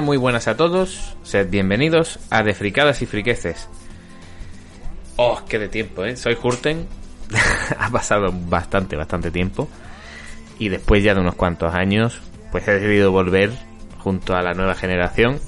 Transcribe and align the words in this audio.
Muy 0.00 0.16
buenas 0.16 0.48
a 0.48 0.56
todos. 0.56 1.14
Sed 1.22 1.50
bienvenidos 1.50 2.18
a 2.30 2.42
De 2.42 2.54
Fricadas 2.54 3.02
y 3.02 3.06
Friqueces. 3.06 3.68
Oh, 5.16 5.42
qué 5.46 5.58
de 5.58 5.68
tiempo, 5.68 6.04
¿eh? 6.06 6.16
Soy 6.16 6.38
Hurten. 6.42 6.86
ha 7.78 7.90
pasado 7.90 8.32
bastante, 8.32 8.96
bastante 8.96 9.30
tiempo. 9.30 9.68
Y 10.58 10.70
después 10.70 11.04
ya 11.04 11.14
de 11.14 11.20
unos 11.20 11.34
cuantos 11.34 11.74
años, 11.74 12.18
pues 12.50 12.66
he 12.66 12.72
decidido 12.72 13.12
volver 13.12 13.50
junto 13.98 14.34
a 14.34 14.42
la 14.42 14.54
nueva 14.54 14.74
generación. 14.74 15.38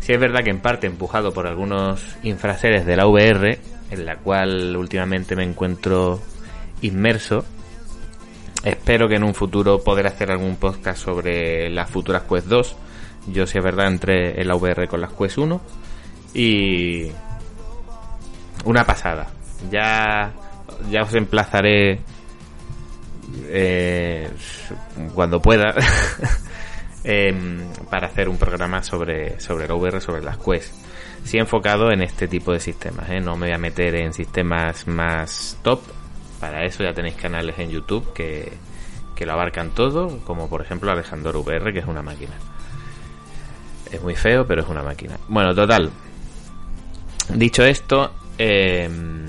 Si 0.00 0.12
es 0.12 0.20
verdad 0.20 0.44
que 0.44 0.50
en 0.50 0.60
parte 0.60 0.86
empujado 0.86 1.32
por 1.32 1.46
algunos 1.46 2.02
infraseres 2.22 2.84
de 2.84 2.96
la 2.96 3.06
VR, 3.06 3.58
en 3.90 4.04
la 4.04 4.16
cual 4.16 4.76
últimamente 4.76 5.36
me 5.36 5.44
encuentro 5.44 6.20
inmerso. 6.82 7.46
Espero 8.62 9.08
que 9.08 9.16
en 9.16 9.24
un 9.24 9.34
futuro 9.34 9.82
poder 9.82 10.06
hacer 10.06 10.30
algún 10.30 10.56
podcast 10.56 11.02
sobre 11.02 11.70
las 11.70 11.88
futuras 11.88 12.24
Quest 12.24 12.48
2 12.48 12.76
yo 13.26 13.46
si 13.46 13.58
es 13.58 13.64
verdad 13.64 13.86
entré 13.86 14.40
en 14.40 14.48
la 14.48 14.56
VR 14.56 14.88
con 14.88 15.00
las 15.00 15.12
Quest 15.12 15.38
1 15.38 15.60
y 16.34 17.10
una 18.64 18.84
pasada. 18.84 19.28
Ya 19.70 20.32
ya 20.90 21.02
os 21.02 21.14
emplazaré 21.14 22.00
eh, 23.46 24.28
cuando 25.14 25.40
pueda 25.40 25.74
em, 27.04 27.60
para 27.90 28.08
hacer 28.08 28.28
un 28.28 28.36
programa 28.36 28.82
sobre 28.82 29.38
sobre 29.40 29.68
la 29.68 29.74
VR, 29.74 30.00
sobre 30.00 30.22
las 30.22 30.38
Quest. 30.38 30.74
Sí 31.24 31.38
enfocado 31.38 31.92
en 31.92 32.02
este 32.02 32.26
tipo 32.26 32.52
de 32.52 32.58
sistemas, 32.58 33.08
¿eh? 33.08 33.20
no 33.20 33.36
me 33.36 33.46
voy 33.46 33.54
a 33.54 33.58
meter 33.58 33.94
en 33.94 34.12
sistemas 34.12 34.88
más 34.88 35.56
top. 35.62 35.80
Para 36.40 36.64
eso 36.64 36.82
ya 36.82 36.92
tenéis 36.92 37.14
canales 37.14 37.56
en 37.60 37.70
YouTube 37.70 38.12
que, 38.12 38.52
que 39.14 39.24
lo 39.24 39.32
abarcan 39.34 39.70
todo, 39.70 40.18
como 40.24 40.48
por 40.48 40.62
ejemplo 40.62 40.90
Alejandro 40.90 41.40
VR, 41.40 41.72
que 41.72 41.78
es 41.78 41.86
una 41.86 42.02
máquina. 42.02 42.32
Es 43.92 44.02
muy 44.02 44.14
feo, 44.14 44.46
pero 44.46 44.62
es 44.62 44.68
una 44.68 44.82
máquina. 44.82 45.18
Bueno, 45.28 45.54
total. 45.54 45.90
Dicho 47.34 47.62
esto, 47.62 48.10
em, 48.38 49.26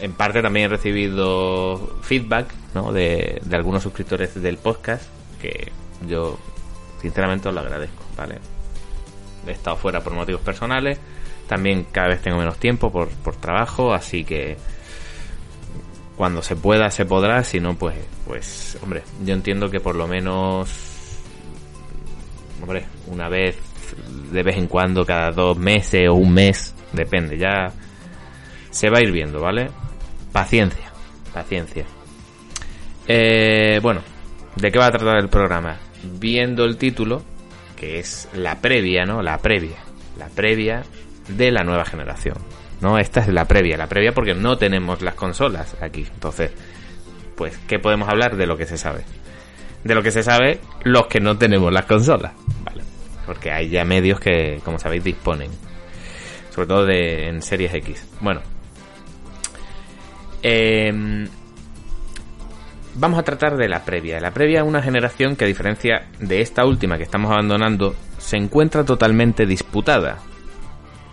en 0.00 0.12
parte 0.12 0.42
también 0.42 0.66
he 0.66 0.68
recibido 0.68 1.98
feedback 2.02 2.52
¿no? 2.74 2.92
de, 2.92 3.40
de, 3.44 3.56
algunos 3.56 3.82
suscriptores 3.82 4.40
del 4.40 4.58
podcast 4.58 5.04
que 5.40 5.72
yo 6.06 6.38
sinceramente 7.00 7.48
os 7.48 7.54
lo 7.54 7.60
agradezco, 7.60 8.04
¿vale? 8.16 8.38
He 9.46 9.52
estado 9.52 9.76
fuera 9.76 10.02
por 10.02 10.12
motivos 10.12 10.42
personales, 10.42 10.98
también 11.48 11.86
cada 11.90 12.08
vez 12.08 12.20
tengo 12.20 12.38
menos 12.38 12.58
tiempo 12.58 12.92
por, 12.92 13.08
por 13.08 13.36
trabajo, 13.36 13.94
así 13.94 14.24
que 14.24 14.56
cuando 16.16 16.42
se 16.42 16.56
pueda 16.56 16.90
se 16.90 17.06
podrá, 17.06 17.42
si 17.44 17.60
no 17.60 17.76
pues 17.76 17.96
pues 18.26 18.76
hombre, 18.82 19.02
yo 19.24 19.34
entiendo 19.34 19.70
que 19.70 19.80
por 19.80 19.94
lo 19.94 20.06
menos 20.06 20.68
hombre, 22.60 22.84
una 23.06 23.28
vez 23.28 23.56
de 24.32 24.42
vez 24.42 24.56
en 24.56 24.66
cuando, 24.66 25.04
cada 25.04 25.30
dos 25.30 25.56
meses 25.56 26.08
o 26.08 26.14
un 26.14 26.32
mes, 26.32 26.74
depende, 26.92 27.38
ya 27.38 27.72
se 28.70 28.90
va 28.90 28.98
a 28.98 29.02
ir 29.02 29.12
viendo, 29.12 29.40
¿vale? 29.40 29.70
Paciencia, 30.32 30.90
paciencia. 31.32 31.84
Eh, 33.06 33.80
bueno, 33.82 34.02
¿de 34.56 34.70
qué 34.70 34.78
va 34.78 34.86
a 34.86 34.90
tratar 34.90 35.18
el 35.18 35.28
programa? 35.28 35.78
Viendo 36.02 36.64
el 36.64 36.76
título, 36.76 37.22
que 37.76 37.98
es 37.98 38.28
la 38.34 38.60
previa, 38.60 39.04
¿no? 39.04 39.22
La 39.22 39.38
previa, 39.38 39.78
la 40.18 40.28
previa 40.28 40.82
de 41.28 41.50
la 41.50 41.64
nueva 41.64 41.84
generación. 41.84 42.36
No, 42.80 42.98
esta 42.98 43.20
es 43.20 43.28
la 43.28 43.46
previa, 43.46 43.76
la 43.76 43.88
previa 43.88 44.12
porque 44.12 44.34
no 44.34 44.56
tenemos 44.56 45.02
las 45.02 45.14
consolas 45.14 45.76
aquí. 45.80 46.06
Entonces, 46.12 46.52
pues, 47.34 47.58
¿qué 47.66 47.78
podemos 47.78 48.08
hablar 48.08 48.36
de 48.36 48.46
lo 48.46 48.56
que 48.56 48.66
se 48.66 48.76
sabe? 48.76 49.04
De 49.88 49.94
lo 49.94 50.02
que 50.02 50.10
se 50.10 50.22
sabe 50.22 50.60
los 50.84 51.06
que 51.06 51.18
no 51.18 51.38
tenemos 51.38 51.72
las 51.72 51.86
consolas. 51.86 52.32
Vale. 52.62 52.82
Porque 53.24 53.50
hay 53.50 53.70
ya 53.70 53.84
medios 53.84 54.20
que, 54.20 54.60
como 54.62 54.78
sabéis, 54.78 55.02
disponen. 55.02 55.50
Sobre 56.50 56.68
todo 56.68 56.84
de, 56.84 57.28
en 57.28 57.40
series 57.40 57.72
X. 57.74 58.06
Bueno. 58.20 58.42
Em, 60.42 61.26
vamos 62.94 63.18
a 63.18 63.22
tratar 63.22 63.56
de 63.56 63.66
la 63.66 63.84
previa. 63.84 64.20
La 64.20 64.32
previa 64.32 64.60
es 64.60 64.66
una 64.66 64.82
generación 64.82 65.36
que 65.36 65.44
a 65.44 65.48
diferencia 65.48 66.06
de 66.20 66.42
esta 66.42 66.66
última 66.66 66.98
que 66.98 67.04
estamos 67.04 67.30
abandonando, 67.32 67.96
se 68.18 68.36
encuentra 68.36 68.84
totalmente 68.84 69.46
disputada. 69.46 70.18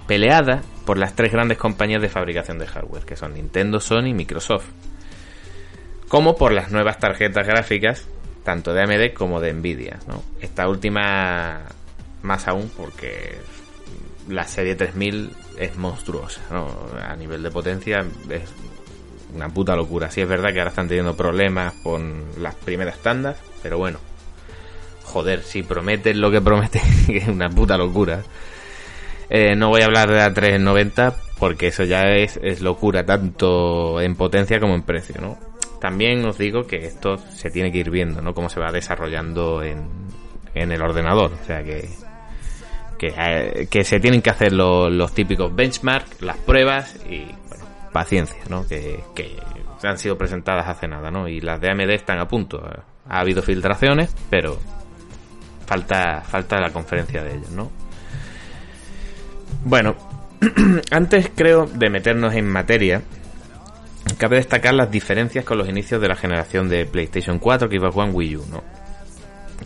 Peleada 0.05 0.63
por 0.85 0.97
las 0.97 1.15
tres 1.15 1.31
grandes 1.31 1.57
compañías 1.57 2.01
de 2.01 2.09
fabricación 2.09 2.59
de 2.59 2.67
hardware, 2.67 3.05
que 3.05 3.15
son 3.15 3.35
Nintendo, 3.35 3.79
Sony 3.79 4.07
y 4.07 4.13
Microsoft. 4.13 4.67
Como 6.09 6.35
por 6.35 6.51
las 6.51 6.71
nuevas 6.71 6.99
tarjetas 6.99 7.47
gráficas 7.47 8.07
tanto 8.45 8.73
de 8.73 8.83
AMD 8.83 9.13
como 9.13 9.41
de 9.41 9.51
Nvidia. 9.51 9.99
¿no? 10.07 10.23
Esta 10.39 10.69
última 10.69 11.63
más 12.21 12.47
aún 12.47 12.71
porque 12.77 13.37
la 14.29 14.45
serie 14.47 14.75
3000 14.75 15.31
es 15.57 15.75
monstruosa. 15.75 16.41
A 17.09 17.15
nivel 17.15 17.43
de 17.43 17.51
potencia 17.51 18.05
es 18.29 18.43
una 19.33 19.49
puta 19.49 19.75
locura. 19.75 20.09
Sí 20.11 20.21
es 20.21 20.27
verdad 20.27 20.53
que 20.53 20.59
ahora 20.59 20.69
están 20.69 20.87
teniendo 20.87 21.17
problemas 21.17 21.73
con 21.83 22.23
las 22.39 22.55
primeras 22.55 22.99
tandas, 22.99 23.35
pero 23.61 23.77
bueno. 23.77 23.99
Joder, 25.03 25.43
si 25.43 25.63
prometen 25.63 26.21
lo 26.21 26.31
que 26.31 26.41
prometen, 26.41 26.81
es 27.09 27.27
una 27.27 27.49
puta 27.49 27.77
locura. 27.77 28.21
Eh, 29.29 29.55
no 29.55 29.69
voy 29.69 29.81
a 29.81 29.85
hablar 29.85 30.09
de 30.09 30.17
la 30.17 30.33
390 30.33 31.15
porque 31.39 31.67
eso 31.67 31.83
ya 31.83 32.03
es, 32.11 32.39
es 32.43 32.61
locura, 32.61 33.05
tanto 33.05 33.99
en 34.01 34.15
potencia 34.15 34.59
como 34.59 34.75
en 34.75 34.83
precio, 34.83 35.19
¿no? 35.19 35.37
También 35.79 36.25
os 36.25 36.37
digo 36.37 36.63
que 36.63 36.77
esto 36.77 37.17
se 37.17 37.49
tiene 37.49 37.71
que 37.71 37.79
ir 37.79 37.89
viendo, 37.89 38.21
¿no? 38.21 38.33
Cómo 38.33 38.49
se 38.49 38.59
va 38.59 38.71
desarrollando 38.71 39.61
en, 39.61 39.87
en 40.53 40.71
el 40.71 40.81
ordenador. 40.81 41.31
O 41.33 41.45
sea 41.45 41.63
que, 41.63 41.89
que, 42.97 43.13
eh, 43.17 43.83
se 43.83 43.99
tienen 43.99 44.21
que 44.21 44.29
hacer 44.29 44.53
los 44.53 45.13
típicos 45.13 45.53
benchmarks, 45.55 46.21
las 46.21 46.37
pruebas 46.37 46.95
y, 47.09 47.25
bueno, 47.49 47.65
paciencia, 47.91 48.41
¿no? 48.49 48.67
Que, 48.67 48.99
que 49.13 49.35
han 49.83 49.97
sido 49.97 50.17
presentadas 50.17 50.67
hace 50.67 50.87
nada, 50.87 51.11
¿no? 51.11 51.27
Y 51.27 51.41
las 51.41 51.59
de 51.59 51.69
AMD 51.69 51.89
están 51.91 52.19
a 52.19 52.27
punto. 52.27 52.63
Ha 53.07 53.19
habido 53.19 53.41
filtraciones, 53.41 54.15
pero 54.29 54.57
falta, 55.65 56.21
falta 56.21 56.59
la 56.59 56.71
conferencia 56.71 57.23
de 57.23 57.35
ellos, 57.35 57.51
¿no? 57.51 57.71
Bueno, 59.63 59.95
antes 60.91 61.31
creo 61.35 61.65
de 61.65 61.89
meternos 61.89 62.33
en 62.35 62.47
materia, 62.47 63.01
cabe 64.17 64.37
destacar 64.37 64.73
las 64.73 64.91
diferencias 64.91 65.43
con 65.43 65.57
los 65.57 65.67
inicios 65.67 66.01
de 66.01 66.07
la 66.07 66.15
generación 66.15 66.69
de 66.69 66.85
PlayStation 66.85 67.39
4, 67.39 67.67
que 67.67 67.75
iba 67.75 67.89
One 67.89 68.11
Wii 68.11 68.37
U, 68.37 68.45
¿no? 68.49 68.63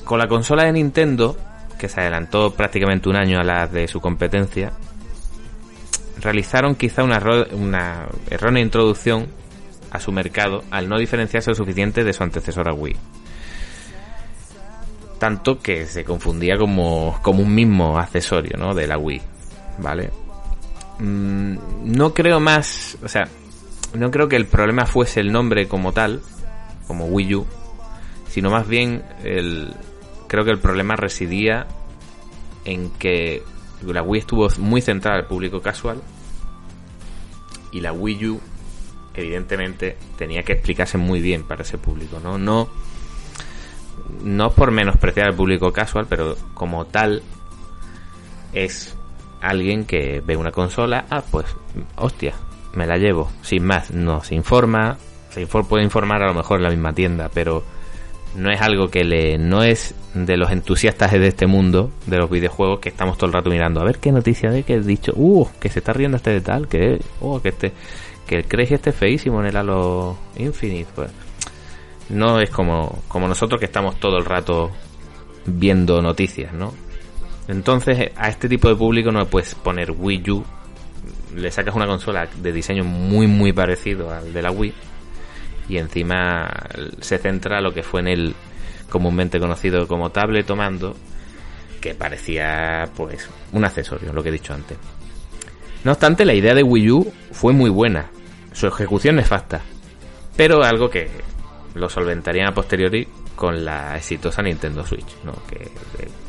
Con 0.04 0.20
la 0.20 0.28
consola 0.28 0.64
de 0.64 0.72
Nintendo, 0.72 1.38
que 1.78 1.90
se 1.90 2.02
adelantó 2.02 2.54
prácticamente 2.54 3.10
un 3.10 3.16
año 3.16 3.40
a 3.40 3.44
la 3.44 3.68
de 3.68 3.88
su 3.88 4.00
competencia, 4.00 4.72
realizaron 6.20 6.76
quizá 6.76 7.04
una, 7.04 8.08
errónea 8.30 8.64
introducción 8.64 9.28
a 9.92 10.00
su 10.00 10.12
mercado 10.12 10.64
al 10.72 10.88
no 10.88 10.98
diferenciarse 10.98 11.52
lo 11.52 11.56
suficiente 11.56 12.04
de 12.04 12.14
su 12.14 12.24
antecesora 12.24 12.74
Wii. 12.74 12.96
Tanto 15.18 15.60
que 15.60 15.86
se 15.86 16.06
confundía 16.06 16.58
como, 16.58 17.20
como 17.22 17.42
un 17.42 17.54
mismo 17.54 17.98
accesorio, 17.98 18.58
¿no? 18.58 18.74
De 18.74 18.88
la 18.88 18.98
Wii, 18.98 19.22
¿vale? 19.80 20.12
Mm, 21.00 21.58
no 21.84 22.14
creo 22.14 22.40
más, 22.40 22.98
o 23.04 23.08
sea, 23.08 23.28
no 23.94 24.12
creo 24.12 24.30
que 24.30 24.36
el 24.36 24.46
problema 24.46 24.86
fuese 24.86 25.20
el 25.20 25.32
nombre 25.32 25.68
como 25.68 25.94
tal, 25.94 26.22
como 26.88 27.06
Wii 27.06 27.36
U, 27.36 27.48
sino 28.28 28.50
más 28.50 28.68
bien 28.68 29.04
el, 29.24 29.74
creo 30.28 30.46
que 30.46 30.52
el 30.52 30.60
problema 30.60 30.96
residía 30.96 31.68
en 32.66 32.92
que 32.92 33.44
la 33.86 34.04
Wii 34.04 34.20
estuvo 34.20 34.48
muy 34.58 34.82
centrada 34.82 35.18
al 35.18 35.28
público 35.28 35.62
casual 35.62 36.02
y 37.72 37.82
la 37.82 37.94
Wii 37.94 38.28
U 38.28 38.42
evidentemente 39.14 39.98
tenía 40.18 40.44
que 40.44 40.54
explicarse 40.54 40.98
muy 40.98 41.22
bien 41.22 41.44
para 41.44 41.64
ese 41.64 41.78
público, 41.78 42.20
¿no? 42.20 42.38
No 42.38 42.70
no 44.24 44.52
por 44.52 44.72
menospreciar 44.72 45.28
al 45.28 45.36
público 45.36 45.72
casual, 45.72 46.08
pero 46.10 46.36
como 46.54 46.86
tal 46.86 47.22
es 48.54 48.96
alguien 49.42 49.86
que 49.86 50.22
ve 50.26 50.36
una 50.36 50.52
consola, 50.52 51.06
ah, 51.10 51.24
pues 51.30 51.46
hostia, 51.96 52.34
me 52.74 52.86
la 52.86 52.98
llevo, 52.98 53.30
sin 53.42 53.66
más, 53.66 53.92
no 53.92 54.24
se 54.24 54.36
informa, 54.36 54.98
se 55.30 55.46
puede 55.48 55.84
informar 55.84 56.24
a 56.24 56.28
lo 56.28 56.34
mejor 56.34 56.58
en 56.58 56.64
la 56.64 56.70
misma 56.70 56.94
tienda, 56.94 57.30
pero 57.34 57.64
no 58.36 58.52
es 58.52 58.62
algo 58.62 58.90
que 58.90 59.04
le, 59.04 59.38
no 59.38 59.64
es 59.64 59.96
de 60.14 60.38
los 60.38 60.52
entusiastas 60.52 61.12
de 61.12 61.28
este 61.28 61.48
mundo, 61.48 61.92
de 62.06 62.18
los 62.18 62.30
videojuegos, 62.30 62.80
que 62.80 62.90
estamos 62.90 63.18
todo 63.18 63.28
el 63.28 63.34
rato 63.34 63.50
mirando, 63.50 63.82
a 63.82 63.86
ver 63.86 64.00
qué 64.00 64.12
noticia 64.12 64.52
de 64.52 64.64
que 64.64 64.76
he 64.76 64.82
dicho, 64.82 65.14
uh, 65.16 65.48
que 65.60 65.70
se 65.70 65.80
está 65.80 65.94
riendo 65.94 66.18
este 66.18 66.32
de 66.32 66.42
tal, 66.42 66.68
que, 66.68 67.00
oh, 67.22 67.42
que 67.42 67.50
este, 67.50 67.74
que 68.28 68.36
el 68.36 68.46
Crazy 68.46 68.76
esté 68.76 68.92
feísimo 68.92 69.40
en 69.42 69.48
el 69.48 69.58
Halo 69.58 70.18
Infinite, 70.38 70.90
pues. 70.94 71.12
No 72.10 72.40
es 72.40 72.50
como, 72.50 73.04
como 73.08 73.28
nosotros 73.28 73.60
que 73.60 73.66
estamos 73.66 74.00
todo 74.00 74.18
el 74.18 74.26
rato 74.26 74.72
viendo 75.46 76.02
noticias, 76.02 76.54
¿no? 76.54 76.74
Entonces, 77.48 78.12
a 78.16 78.30
este 78.30 78.48
tipo 78.48 78.68
de 78.68 78.76
público 78.76 79.12
no 79.12 79.20
le 79.20 79.26
puedes 79.26 79.56
poner 79.56 79.92
Wii 79.92 80.32
U 80.32 80.44
le 81.36 81.52
sacas 81.52 81.76
una 81.76 81.86
consola 81.86 82.28
de 82.42 82.52
diseño 82.52 82.84
muy 82.84 83.28
muy 83.28 83.54
parecido 83.54 84.12
al 84.12 84.34
de 84.34 84.42
la 84.42 84.52
Wii 84.52 84.74
y 85.70 85.78
encima 85.78 86.50
se 87.00 87.18
centra 87.20 87.62
lo 87.62 87.74
que 87.74 87.84
fue 87.84 88.02
en 88.02 88.08
el 88.08 88.36
comúnmente 88.90 89.40
conocido 89.40 89.88
como 89.88 90.10
tablet 90.10 90.46
tomando 90.46 90.96
que 91.80 91.94
parecía 91.94 92.90
pues 92.96 93.30
un 93.54 93.64
accesorio, 93.64 94.12
lo 94.12 94.22
que 94.22 94.30
he 94.30 94.34
dicho 94.34 94.54
antes. 94.54 94.78
No 95.84 95.92
obstante, 95.92 96.26
la 96.26 96.34
idea 96.34 96.54
de 96.54 96.64
Wii 96.64 96.92
U 96.92 97.14
fue 97.32 97.54
muy 97.54 97.70
buena, 97.70 98.10
su 98.52 98.68
ejecución 98.68 99.16
nefasta, 99.16 99.62
pero 100.36 100.64
algo 100.64 100.90
que 100.90 101.10
lo 101.76 101.90
solventarían 101.90 102.50
a 102.50 102.54
posteriori 102.54 103.08
con 103.36 103.64
la 103.64 103.96
exitosa 103.96 104.42
Nintendo 104.42 104.86
Switch, 104.86 105.16
¿no? 105.24 105.34
que, 105.48 105.72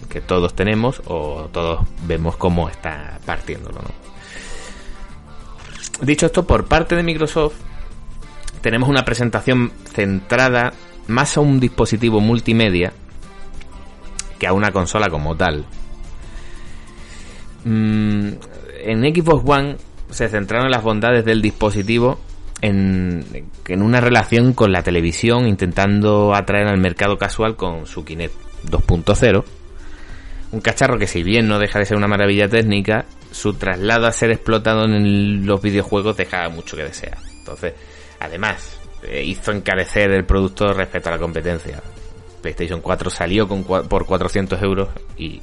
que 0.08 0.20
todos 0.20 0.54
tenemos 0.54 1.02
o 1.06 1.48
todos 1.52 1.80
vemos 2.06 2.36
cómo 2.36 2.68
está 2.68 3.18
partiéndolo. 3.26 3.80
¿no? 3.82 3.99
Dicho 6.02 6.26
esto, 6.26 6.46
por 6.46 6.66
parte 6.66 6.96
de 6.96 7.02
Microsoft, 7.02 7.56
tenemos 8.62 8.88
una 8.88 9.04
presentación 9.04 9.72
centrada 9.84 10.72
más 11.08 11.36
a 11.36 11.40
un 11.40 11.60
dispositivo 11.60 12.20
multimedia 12.20 12.92
que 14.38 14.46
a 14.46 14.52
una 14.52 14.72
consola 14.72 15.10
como 15.10 15.36
tal. 15.36 15.66
Mm, 17.64 18.28
en 18.84 19.14
Xbox 19.14 19.42
One 19.46 19.76
se 20.08 20.28
centraron 20.28 20.70
las 20.70 20.82
bondades 20.82 21.24
del 21.24 21.42
dispositivo 21.42 22.18
en, 22.62 23.46
en, 23.68 23.82
una 23.82 24.00
relación 24.00 24.54
con 24.54 24.72
la 24.72 24.82
televisión, 24.82 25.46
intentando 25.46 26.34
atraer 26.34 26.66
al 26.68 26.78
mercado 26.78 27.18
casual 27.18 27.56
con 27.56 27.86
su 27.86 28.04
Kinect 28.04 28.34
2.0. 28.70 29.44
Un 30.52 30.60
cacharro 30.60 30.98
que 30.98 31.06
si 31.06 31.22
bien 31.22 31.46
no 31.46 31.58
deja 31.58 31.78
de 31.78 31.84
ser 31.84 31.96
una 31.96 32.08
maravilla 32.08 32.48
técnica, 32.48 33.04
su 33.30 33.54
traslado 33.54 34.06
a 34.06 34.12
ser 34.12 34.30
explotado 34.30 34.84
en 34.84 35.46
los 35.46 35.60
videojuegos 35.62 36.16
dejaba 36.16 36.48
mucho 36.48 36.76
que 36.76 36.84
desear. 36.84 37.18
Entonces, 37.38 37.74
además, 38.18 38.78
eh, 39.02 39.22
hizo 39.24 39.52
encarecer 39.52 40.10
el 40.10 40.24
producto 40.24 40.72
respecto 40.72 41.08
a 41.08 41.12
la 41.12 41.18
competencia. 41.18 41.82
PlayStation 42.42 42.80
4 42.80 43.10
salió 43.10 43.46
por 43.46 44.06
400 44.06 44.62
euros 44.62 44.88
y 45.16 45.40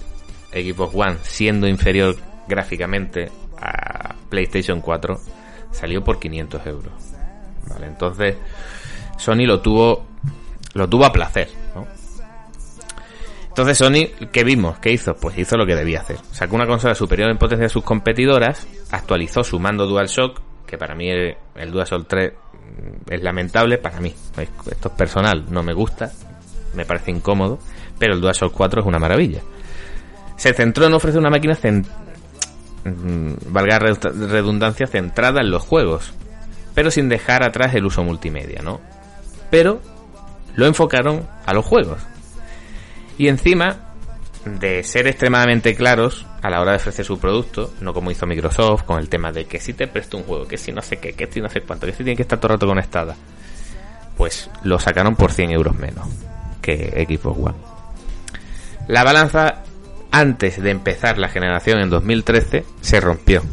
Xbox 0.51 0.95
One, 0.95 1.18
siendo 1.22 1.68
inferior 1.68 2.16
gráficamente 2.48 3.30
a 3.60 4.16
PlayStation 4.30 4.81
4, 4.81 5.19
salió 5.72 6.04
por 6.04 6.19
500 6.19 6.66
euros. 6.66 6.94
Vale, 7.69 7.88
entonces 7.88 8.36
Sony 9.18 9.45
lo 9.45 9.60
tuvo, 9.60 10.06
lo 10.74 10.88
tuvo 10.88 11.06
a 11.06 11.12
placer, 11.12 11.50
Entonces 13.57 13.80
Sony, 13.80 14.27
¿qué 14.31 14.44
vimos? 14.44 14.77
¿Qué 14.77 14.92
hizo? 14.92 15.15
Pues 15.15 15.36
hizo 15.36 15.57
lo 15.57 15.65
que 15.65 15.74
debía 15.74 16.01
hacer. 16.01 16.18
Sacó 16.31 16.56
una 16.56 16.68
consola 16.68 16.94
superior 16.94 17.31
en 17.31 17.39
potencia 17.39 17.65
a 17.65 17.69
sus 17.69 17.83
competidoras, 17.83 18.68
actualizó 18.92 19.44
su 19.44 19.59
mando 19.59 19.88
DualShock, 19.88 20.39
que 20.68 20.77
para 20.77 20.94
mí 20.94 21.09
el, 21.09 21.71
DualShock 21.71 22.06
3 22.07 22.33
es 23.09 23.24
lamentable 23.24 23.80
para 23.80 24.00
mí. 24.00 24.13
Esto 24.38 24.89
es 24.89 24.94
personal, 24.94 25.45
no 25.50 25.63
me 25.63 25.74
gusta, 25.74 26.12
me 26.75 26.86
parece 26.86 27.09
incómodo, 27.09 27.57
pero 27.98 28.13
el 28.13 28.21
DualShock 28.21 28.54
4 28.54 28.81
es 28.81 28.86
una 28.86 29.00
maravilla. 29.00 29.42
Se 30.36 30.54
centró 30.54 30.86
en 30.86 30.94
ofrecer 30.94 31.19
una 31.19 31.31
máquina, 31.31 31.57
mm, 32.83 33.31
valga 33.48 33.80
redundancia, 33.80 34.86
centrada 34.86 35.42
en 35.42 35.50
los 35.50 35.63
juegos, 35.63 36.13
pero 36.75 36.92
sin 36.92 37.09
dejar 37.09 37.42
atrás 37.42 37.74
el 37.74 37.88
uso 37.88 38.04
multimedia, 38.04 38.62
¿no? 38.62 38.80
Pero 39.50 39.81
lo 40.56 40.68
enfocaron 40.68 41.27
a 41.48 41.56
los 41.56 41.65
juegos. 41.65 41.98
Y 43.18 43.28
encima 43.28 43.88
de 44.46 44.84
ser 44.84 45.08
extremadamente 45.08 45.75
claros 45.75 46.25
a 46.42 46.50
la 46.50 46.62
hora 46.62 46.72
de 46.72 46.78
ofrecer 46.78 47.06
su 47.06 47.19
producto, 47.19 47.74
no 47.81 47.94
como 47.94 48.12
hizo 48.12 48.25
Microsoft 48.25 48.84
con 48.84 49.00
el 49.00 49.10
tema 49.10 49.31
de 49.31 49.46
que 49.46 49.60
si 49.60 49.74
te 49.74 49.88
presto 49.88 50.18
un 50.18 50.24
juego, 50.24 50.48
que 50.48 50.58
si 50.58 50.72
no 50.72 50.81
sé 50.81 50.98
qué, 50.98 51.14
que 51.14 51.28
si 51.28 51.42
no 51.42 51.50
sé 51.50 51.62
cuánto, 51.62 51.86
que 51.86 51.92
si 51.92 52.04
tiene 52.04 52.16
que 52.16 52.22
estar 52.22 52.40
todo 52.40 52.54
el 52.54 52.60
rato 52.60 52.68
conectada, 52.68 53.16
pues 54.16 54.50
lo 54.64 54.80
sacaron 54.80 55.16
por 55.16 55.31
100 55.31 55.52
euros 55.52 55.75
menos 55.75 56.08
que 56.62 57.06
Xbox 57.08 57.40
One. 57.40 57.58
La 58.88 59.04
balanza 59.04 59.64
antes 60.12 60.62
de 60.62 60.72
empezar 60.72 61.18
la 61.18 61.30
generación 61.30 61.80
en 61.80 61.90
2013 61.90 62.66
se 62.81 63.00
rompió. 63.00 63.44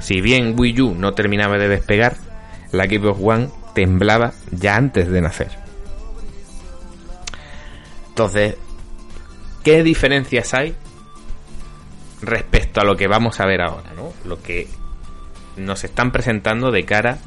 Si 0.00 0.20
bien 0.20 0.54
Wii 0.58 0.80
U 0.80 0.94
no 0.94 1.12
terminaba 1.12 1.58
de 1.58 1.68
despegar, 1.68 2.16
la 2.72 2.84
Xbox 2.84 3.20
One 3.22 3.48
temblaba 3.74 4.32
ya 4.50 4.76
antes 4.76 5.08
de 5.08 5.20
nacer. 5.20 5.50
Entonces, 8.08 8.56
¿qué 9.62 9.82
diferencias 9.82 10.54
hay 10.54 10.74
respecto 12.22 12.80
a 12.80 12.84
lo 12.84 12.96
que 12.96 13.06
vamos 13.06 13.40
a 13.40 13.46
ver 13.46 13.60
ahora, 13.60 13.92
¿no? 13.94 14.12
Lo 14.24 14.42
que 14.42 14.68
nos 15.56 15.84
están 15.84 16.12
presentando 16.12 16.70
de 16.70 16.84
cara 16.84 17.18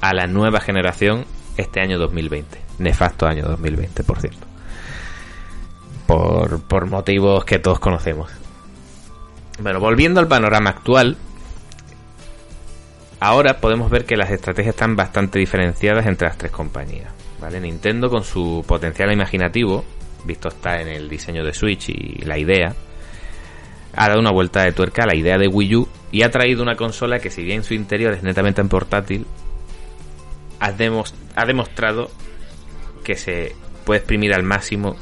a 0.00 0.14
la 0.14 0.26
nueva 0.26 0.60
generación 0.60 1.24
este 1.56 1.80
año 1.80 1.98
2020. 1.98 2.60
Nefasto 2.78 3.26
año 3.26 3.44
2020, 3.44 4.02
por 4.04 4.20
cierto. 4.20 4.46
Por, 6.06 6.62
por 6.62 6.86
motivos 6.86 7.44
que 7.44 7.58
todos 7.58 7.78
conocemos. 7.78 8.30
Bueno, 9.60 9.80
volviendo 9.80 10.20
al 10.20 10.28
panorama 10.28 10.70
actual, 10.70 11.16
ahora 13.20 13.60
podemos 13.60 13.90
ver 13.90 14.04
que 14.04 14.16
las 14.16 14.30
estrategias 14.30 14.74
están 14.74 14.96
bastante 14.96 15.38
diferenciadas 15.38 16.06
entre 16.06 16.28
las 16.28 16.38
tres 16.38 16.50
compañías. 16.50 17.12
¿vale? 17.40 17.60
Nintendo 17.60 18.10
con 18.10 18.24
su 18.24 18.64
potencial 18.66 19.12
imaginativo, 19.12 19.84
visto 20.24 20.48
está 20.48 20.80
en 20.80 20.88
el 20.88 21.08
diseño 21.08 21.44
de 21.44 21.52
Switch 21.52 21.90
y 21.90 22.24
la 22.24 22.38
idea, 22.38 22.74
ha 23.94 24.08
dado 24.08 24.20
una 24.20 24.32
vuelta 24.32 24.62
de 24.62 24.72
tuerca 24.72 25.04
a 25.04 25.06
la 25.06 25.16
idea 25.16 25.38
de 25.38 25.48
Wii 25.48 25.76
U 25.76 25.88
y 26.10 26.22
ha 26.22 26.30
traído 26.30 26.62
una 26.62 26.76
consola 26.76 27.18
que 27.18 27.30
si 27.30 27.42
bien 27.42 27.62
su 27.62 27.74
interior 27.74 28.14
es 28.14 28.22
netamente 28.22 28.60
en 28.60 28.68
portátil, 28.68 29.26
ha, 30.60 30.72
demostrado 31.44 32.10
que 33.04 33.16
se 33.16 33.54
puede 33.84 33.98
exprimir 33.98 34.32
al 34.32 34.44
máximo 34.44 34.96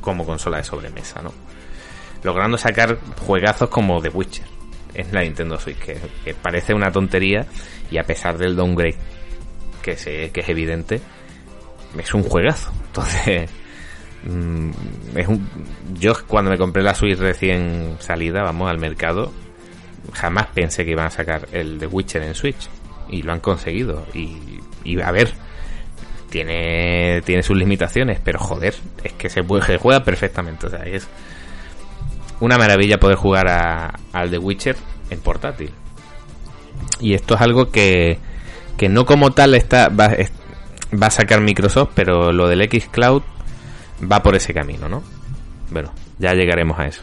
como 0.00 0.24
consola 0.24 0.58
de 0.58 0.64
sobremesa, 0.64 1.20
¿no? 1.22 1.32
Logrando 2.22 2.58
sacar 2.58 2.98
juegazos 3.18 3.68
como 3.68 4.00
The 4.00 4.08
Witcher 4.08 4.46
en 4.94 5.12
la 5.12 5.22
Nintendo 5.22 5.58
Switch, 5.58 5.78
que, 5.78 5.98
que 6.24 6.34
parece 6.34 6.74
una 6.74 6.90
tontería 6.90 7.46
y 7.90 7.98
a 7.98 8.04
pesar 8.04 8.38
del 8.38 8.56
downgrade 8.56 8.96
que 9.82 9.92
es 9.92 10.48
evidente, 10.48 11.00
es 11.98 12.14
un 12.14 12.22
juegazo. 12.22 12.72
Entonces, 12.86 13.50
Mm, 14.24 14.70
es 15.16 15.28
un, 15.28 15.48
yo 15.98 16.12
cuando 16.26 16.50
me 16.50 16.58
compré 16.58 16.82
la 16.82 16.94
Switch 16.94 17.18
recién 17.18 17.96
salida, 18.00 18.42
vamos, 18.42 18.70
al 18.70 18.78
mercado, 18.78 19.32
jamás 20.12 20.46
pensé 20.48 20.84
que 20.84 20.92
iban 20.92 21.06
a 21.06 21.10
sacar 21.10 21.48
el 21.52 21.78
de 21.78 21.86
Witcher 21.86 22.22
en 22.22 22.34
Switch. 22.34 22.68
Y 23.08 23.22
lo 23.22 23.32
han 23.32 23.40
conseguido. 23.40 24.06
Y, 24.14 25.00
a 25.00 25.10
ver, 25.10 25.32
tiene, 26.30 27.22
tiene 27.22 27.42
sus 27.42 27.56
limitaciones, 27.56 28.20
pero 28.22 28.38
joder, 28.38 28.74
es 29.02 29.12
que 29.14 29.28
se, 29.28 29.42
juega 29.42 30.04
perfectamente. 30.04 30.66
O 30.66 30.70
sea, 30.70 30.84
es 30.84 31.08
una 32.38 32.56
maravilla 32.56 33.00
poder 33.00 33.16
jugar 33.16 33.48
a, 33.48 33.98
al 34.12 34.30
The 34.30 34.38
Witcher 34.38 34.76
en 35.10 35.20
portátil. 35.20 35.70
Y 37.00 37.14
esto 37.14 37.34
es 37.34 37.40
algo 37.40 37.70
que, 37.70 38.18
que 38.76 38.88
no 38.88 39.04
como 39.06 39.32
tal 39.32 39.54
está 39.54 39.88
va, 39.88 40.14
va 41.02 41.06
a 41.08 41.10
sacar 41.10 41.40
Microsoft, 41.40 41.90
pero 41.94 42.32
lo 42.32 42.46
del 42.46 42.62
X 42.62 42.88
Cloud 42.90 43.22
va 44.00 44.22
por 44.22 44.34
ese 44.34 44.54
camino, 44.54 44.88
¿no? 44.88 45.02
Bueno, 45.70 45.92
ya 46.18 46.34
llegaremos 46.34 46.78
a 46.78 46.86
eso. 46.86 47.02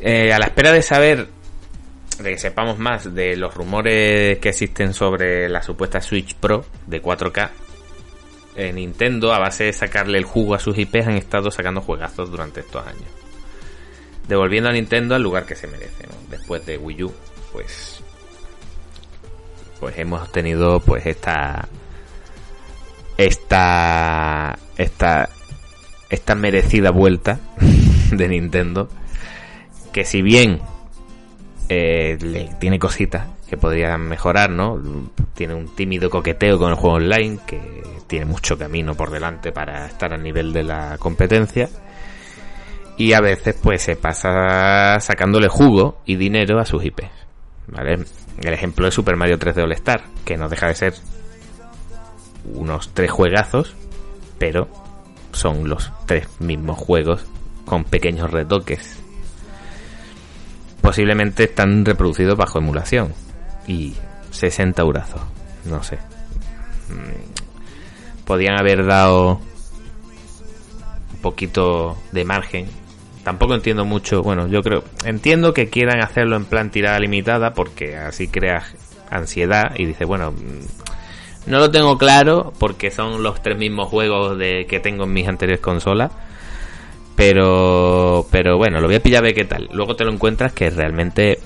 Eh, 0.00 0.32
a 0.32 0.38
la 0.38 0.46
espera 0.46 0.72
de 0.72 0.82
saber, 0.82 1.28
de 2.18 2.30
que 2.30 2.38
sepamos 2.38 2.78
más 2.78 3.14
de 3.14 3.36
los 3.36 3.54
rumores 3.54 4.38
que 4.38 4.48
existen 4.48 4.94
sobre 4.94 5.48
la 5.48 5.62
supuesta 5.62 6.00
Switch 6.00 6.34
Pro 6.34 6.64
de 6.86 7.02
4K, 7.02 7.50
eh, 8.56 8.72
Nintendo, 8.72 9.32
a 9.32 9.38
base 9.38 9.64
de 9.64 9.72
sacarle 9.72 10.18
el 10.18 10.24
jugo 10.24 10.54
a 10.54 10.58
sus 10.58 10.76
IPs, 10.76 11.06
han 11.06 11.16
estado 11.16 11.50
sacando 11.50 11.80
juegazos 11.80 12.30
durante 12.30 12.60
estos 12.60 12.86
años. 12.86 13.10
Devolviendo 14.28 14.70
a 14.70 14.72
Nintendo 14.72 15.14
al 15.14 15.22
lugar 15.22 15.46
que 15.46 15.56
se 15.56 15.66
merece, 15.66 16.06
¿no? 16.06 16.14
Después 16.30 16.64
de 16.66 16.78
Wii 16.78 17.04
U, 17.04 17.12
pues. 17.52 18.02
Pues 19.78 19.98
hemos 19.98 20.30
tenido, 20.30 20.80
pues, 20.80 21.06
esta. 21.06 21.68
Esta 23.20 24.58
esta, 24.80 25.28
esta 26.08 26.34
merecida 26.34 26.90
vuelta 26.90 27.38
de 28.10 28.28
Nintendo, 28.28 28.88
que 29.92 30.04
si 30.04 30.22
bien 30.22 30.60
eh, 31.68 32.16
le, 32.20 32.50
tiene 32.58 32.78
cositas 32.78 33.26
que 33.48 33.56
podrían 33.56 34.08
mejorar, 34.08 34.50
¿no? 34.50 34.80
Tiene 35.34 35.54
un 35.54 35.74
tímido 35.74 36.08
coqueteo 36.08 36.58
con 36.58 36.70
el 36.70 36.76
juego 36.76 36.96
online, 36.96 37.40
que 37.46 37.60
tiene 38.06 38.24
mucho 38.24 38.56
camino 38.56 38.94
por 38.94 39.10
delante 39.10 39.52
para 39.52 39.86
estar 39.86 40.14
al 40.14 40.22
nivel 40.22 40.52
de 40.52 40.62
la 40.62 40.96
competencia. 40.98 41.68
Y 42.96 43.12
a 43.12 43.20
veces 43.20 43.56
pues 43.60 43.82
se 43.82 43.96
pasa 43.96 44.98
sacándole 45.00 45.48
jugo 45.48 46.00
y 46.06 46.16
dinero 46.16 46.58
a 46.58 46.64
sus 46.64 46.84
IPs. 46.84 47.10
¿Vale? 47.66 47.98
El 48.42 48.52
ejemplo 48.52 48.86
es 48.86 48.94
Super 48.94 49.16
Mario 49.16 49.38
3D 49.38 49.62
All 49.62 49.72
Star, 49.72 50.04
que 50.24 50.36
no 50.36 50.48
deja 50.48 50.68
de 50.68 50.74
ser 50.74 50.94
unos 52.44 52.90
tres 52.94 53.10
juegazos 53.10 53.74
pero 54.38 54.68
son 55.32 55.68
los 55.68 55.92
tres 56.06 56.28
mismos 56.40 56.78
juegos 56.78 57.24
con 57.66 57.84
pequeños 57.84 58.30
retoques. 58.30 58.98
Posiblemente 60.80 61.44
están 61.44 61.84
reproducidos 61.84 62.36
bajo 62.36 62.58
emulación 62.58 63.12
y 63.66 63.94
60 64.30 64.80
eurazos, 64.80 65.20
no 65.66 65.82
sé. 65.82 65.96
Mm, 66.88 68.24
podían 68.24 68.58
haber 68.58 68.86
dado 68.86 69.40
un 71.12 71.20
poquito 71.20 71.98
de 72.12 72.24
margen 72.24 72.80
tampoco 73.22 73.54
entiendo 73.54 73.84
mucho. 73.84 74.22
Bueno, 74.22 74.48
yo 74.48 74.62
creo, 74.62 74.84
entiendo 75.04 75.52
que 75.52 75.68
quieran 75.68 76.00
hacerlo 76.00 76.36
en 76.36 76.44
plan 76.44 76.70
tirada 76.70 76.98
limitada 76.98 77.52
porque 77.54 77.96
así 77.96 78.28
crea 78.28 78.64
ansiedad 79.10 79.72
y 79.76 79.86
dice, 79.86 80.04
bueno, 80.04 80.32
mm, 80.32 80.79
no 81.46 81.58
lo 81.58 81.70
tengo 81.70 81.98
claro 81.98 82.52
porque 82.58 82.90
son 82.90 83.22
los 83.22 83.42
tres 83.42 83.56
mismos 83.56 83.88
juegos 83.88 84.38
de 84.38 84.66
que 84.66 84.80
tengo 84.80 85.04
en 85.04 85.12
mis 85.12 85.28
anteriores 85.28 85.60
consolas. 85.60 86.12
Pero, 87.16 88.26
pero 88.30 88.56
bueno, 88.56 88.80
lo 88.80 88.86
voy 88.86 88.96
a 88.96 89.02
pillar 89.02 89.22
a 89.22 89.26
ver 89.26 89.34
qué 89.34 89.44
tal. 89.44 89.68
Luego 89.72 89.94
te 89.94 90.04
lo 90.04 90.12
encuentras 90.12 90.52
que 90.52 90.70
realmente 90.70 91.38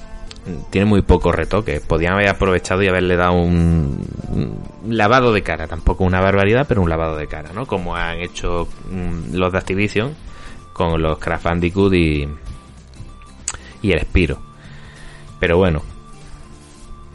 tiene 0.70 0.84
muy 0.84 1.02
poco 1.02 1.32
retoque. 1.32 1.80
Podían 1.80 2.14
haber 2.14 2.28
aprovechado 2.28 2.82
y 2.82 2.88
haberle 2.88 3.16
dado 3.16 3.32
un, 3.32 3.98
lavado 4.86 5.32
de 5.32 5.42
cara. 5.42 5.66
Tampoco 5.66 6.04
una 6.04 6.20
barbaridad, 6.20 6.66
pero 6.68 6.82
un 6.82 6.90
lavado 6.90 7.16
de 7.16 7.26
cara, 7.26 7.50
¿no? 7.52 7.66
Como 7.66 7.96
han 7.96 8.20
hecho 8.20 8.68
mm, 8.90 9.34
los 9.34 9.52
de 9.52 9.58
Activision 9.58 10.14
con 10.72 11.00
los 11.00 11.18
Craft 11.18 11.44
Bandicoot 11.44 11.94
y, 11.94 12.28
y 13.82 13.92
el 13.92 14.00
Spiro. 14.00 14.38
Pero 15.40 15.56
bueno, 15.56 15.82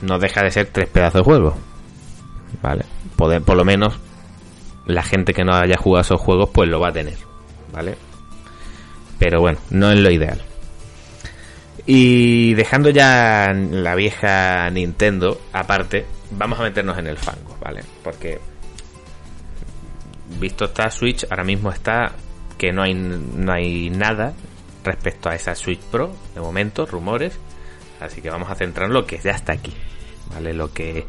no 0.02 0.20
deja 0.20 0.44
de 0.44 0.52
ser 0.52 0.68
tres 0.68 0.88
pedazos 0.88 1.22
de 1.22 1.24
juego. 1.24 1.69
¿Vale? 2.62 2.86
Poder, 3.16 3.42
por 3.42 3.58
lo 3.58 3.66
menos 3.66 4.00
la 4.86 5.04
gente 5.04 5.34
que 5.34 5.44
no 5.44 5.54
haya 5.54 5.78
jugado 5.78 6.02
esos 6.02 6.22
juegos 6.22 6.50
pues 6.54 6.70
lo 6.70 6.80
va 6.80 6.90
a 6.90 6.94
tener. 6.94 7.18
¿Vale? 7.72 7.96
Pero 9.20 9.42
bueno, 9.42 9.60
no 9.70 9.92
es 9.92 10.00
lo 10.00 10.10
ideal. 10.10 10.42
Y 11.86 12.54
dejando 12.54 12.90
ya 12.90 13.52
la 13.54 13.96
vieja 13.96 14.70
Nintendo 14.70 15.42
aparte, 15.54 16.06
vamos 16.32 16.60
a 16.60 16.64
meternos 16.64 16.98
en 16.98 17.08
el 17.08 17.18
fango, 17.18 17.58
¿vale? 17.62 17.82
Porque 18.04 18.40
visto 20.40 20.66
esta 20.66 20.90
Switch, 20.92 21.26
ahora 21.30 21.44
mismo 21.44 21.72
está 21.72 22.12
que 22.58 22.72
no 22.72 22.84
hay, 22.84 22.94
no 22.94 23.52
hay 23.52 23.90
nada 23.90 24.34
respecto 24.84 25.30
a 25.30 25.36
esa 25.36 25.56
Switch 25.56 25.80
Pro, 25.80 26.14
de 26.36 26.42
momento, 26.42 26.86
rumores. 26.86 27.38
Así 28.00 28.22
que 28.22 28.30
vamos 28.30 28.50
a 28.50 28.56
centrar 28.56 28.88
en 28.88 28.94
lo 28.94 29.06
que 29.06 29.18
ya 29.18 29.32
está 29.32 29.54
aquí, 29.54 29.74
¿vale? 30.34 30.54
Lo 30.54 30.72
que, 30.72 31.06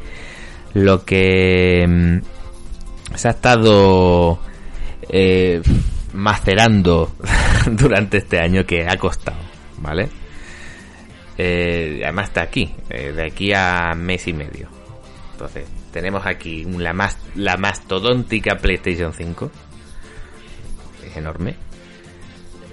lo 0.74 1.04
que 1.04 1.86
mm, 1.86 3.16
se 3.16 3.28
ha 3.28 3.32
estado 3.32 4.40
eh, 5.08 5.60
macerando 6.12 7.12
durante 7.66 8.18
este 8.18 8.38
año 8.38 8.64
que 8.64 8.86
ha 8.86 8.96
costado, 8.96 9.38
¿vale? 9.78 10.08
Eh, 11.36 12.00
además 12.02 12.28
está 12.28 12.42
aquí, 12.42 12.74
eh, 12.90 13.12
de 13.12 13.26
aquí 13.26 13.52
a 13.54 13.94
mes 13.96 14.26
y 14.28 14.32
medio. 14.32 14.68
Entonces, 15.32 15.66
tenemos 15.90 16.26
aquí 16.26 16.64
la, 16.64 16.92
más, 16.92 17.16
la 17.34 17.56
mastodóntica 17.56 18.56
PlayStation 18.56 19.12
5. 19.14 19.50
Es 21.06 21.16
enorme. 21.16 21.56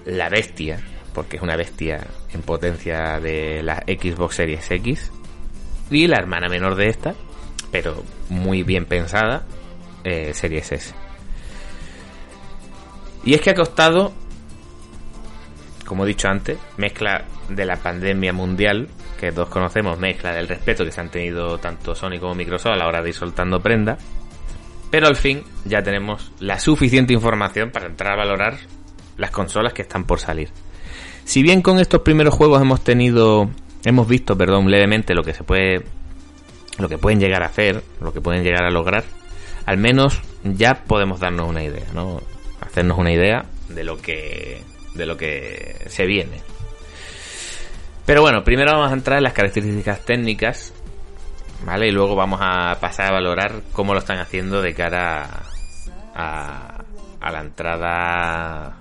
La 0.05 0.27
bestia, 0.29 0.79
porque 1.13 1.37
es 1.37 1.43
una 1.43 1.55
bestia 1.55 2.05
en 2.33 2.41
potencia 2.41 3.19
de 3.19 3.63
la 3.63 3.77
Xbox 3.87 4.35
Series 4.35 4.69
X. 4.69 5.11
Y 5.89 6.07
la 6.07 6.17
hermana 6.17 6.49
menor 6.49 6.75
de 6.75 6.89
esta, 6.89 7.15
pero 7.71 8.03
muy 8.29 8.63
bien 8.63 8.85
pensada, 8.85 9.45
eh, 10.03 10.33
Series 10.33 10.71
S. 10.71 10.93
Y 13.23 13.33
es 13.33 13.41
que 13.41 13.49
ha 13.49 13.55
costado, 13.55 14.13
como 15.85 16.05
he 16.05 16.07
dicho 16.07 16.27
antes, 16.27 16.57
mezcla 16.77 17.25
de 17.49 17.65
la 17.65 17.77
pandemia 17.77 18.33
mundial, 18.33 18.87
que 19.19 19.31
todos 19.31 19.49
conocemos, 19.49 19.97
mezcla 19.99 20.33
del 20.33 20.47
respeto 20.47 20.85
que 20.85 20.91
se 20.91 21.01
han 21.01 21.09
tenido 21.09 21.57
tanto 21.57 21.95
Sony 21.95 22.19
como 22.19 22.35
Microsoft 22.35 22.73
a 22.73 22.77
la 22.77 22.87
hora 22.87 23.01
de 23.01 23.09
ir 23.09 23.15
soltando 23.15 23.59
prenda. 23.59 23.97
Pero 24.89 25.07
al 25.07 25.15
fin 25.15 25.43
ya 25.65 25.83
tenemos 25.83 26.31
la 26.39 26.59
suficiente 26.59 27.13
información 27.13 27.71
para 27.71 27.87
entrar 27.87 28.13
a 28.13 28.17
valorar 28.17 28.57
las 29.17 29.31
consolas 29.31 29.73
que 29.73 29.81
están 29.81 30.05
por 30.05 30.19
salir. 30.19 30.49
Si 31.25 31.43
bien 31.43 31.61
con 31.61 31.79
estos 31.79 32.01
primeros 32.01 32.33
juegos 32.33 32.61
hemos 32.61 32.81
tenido, 32.81 33.49
hemos 33.83 34.07
visto, 34.07 34.37
perdón, 34.37 34.71
levemente 34.71 35.13
lo 35.13 35.23
que 35.23 35.33
se 35.33 35.43
puede, 35.43 35.83
lo 36.77 36.89
que 36.89 36.97
pueden 36.97 37.19
llegar 37.19 37.43
a 37.43 37.47
hacer, 37.47 37.83
lo 38.01 38.13
que 38.13 38.21
pueden 38.21 38.43
llegar 38.43 38.63
a 38.63 38.69
lograr, 38.69 39.03
al 39.65 39.77
menos 39.77 40.21
ya 40.43 40.83
podemos 40.85 41.19
darnos 41.19 41.49
una 41.49 41.63
idea, 41.63 41.85
¿no? 41.93 42.21
Hacernos 42.61 42.97
una 42.97 43.11
idea 43.11 43.45
de 43.69 43.83
lo 43.83 43.97
que, 43.97 44.61
de 44.93 45.05
lo 45.05 45.17
que 45.17 45.85
se 45.87 46.05
viene. 46.05 46.41
Pero 48.05 48.21
bueno, 48.21 48.43
primero 48.43 48.71
vamos 48.71 48.91
a 48.91 48.93
entrar 48.93 49.17
en 49.17 49.23
las 49.23 49.33
características 49.33 50.05
técnicas, 50.05 50.73
¿vale? 51.65 51.87
Y 51.87 51.91
luego 51.91 52.15
vamos 52.15 52.39
a 52.41 52.77
pasar 52.79 53.07
a 53.07 53.11
valorar 53.11 53.61
cómo 53.73 53.93
lo 53.93 53.99
están 53.99 54.19
haciendo 54.19 54.61
de 54.61 54.73
cara 54.73 55.43
a, 56.15 56.83
a 57.19 57.31
la 57.31 57.41
entrada 57.41 58.77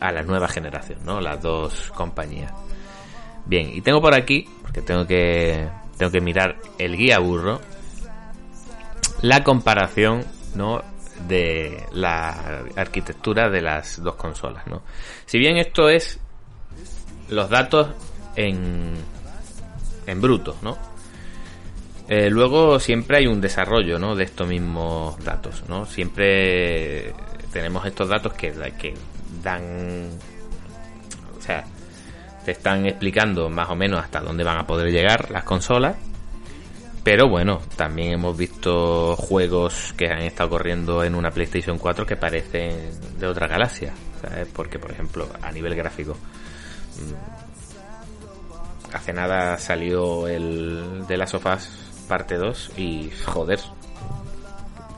a 0.00 0.12
la 0.12 0.22
nueva 0.22 0.48
generación, 0.48 1.00
¿no? 1.04 1.20
Las 1.20 1.40
dos 1.42 1.90
compañías. 1.94 2.52
Bien, 3.46 3.70
y 3.74 3.80
tengo 3.80 4.00
por 4.00 4.14
aquí, 4.14 4.48
porque 4.62 4.80
tengo 4.80 5.06
que, 5.06 5.68
que 6.10 6.20
mirar 6.20 6.56
el 6.78 6.96
guía 6.96 7.18
burro, 7.18 7.60
la 9.22 9.42
comparación, 9.44 10.24
¿no? 10.54 10.82
de 11.28 11.84
la 11.92 12.64
arquitectura 12.76 13.48
de 13.48 13.62
las 13.62 14.02
dos 14.02 14.16
consolas, 14.16 14.66
¿no? 14.66 14.82
Si 15.26 15.38
bien 15.38 15.56
esto 15.56 15.88
es 15.88 16.20
los 17.28 17.48
datos 17.48 17.88
en, 18.36 18.94
en 20.06 20.20
bruto, 20.20 20.56
¿no? 20.62 20.76
Eh, 22.08 22.28
luego 22.28 22.78
siempre 22.80 23.18
hay 23.18 23.26
un 23.26 23.40
desarrollo, 23.40 23.98
¿no? 23.98 24.14
De 24.14 24.24
estos 24.24 24.46
mismos 24.46 25.22
datos, 25.24 25.64
¿no? 25.68 25.86
Siempre 25.86 27.14
tenemos 27.52 27.86
estos 27.86 28.08
datos 28.08 28.34
que, 28.34 28.52
que 28.78 28.94
dan, 29.42 30.10
te 32.44 32.52
están 32.52 32.86
explicando 32.86 33.48
más 33.48 33.68
o 33.70 33.74
menos 33.74 34.02
hasta 34.02 34.20
dónde 34.20 34.44
van 34.44 34.58
a 34.58 34.66
poder 34.66 34.90
llegar 34.90 35.30
las 35.30 35.44
consolas. 35.44 35.96
Pero 37.02 37.28
bueno, 37.28 37.60
también 37.76 38.12
hemos 38.12 38.36
visto 38.36 39.14
juegos 39.16 39.92
que 39.96 40.06
han 40.06 40.22
estado 40.22 40.50
corriendo 40.50 41.04
en 41.04 41.14
una 41.14 41.30
PlayStation 41.30 41.78
4 41.78 42.06
que 42.06 42.16
parecen 42.16 43.18
de 43.18 43.26
otra 43.26 43.46
galaxia, 43.46 43.92
¿sabes? 44.22 44.48
Porque, 44.52 44.78
por 44.78 44.90
ejemplo, 44.90 45.28
a 45.42 45.52
nivel 45.52 45.74
gráfico, 45.74 46.16
Mm. 46.98 47.14
hace 48.94 49.12
nada 49.12 49.58
salió 49.58 50.28
el 50.28 51.04
de 51.08 51.16
las 51.16 51.30
sofás 51.30 51.68
parte 52.08 52.36
2 52.36 52.72
y 52.76 53.10
joder, 53.26 53.58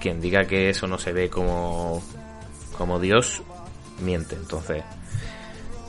quien 0.00 0.20
diga 0.20 0.44
que 0.44 0.68
eso 0.68 0.86
no 0.86 0.98
se 0.98 1.12
ve 1.12 1.30
como 1.30 2.02
como 2.76 3.00
Dios 3.00 3.42
miente, 4.02 4.36
entonces 4.36 4.84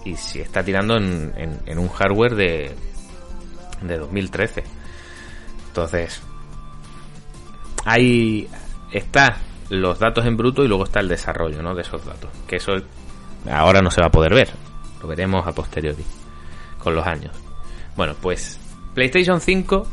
y 0.08 0.16
si 0.16 0.40
está 0.40 0.64
tirando 0.64 0.98
en, 0.98 1.34
en, 1.66 1.80
un 1.80 1.90
hardware 1.90 2.36
de 2.36 2.72
de 3.82 3.98
2013 3.98 4.64
entonces 5.68 6.22
ahí 7.86 8.48
está 8.92 9.38
los 9.70 10.00
datos 10.00 10.26
en 10.26 10.38
bruto 10.38 10.64
y 10.64 10.68
luego 10.68 10.86
está 10.86 11.00
el 11.00 11.08
desarrollo 11.08 11.62
¿no? 11.62 11.76
de 11.76 11.82
esos 11.82 12.06
datos 12.06 12.32
que 12.48 12.56
eso 12.56 12.74
ahora 13.52 13.82
no 13.82 13.92
se 13.92 14.02
va 14.02 14.08
a 14.08 14.12
poder 14.12 14.34
ver 14.34 14.50
lo 15.02 15.08
veremos 15.08 15.46
a 15.46 15.52
posteriori, 15.52 16.04
con 16.78 16.96
los 16.96 17.06
años. 17.06 17.36
Bueno, 17.96 18.16
pues 18.22 18.60
PlayStation 18.94 19.42
5 19.42 19.88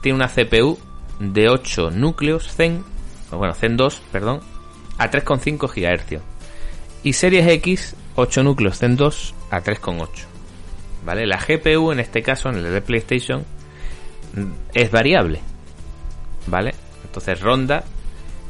tiene 0.00 0.16
una 0.16 0.28
CPU 0.28 0.78
de 1.18 1.48
8 1.48 1.90
núcleos 1.90 2.52
Zen, 2.52 2.84
bueno, 3.30 3.54
Zen 3.54 3.76
2, 3.76 4.02
perdón, 4.12 4.40
a 4.98 5.10
3,5 5.10 5.68
GHz. 5.68 6.22
Y 7.02 7.12
Series 7.12 7.46
X, 7.48 7.96
8 8.16 8.42
núcleos 8.42 8.78
Zen 8.78 8.96
2 8.96 9.34
a 9.50 9.62
3,8. 9.62 10.08
¿Vale? 11.04 11.26
La 11.26 11.38
GPU 11.38 11.92
en 11.92 12.00
este 12.00 12.22
caso, 12.22 12.48
en 12.48 12.56
el 12.56 12.72
de 12.72 12.80
PlayStation, 12.80 13.44
es 14.72 14.90
variable. 14.90 15.40
¿Vale? 16.46 16.74
Entonces 17.04 17.40
ronda 17.40 17.84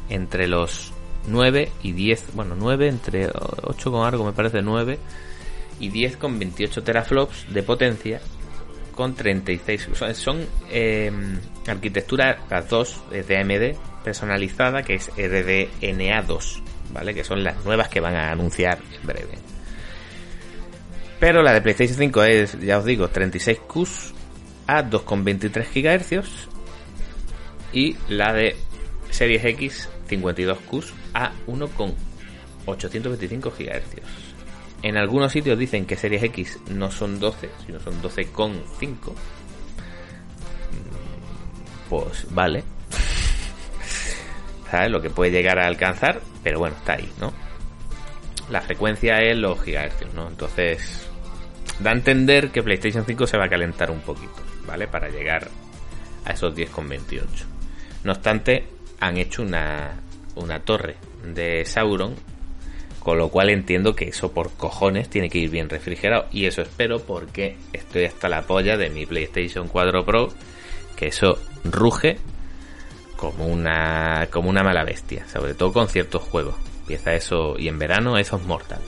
entre 0.08 0.46
los 0.46 0.92
9 1.26 1.70
y 1.82 1.92
10, 1.92 2.34
bueno, 2.34 2.54
9 2.58 2.88
entre 2.88 3.28
8 3.62 3.90
con 3.90 4.06
algo 4.06 4.24
me 4.24 4.32
parece 4.32 4.62
9 4.62 4.98
y 5.80 5.88
10 5.88 6.16
con 6.18 6.38
28 6.38 6.82
teraflops 6.82 7.52
de 7.52 7.62
potencia 7.62 8.20
con 8.94 9.14
36. 9.14 9.88
Son, 10.14 10.46
eh, 10.70 11.10
arquitectura 11.66 12.38
las 12.48 12.68
dos 12.68 13.02
de 13.10 13.36
AMD 13.36 14.04
personalizada 14.04 14.82
que 14.82 14.94
es 14.94 15.10
RDNA2, 15.16 16.62
¿vale? 16.92 17.14
Que 17.14 17.24
son 17.24 17.42
las 17.42 17.64
nuevas 17.64 17.88
que 17.88 18.00
van 18.00 18.14
a 18.14 18.30
anunciar 18.30 18.78
en 19.00 19.06
breve. 19.06 19.53
Pero 21.24 21.42
la 21.42 21.54
de 21.54 21.62
PlayStation 21.62 21.96
5 21.96 22.24
es, 22.24 22.60
ya 22.60 22.76
os 22.76 22.84
digo, 22.84 23.08
36 23.08 23.60
Qs 23.60 24.12
a 24.66 24.84
2,23 24.84 25.64
GHz 25.72 26.48
y 27.72 27.96
la 28.10 28.34
de 28.34 28.54
Series 29.08 29.42
X 29.42 29.88
52 30.06 30.58
Qs 30.70 30.92
a 31.14 31.32
1,825 31.46 33.54
GHz. 33.58 34.02
En 34.82 34.98
algunos 34.98 35.32
sitios 35.32 35.58
dicen 35.58 35.86
que 35.86 35.96
series 35.96 36.24
X 36.24 36.58
no 36.68 36.90
son 36.90 37.18
12, 37.18 37.48
sino 37.64 37.80
son 37.80 38.02
12,5. 38.02 38.42
Mm, 38.42 38.58
pues 41.88 42.26
vale. 42.34 42.64
¿Sabes? 44.70 44.90
Lo 44.90 45.00
que 45.00 45.08
puede 45.08 45.30
llegar 45.30 45.58
a 45.58 45.68
alcanzar, 45.68 46.20
pero 46.42 46.58
bueno, 46.58 46.76
está 46.76 46.96
ahí, 46.96 47.10
¿no? 47.18 47.32
la 48.50 48.60
frecuencia 48.60 49.22
es 49.22 49.36
los 49.36 49.60
gigahercios, 49.62 50.12
¿no? 50.14 50.28
Entonces, 50.28 51.03
da 51.80 51.90
a 51.90 51.94
entender 51.94 52.50
que 52.50 52.62
PlayStation 52.62 53.04
5 53.04 53.26
se 53.26 53.36
va 53.36 53.46
a 53.46 53.48
calentar 53.48 53.90
un 53.90 54.00
poquito, 54.00 54.42
¿vale? 54.66 54.86
Para 54.86 55.08
llegar 55.08 55.48
a 56.24 56.32
esos 56.32 56.54
10,28. 56.54 57.22
No 58.04 58.12
obstante, 58.12 58.64
han 59.00 59.16
hecho 59.16 59.42
una, 59.42 60.00
una 60.36 60.60
torre 60.60 60.96
de 61.24 61.64
Sauron, 61.64 62.14
con 62.98 63.18
lo 63.18 63.28
cual 63.28 63.50
entiendo 63.50 63.94
que 63.94 64.08
eso 64.08 64.32
por 64.32 64.52
cojones 64.52 65.10
tiene 65.10 65.28
que 65.28 65.38
ir 65.38 65.50
bien 65.50 65.68
refrigerado. 65.68 66.26
Y 66.32 66.46
eso 66.46 66.62
espero 66.62 67.00
porque 67.00 67.56
estoy 67.72 68.04
hasta 68.04 68.28
la 68.28 68.42
polla 68.42 68.76
de 68.76 68.90
mi 68.90 69.04
PlayStation 69.04 69.68
4 69.68 70.04
Pro, 70.04 70.28
que 70.96 71.08
eso 71.08 71.38
ruge 71.64 72.18
como 73.16 73.46
una, 73.46 74.28
como 74.30 74.48
una 74.48 74.62
mala 74.62 74.84
bestia, 74.84 75.26
sobre 75.28 75.54
todo 75.54 75.72
con 75.72 75.88
ciertos 75.88 76.22
juegos. 76.22 76.54
Empieza 76.80 77.14
eso, 77.14 77.58
y 77.58 77.68
en 77.68 77.78
verano 77.78 78.18
eso 78.18 78.36
es 78.36 78.42
mortal. 78.44 78.80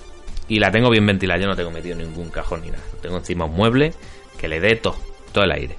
Y 0.48 0.58
la 0.58 0.70
tengo 0.70 0.90
bien 0.90 1.06
ventilada, 1.06 1.40
yo 1.40 1.48
no 1.48 1.56
tengo 1.56 1.70
metido 1.70 1.96
ningún 1.96 2.30
cajón 2.30 2.62
ni 2.62 2.70
nada. 2.70 2.84
Tengo 3.02 3.16
encima 3.16 3.44
un 3.46 3.54
mueble 3.54 3.92
que 4.38 4.48
le 4.48 4.60
dé 4.60 4.76
todo, 4.76 4.96
todo 5.32 5.44
el 5.44 5.52
aire. 5.52 5.76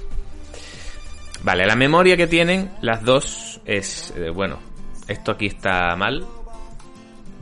Vale, 1.44 1.66
la 1.66 1.76
memoria 1.76 2.18
que 2.18 2.28
tienen 2.28 2.72
las 2.82 3.04
dos 3.04 3.62
es, 3.66 4.14
eh, 4.18 4.30
bueno, 4.30 4.60
esto 5.08 5.32
aquí 5.32 5.46
está 5.46 5.96
mal. 5.96 6.26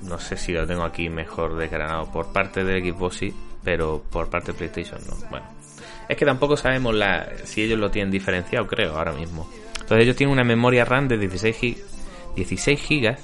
No 0.04 0.20
sé 0.20 0.38
si 0.38 0.52
lo 0.52 0.68
tengo 0.68 0.84
aquí 0.84 1.10
mejor 1.10 1.58
desgranado 1.58 2.12
por 2.12 2.32
parte 2.32 2.64
de 2.64 2.82
Xbox, 2.92 3.22
pero 3.64 4.04
por 4.12 4.30
parte 4.30 4.52
de 4.52 4.58
PlayStation 4.58 5.02
no. 5.08 5.16
Bueno, 5.30 5.48
es 6.08 6.16
que 6.16 6.26
tampoco 6.26 6.56
sabemos 6.56 6.94
la, 6.94 7.28
si 7.46 7.64
ellos 7.64 7.80
lo 7.80 7.90
tienen 7.90 8.12
diferenciado, 8.12 8.68
creo, 8.68 8.96
ahora 8.96 9.14
mismo. 9.14 9.50
Entonces 9.74 10.04
ellos 10.04 10.16
tienen 10.16 10.34
una 10.34 10.44
memoria 10.44 10.86
RAM 10.86 11.08
de 11.08 11.18
16, 11.18 12.34
16 12.36 12.82
GB 12.88 13.18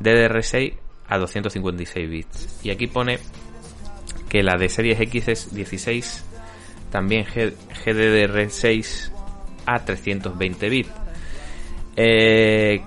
DDR6 0.00 0.74
a 1.08 1.18
256 1.18 2.10
bits. 2.10 2.60
Y 2.62 2.70
aquí 2.70 2.86
pone 2.86 3.18
que 4.28 4.42
la 4.42 4.56
de 4.56 4.68
series 4.68 5.00
X 5.00 5.28
es 5.28 5.54
16, 5.54 6.24
también 6.90 7.24
GDDR6 7.24 9.10
a 9.66 9.84
320 9.84 10.68
bits. 10.68 10.90
Eh, 11.96 12.82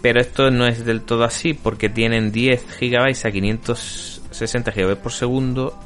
pero 0.00 0.20
esto 0.20 0.50
no 0.50 0.66
es 0.66 0.84
del 0.84 1.02
todo 1.02 1.24
así 1.24 1.54
porque 1.54 1.88
tienen 1.88 2.30
10 2.30 2.78
GB 2.80 3.26
a 3.26 3.30
560 3.30 4.70
GB 4.70 4.96
por 4.96 5.12
segundo 5.12 5.78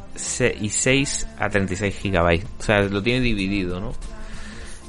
y 0.61 0.69
6 0.69 1.29
a 1.39 1.49
36 1.49 2.03
GB. 2.03 2.45
O 2.59 2.63
sea, 2.63 2.81
lo 2.83 3.03
tiene 3.03 3.21
dividido, 3.21 3.81
¿no? 3.81 3.93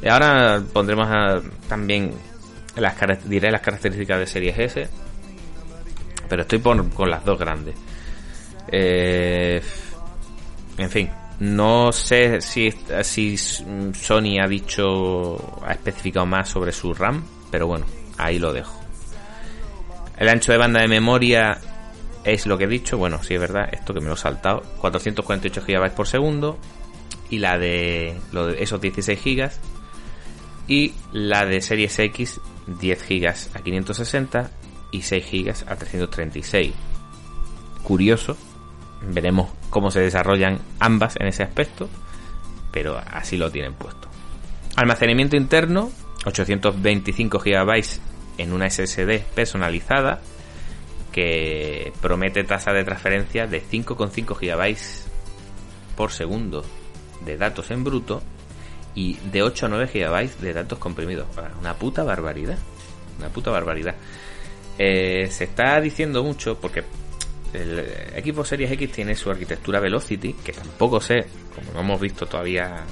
Ahora 0.10 0.62
pondremos 0.74 1.08
también 1.70 2.12
las, 2.76 2.96
diré 3.30 3.52
las 3.52 3.62
características 3.62 4.20
de 4.20 4.28
series 4.28 4.60
S. 4.60 4.90
Pero 6.32 6.44
estoy 6.44 6.62
con 6.62 7.10
las 7.10 7.26
dos 7.26 7.38
grandes. 7.38 7.76
Eh, 8.72 9.62
en 10.78 10.90
fin, 10.90 11.10
no 11.42 11.92
sé 11.92 12.40
si, 12.40 12.74
si 13.02 13.38
Sony 13.38 14.40
ha 14.42 14.48
dicho, 14.48 15.62
ha 15.62 15.74
especificado 15.74 16.26
más 16.26 16.48
sobre 16.48 16.72
su 16.72 16.94
RAM, 16.94 17.22
pero 17.52 17.68
bueno, 17.68 17.86
ahí 18.18 18.40
lo 18.40 18.54
dejo. 18.54 18.80
El 20.18 20.30
ancho 20.30 20.54
de 20.54 20.58
banda 20.58 20.80
de 20.80 20.88
memoria 20.88 21.58
es 22.24 22.46
lo 22.46 22.58
que 22.58 22.64
he 22.64 22.68
dicho, 22.68 22.98
bueno, 22.98 23.22
sí 23.22 23.34
es 23.34 23.42
verdad, 23.42 23.68
esto 23.70 23.94
que 23.94 24.00
me 24.00 24.08
lo 24.08 24.14
he 24.14 24.18
saltado, 24.18 24.62
448 24.78 25.64
GB 25.68 25.92
por 25.94 26.08
segundo 26.08 26.58
y 27.30 27.40
la 27.40 27.58
de, 27.58 28.16
esos 28.58 28.80
16 28.80 29.20
GB 29.22 29.52
y 30.70 30.94
la 31.12 31.46
de 31.46 31.60
Series 31.60 32.00
X 32.00 32.40
10 32.68 33.10
GB 33.10 33.28
a 33.28 33.60
560 33.62 34.61
y 34.92 35.02
6 35.02 35.26
GB 35.32 35.72
a 35.72 35.76
336. 35.76 36.74
Curioso, 37.84 38.38
veremos 39.02 39.50
cómo 39.70 39.92
se 39.92 40.02
desarrollan 40.02 40.60
ambas 40.80 41.16
en 41.20 41.28
ese 41.28 41.44
aspecto, 41.44 41.90
pero 42.72 42.98
así 42.98 43.38
lo 43.38 43.52
tienen 43.52 43.74
puesto. 43.74 44.08
Almacenamiento 44.76 45.36
interno, 45.36 45.92
825 46.26 47.40
GB 47.40 47.84
en 48.38 48.54
una 48.54 48.70
SSD 48.70 49.22
personalizada 49.34 50.22
que 51.12 51.92
promete 52.02 52.44
tasa 52.44 52.72
de 52.72 52.84
transferencia 52.84 53.48
de 53.48 53.62
5,5 53.62 54.38
GB 54.40 54.78
por 55.96 56.12
segundo 56.12 56.64
de 57.26 57.38
datos 57.38 57.70
en 57.72 57.84
bruto 57.84 58.22
y 58.96 59.16
de 59.32 59.44
8 59.44 59.66
a 59.66 59.70
9 59.70 59.90
GB 59.94 60.38
de 60.40 60.54
datos 60.54 60.80
comprimidos. 60.80 61.28
Una 61.60 61.76
puta 61.76 62.04
barbaridad. 62.04 62.58
Una 63.20 63.30
puta 63.30 63.52
barbaridad. 63.52 63.96
Eh, 64.84 65.28
se 65.30 65.44
está 65.44 65.80
diciendo 65.80 66.24
mucho 66.24 66.60
porque 66.60 66.84
el 67.54 67.86
equipo 68.16 68.44
Series 68.44 68.72
X 68.72 68.92
tiene 68.92 69.14
su 69.14 69.30
arquitectura 69.30 69.80
Velocity, 69.80 70.34
que 70.34 70.54
tampoco 70.54 71.00
sé, 71.00 71.28
como 71.54 71.72
no 71.74 71.82
hemos 71.82 72.02
visto 72.02 72.26
todavía, 72.26 72.84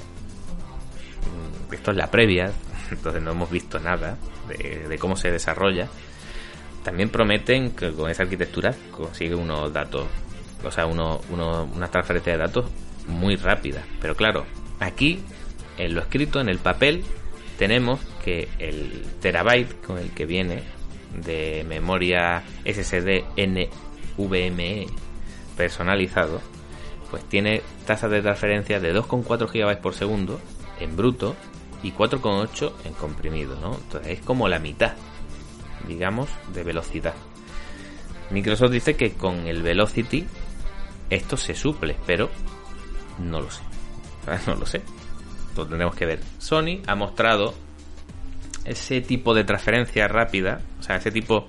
mm, 1.66 1.74
esto 1.74 1.90
es 1.90 1.96
la 1.96 2.08
previa, 2.08 2.52
entonces 2.92 3.20
no 3.20 3.32
hemos 3.32 3.50
visto 3.50 3.80
nada 3.80 4.16
de, 4.46 4.96
cómo 5.00 5.16
se 5.16 5.32
desarrolla. 5.32 5.88
También 6.84 7.08
prometen 7.08 7.72
que 7.72 7.90
con 7.90 8.08
esa 8.08 8.22
arquitectura 8.22 8.72
consigue 8.92 9.34
unos 9.34 9.72
datos, 9.72 10.06
o 10.62 10.70
sea, 10.70 10.86
uno, 10.86 11.20
uno, 11.30 11.64
una 11.74 11.88
transferencia 11.90 12.34
de 12.34 12.38
datos 12.38 12.66
muy 13.08 13.34
rápida. 13.34 13.82
Pero 14.00 14.14
claro, 14.14 14.46
aquí, 14.78 15.24
en 15.76 15.96
lo 15.96 16.02
escrito, 16.02 16.40
en 16.40 16.50
el 16.50 16.58
papel, 16.58 17.02
tenemos 17.58 17.98
que 18.24 18.48
el 18.60 19.06
terabyte 19.20 19.84
con 19.84 19.98
el 19.98 20.12
que 20.12 20.24
viene 20.24 20.62
de 21.14 21.64
memoria 21.68 22.42
SSD 22.64 23.24
NVMe 23.36 24.86
personalizado, 25.56 26.40
pues 27.10 27.24
tiene 27.24 27.62
tasas 27.86 28.10
de 28.10 28.22
transferencia 28.22 28.80
de 28.80 28.94
2,4 28.94 29.50
GB 29.50 29.80
por 29.80 29.94
segundo 29.94 30.40
en 30.78 30.96
bruto 30.96 31.36
y 31.82 31.92
4,8 31.92 32.72
en 32.84 32.92
comprimido, 32.94 33.58
¿no? 33.60 33.74
Entonces 33.74 34.18
es 34.18 34.24
como 34.24 34.48
la 34.48 34.58
mitad, 34.58 34.94
digamos, 35.86 36.28
de 36.54 36.62
velocidad. 36.62 37.14
Microsoft 38.30 38.70
dice 38.70 38.94
que 38.94 39.12
con 39.14 39.46
el 39.46 39.62
Velocity 39.62 40.24
esto 41.10 41.36
se 41.36 41.54
suple, 41.54 41.96
pero 42.06 42.30
no 43.18 43.40
lo 43.40 43.50
sé. 43.50 43.62
No 44.46 44.54
lo 44.54 44.66
sé. 44.66 44.82
Lo 45.56 45.66
tendremos 45.66 45.96
que 45.96 46.06
ver. 46.06 46.20
Sony 46.38 46.80
ha 46.86 46.94
mostrado 46.94 47.54
ese 48.64 49.00
tipo 49.00 49.34
de 49.34 49.44
transferencia 49.44 50.08
rápida, 50.08 50.60
o 50.78 50.82
sea, 50.82 50.96
ese 50.96 51.10
tipo 51.10 51.48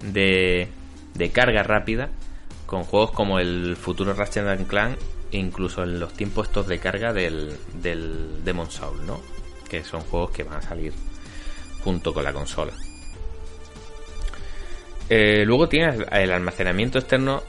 de, 0.00 0.68
de 1.14 1.30
carga 1.30 1.62
rápida 1.62 2.10
con 2.66 2.84
juegos 2.84 3.12
como 3.12 3.38
el 3.38 3.76
futuro 3.76 4.14
Ratchet 4.14 4.66
Clank 4.66 4.96
e 5.30 5.38
incluso 5.38 5.82
en 5.82 6.00
los 6.00 6.12
tiempos 6.14 6.48
estos 6.48 6.66
de 6.66 6.78
carga 6.78 7.12
del, 7.12 7.56
del 7.74 8.44
Demon 8.44 8.70
Soul, 8.70 9.06
¿no? 9.06 9.20
Que 9.68 9.84
son 9.84 10.00
juegos 10.02 10.30
que 10.30 10.44
van 10.44 10.58
a 10.58 10.62
salir 10.62 10.92
junto 11.82 12.14
con 12.14 12.24
la 12.24 12.32
consola. 12.32 12.72
Eh, 15.08 15.44
luego 15.44 15.68
tienes 15.68 16.00
el 16.10 16.32
almacenamiento 16.32 16.98
externo, 16.98 17.42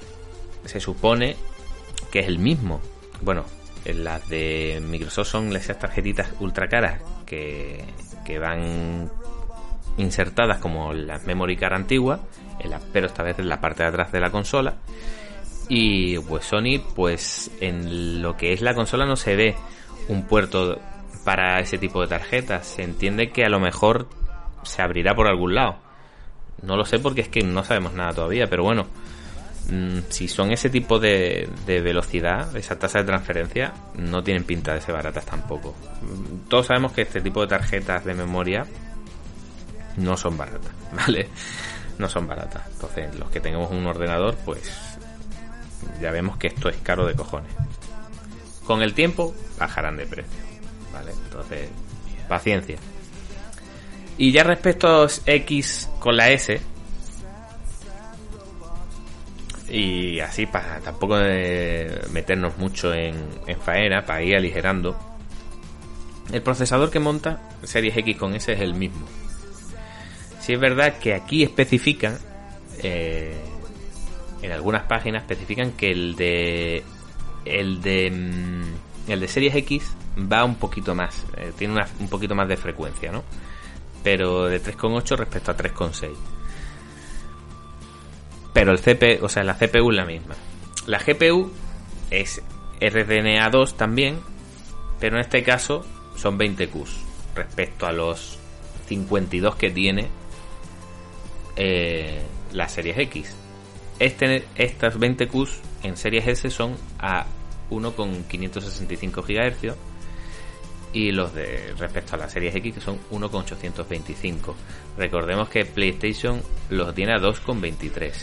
se 0.66 0.80
supone 0.80 1.36
que 2.12 2.20
es 2.20 2.28
el 2.28 2.40
mismo. 2.40 2.82
Bueno, 3.22 3.46
las 3.86 4.28
de 4.28 4.82
Microsoft 4.86 5.30
son 5.30 5.56
esas 5.56 5.80
tarjetitas 5.80 6.34
ultra 6.40 6.68
caras 6.68 7.02
que, 7.26 7.86
que 8.26 8.40
van 8.40 9.10
insertadas 9.98 10.58
como 10.58 10.92
las 10.92 11.26
memory 11.26 11.56
card 11.56 11.74
antiguas, 11.74 12.20
pero 12.92 13.08
esta 13.08 13.24
vez 13.24 13.40
en 13.40 13.48
la 13.48 13.62
parte 13.62 13.84
de 13.84 13.90
atrás 13.90 14.12
de 14.12 14.20
la 14.20 14.32
consola. 14.32 14.76
Y 15.70 16.20
pues 16.20 16.46
Sony, 16.46 16.80
pues 16.96 17.52
en 17.62 18.22
lo 18.22 18.36
que 18.36 18.54
es 18.54 18.62
la 18.62 18.76
consola 18.76 19.06
no 19.06 19.16
se 19.16 19.36
ve 19.36 19.56
un 20.10 20.24
puerto 20.24 20.80
para 21.24 21.60
ese 21.60 21.78
tipo 21.78 22.02
de 22.02 22.08
tarjetas. 22.08 22.68
Se 22.68 22.84
entiende 22.84 23.32
que 23.32 23.46
a 23.46 23.50
lo 23.50 23.60
mejor 23.60 24.08
se 24.64 24.82
abrirá 24.82 25.16
por 25.16 25.28
algún 25.28 25.56
lado. 25.56 25.78
No 26.62 26.78
lo 26.78 26.86
sé 26.86 27.00
porque 27.00 27.22
es 27.22 27.30
que 27.30 27.42
no 27.42 27.64
sabemos 27.64 27.94
nada 27.94 28.14
todavía, 28.14 28.48
pero 28.48 28.64
bueno, 28.64 28.88
Mm, 29.70 30.00
si 30.10 30.28
son 30.28 30.52
ese 30.52 30.70
tipo 30.70 31.00
de, 31.00 31.50
velocidad, 31.66 32.56
esa 32.56 32.78
tasa 32.78 33.00
de 33.00 33.06
transferencia, 33.06 33.74
no 33.96 34.24
tienen 34.24 34.44
pinta 34.44 34.74
de 34.74 34.82
ser 34.82 34.94
baratas 34.94 35.26
tampoco. 35.26 35.76
Mm, 36.02 36.48
todos 36.50 36.68
sabemos 36.68 36.92
que 36.92 37.02
este 37.02 37.22
tipo 37.22 37.42
de 37.42 37.48
tarjetas 37.48 38.06
de 38.06 38.14
memoria 38.14 38.66
no 39.98 40.18
son 40.18 40.38
baratas, 40.38 40.72
¿vale? 40.92 41.30
No 41.98 42.10
son 42.10 42.28
baratas. 42.28 42.64
Entonces, 42.72 43.16
los 43.16 43.30
que 43.32 43.40
tengamos 43.40 43.72
un 43.72 43.86
ordenador, 43.88 44.36
pues 44.46 44.72
ya 46.02 46.12
vemos 46.12 46.38
que 46.38 46.48
esto 46.48 46.70
es 46.70 46.78
caro 46.78 47.06
de 47.06 47.16
cojones. 47.16 47.52
Con 48.66 48.82
el 48.82 48.94
tiempo 48.94 49.34
bajarán 49.58 49.98
de 49.98 50.06
precio, 50.06 50.40
¿vale? 50.92 51.12
Entonces, 51.12 51.70
paciencia. 52.28 52.78
Y 54.18 54.32
ya 54.32 54.44
respecto 54.44 55.04
a 55.04 55.08
X 55.26 55.90
con 56.00 56.16
la 56.16 56.30
S, 56.30 56.62
y 59.70 60.20
así 60.20 60.46
para 60.46 60.80
tampoco 60.80 61.16
meternos 62.12 62.58
mucho 62.58 62.94
en, 62.94 63.16
faena, 63.64 64.06
para 64.06 64.22
ir 64.24 64.36
aligerando. 64.36 64.98
El 66.32 66.42
procesador 66.42 66.90
que 66.90 67.00
monta 67.00 67.50
Series 67.64 67.98
X 67.98 68.18
con 68.18 68.36
S 68.36 68.52
es 68.52 68.60
el 68.60 68.74
mismo. 68.74 69.06
Si 70.40 70.54
es 70.54 70.60
verdad 70.60 70.98
que 71.00 71.14
aquí 71.14 71.44
especifican 71.44 72.18
eh, 72.84 73.36
en 74.42 74.52
algunas 74.52 74.84
páginas 74.84 75.24
especifican 75.24 75.72
que 75.72 75.92
el 75.92 76.16
de 76.16 76.84
el 77.46 77.82
de 77.82 78.12
mm, 78.12 79.12
el 79.12 79.20
de 79.20 79.28
Series 79.28 79.56
X 79.56 79.96
va 80.32 80.44
un 80.44 80.56
poquito 80.56 80.96
más, 80.96 81.26
eh, 81.38 81.52
tiene 81.58 81.82
un 82.00 82.08
poquito 82.10 82.36
más 82.36 82.48
de 82.48 82.58
frecuencia, 82.58 83.12
¿no? 83.12 83.24
Pero 84.04 84.46
de 84.46 84.62
3,8 84.62 85.18
respecto 85.18 85.52
a 85.52 85.58
3,6. 85.58 86.35
Pero 88.56 88.72
el 88.72 88.80
CP, 88.80 89.20
o 89.22 89.28
sea, 89.28 89.44
la 89.44 89.56
CPU 89.56 89.92
es 89.92 89.98
la 89.98 90.06
misma. 90.06 90.34
La 90.88 90.98
GPU 90.98 91.52
es 92.10 92.42
RDNA2 92.80 93.76
también, 93.76 94.22
pero 94.98 95.18
en 95.18 95.22
este 95.24 95.44
caso 95.44 95.86
son 96.16 96.38
20 96.38 96.70
Qs 96.70 97.02
respecto 97.36 97.86
a 97.86 97.92
los 97.92 98.40
52 98.88 99.58
que 99.58 99.72
tiene 99.72 100.08
eh, 101.58 102.22
la 102.54 102.70
Series 102.70 102.98
X. 102.98 103.36
Este, 104.00 104.46
estas 104.56 104.98
20 105.00 105.28
Qs 105.28 105.60
en 105.84 105.98
Series 105.98 106.26
S 106.26 106.50
son 106.50 106.78
a 106.98 107.26
1,565 107.70 109.22
GHz 109.22 109.76
y 110.94 111.12
los 111.12 111.34
de 111.34 111.74
respecto 111.78 112.16
a 112.16 112.20
la 112.20 112.30
Series 112.30 112.56
X 112.56 112.76
que 112.76 112.80
son 112.80 113.00
1,825. 113.12 114.56
Recordemos 114.98 115.50
que 115.50 115.66
PlayStation 115.66 116.42
los 116.70 116.96
tiene 116.96 117.14
a 117.14 117.18
2,23, 117.18 118.14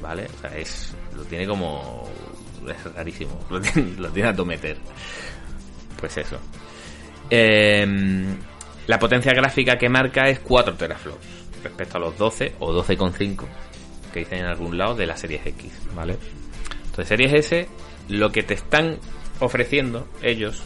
¿vale? 0.00 0.26
O 0.26 0.40
sea, 0.40 0.56
es 0.56 0.94
lo 1.14 1.24
tiene 1.24 1.46
como 1.46 2.08
es 2.68 2.94
rarísimo, 2.94 3.38
lo 3.50 3.60
tiene, 4.10 4.28
a 4.28 4.32
todo 4.32 4.46
meter. 4.46 4.76
Pues 5.98 6.16
eso. 6.18 6.38
Em, 7.30 8.36
la 8.86 8.98
potencia 8.98 9.32
gráfica 9.32 9.76
que 9.76 9.88
marca 9.88 10.28
es 10.28 10.40
4 10.40 10.74
teraflops 10.74 11.26
respecto 11.62 11.96
a 11.96 12.00
los 12.00 12.16
12 12.16 12.54
o 12.60 12.72
12,5 12.72 13.44
que 14.12 14.20
dicen 14.20 14.38
en 14.40 14.46
algún 14.46 14.78
lado 14.78 14.94
de 14.94 15.06
la 15.06 15.16
Series 15.16 15.46
X, 15.46 15.72
¿vale? 15.94 16.16
Entonces, 16.86 17.08
Series 17.08 17.34
S, 17.34 17.68
lo 18.08 18.32
que 18.32 18.42
te 18.42 18.54
están 18.54 18.98
ofreciendo 19.40 20.08
ellos, 20.22 20.62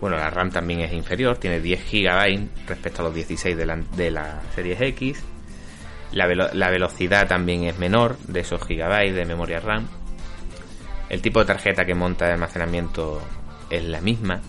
bueno, 0.00 0.16
la 0.16 0.28
RAM 0.28 0.50
también 0.50 0.80
es 0.80 0.92
inferior, 0.92 1.38
tiene 1.38 1.60
10 1.60 1.90
GB 1.90 2.48
respecto 2.66 3.00
a 3.00 3.04
los 3.06 3.14
16 3.14 3.56
de 3.56 3.64
la, 3.64 3.76
de 3.76 4.10
la 4.10 4.42
Series 4.54 4.80
X, 4.80 5.24
la, 6.12 6.26
la, 6.52 6.70
velocidad 6.70 7.28
también 7.28 7.64
es 7.64 7.78
menor 7.78 8.16
de 8.18 8.40
esos 8.40 8.60
GB 8.66 9.12
de 9.12 9.24
memoria 9.24 9.60
RAM, 9.60 9.86
el 11.08 11.22
tipo 11.22 11.40
de 11.40 11.46
tarjeta 11.46 11.84
que 11.84 11.94
monta 11.94 12.26
de 12.26 12.32
almacenamiento 12.32 13.20
es 13.70 13.84
la 13.84 14.00
misma, 14.00 14.40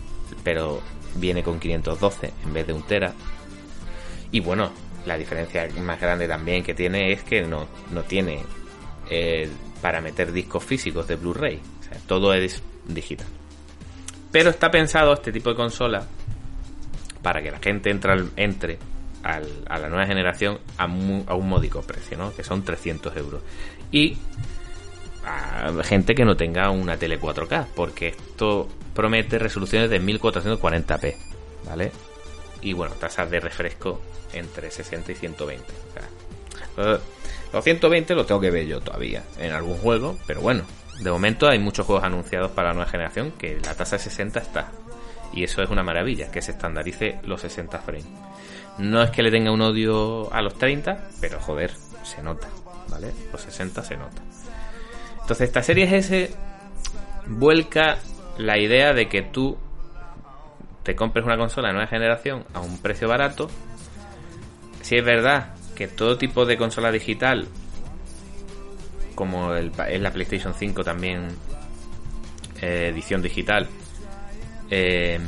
pero 0.44 0.82
viene 1.16 1.44
con 1.44 1.60
512 1.60 2.34
en 2.44 2.54
vez 2.54 2.68
de 2.68 2.74
un 2.74 2.84
tera. 2.84 3.14
Y 4.32 4.40
bueno, 4.40 4.72
la 5.06 5.18
diferencia 5.18 5.68
más 5.82 6.00
grande 6.00 6.28
también 6.28 6.64
que 6.64 6.74
tiene 6.74 7.12
es 7.12 7.24
que 7.24 7.42
no, 7.44 7.68
no 7.92 8.04
tiene 8.04 8.44
eh, 9.10 9.50
para 9.82 10.02
meter 10.02 10.32
discos 10.32 10.64
físicos 10.64 11.08
de 11.08 11.16
Blu-ray. 11.16 11.62
O 11.80 11.84
sea, 11.84 11.98
todo 12.08 12.34
es 12.34 12.62
digital. 12.86 13.28
Pero 14.32 14.50
está 14.50 14.70
pensado 14.70 15.14
este 15.14 15.32
tipo 15.32 15.50
de 15.50 15.56
consola 15.56 16.06
para 17.22 17.42
que 17.42 17.52
la 17.52 17.60
gente 17.60 17.90
entre 17.90 18.80
a 19.28 19.78
la 19.78 19.90
nueva 19.90 20.06
generación 20.06 20.60
a, 20.78 20.86
un 20.86 21.50
módico 21.50 21.82
precio, 21.82 22.18
¿no? 22.18 22.34
Que 22.34 22.44
son 22.44 22.64
300 22.64 23.16
euros. 23.18 23.42
Y 23.92 24.18
a 25.26 25.72
gente 25.84 26.16
que 26.16 26.24
no 26.24 26.38
tenga 26.38 26.70
una 26.70 26.98
tele 26.98 27.20
4K, 27.20 27.68
porque 27.76 28.10
esto 28.10 28.70
promete 28.94 29.38
resoluciones 29.38 29.90
de 29.90 30.02
1440p, 30.02 31.16
¿vale? 31.66 31.92
Y 32.62 32.74
bueno, 32.74 32.96
tasas 32.96 33.30
de 33.30 33.40
refresco 33.40 34.02
entre 34.34 34.72
60 34.72 35.12
y 35.12 35.16
120. 35.16 35.66
los 37.54 37.64
120 37.64 38.16
los 38.16 38.26
tengo 38.26 38.40
que 38.40 38.52
ver 38.52 38.66
yo 38.66 38.80
todavía 38.80 39.24
en 39.40 39.52
algún 39.52 39.78
juego, 39.78 40.18
pero 40.26 40.42
bueno, 40.42 40.64
de 41.00 41.12
momento 41.12 41.48
hay 41.48 41.60
muchos 41.60 41.86
juegos 41.86 42.06
anunciados 42.06 42.52
para 42.52 42.70
la 42.70 42.76
nueva 42.76 42.90
generación 42.90 43.32
que 43.32 43.60
la 43.60 43.76
tasa 43.76 43.98
de 43.98 44.04
60 44.04 44.40
está. 44.40 44.72
Y 45.34 45.44
eso 45.44 45.62
es 45.62 45.70
una 45.70 45.84
maravilla, 45.84 46.32
que 46.32 46.42
se 46.42 46.52
estandarice 46.52 47.20
los 47.24 47.42
60 47.42 47.80
frames. 47.80 48.06
No 48.80 49.02
es 49.02 49.12
que 49.12 49.24
le 49.24 49.32
tenga 49.32 49.52
un 49.52 49.62
odio 49.62 50.32
a 50.34 50.42
los 50.42 50.56
30, 50.56 51.10
pero 51.20 51.40
joder, 51.40 51.72
se 52.04 52.22
nota, 52.22 52.48
¿vale? 52.90 53.12
Los 53.32 53.42
60 53.42 53.84
se 53.84 53.98
nota. 53.98 54.22
Entonces 55.22 55.48
esta 55.48 55.64
serie 55.64 55.98
S 55.98 56.32
vuelca 57.28 57.98
la 58.38 58.58
idea 58.58 58.94
de 58.94 59.10
que 59.10 59.24
tú 59.24 59.58
te 60.84 60.96
compres 60.96 61.26
una 61.26 61.38
consola 61.38 61.70
de 61.70 61.74
nueva 61.74 61.88
generación 61.88 62.46
a 62.54 62.62
un 62.62 62.78
precio 62.82 63.10
barato 63.10 63.50
si 64.88 64.96
es 64.96 65.04
verdad 65.04 65.54
que 65.76 65.90
todo 65.90 66.18
tipo 66.18 66.46
de 66.46 66.56
consola 66.56 66.94
digital, 66.94 67.46
como 69.16 69.54
el, 69.54 69.74
es 69.90 70.00
la 70.00 70.12
PlayStation 70.12 70.54
5 70.54 70.82
también, 70.82 71.28
eh, 72.62 72.88
edición 72.94 73.22
digital, 73.22 73.68
em, 74.70 75.22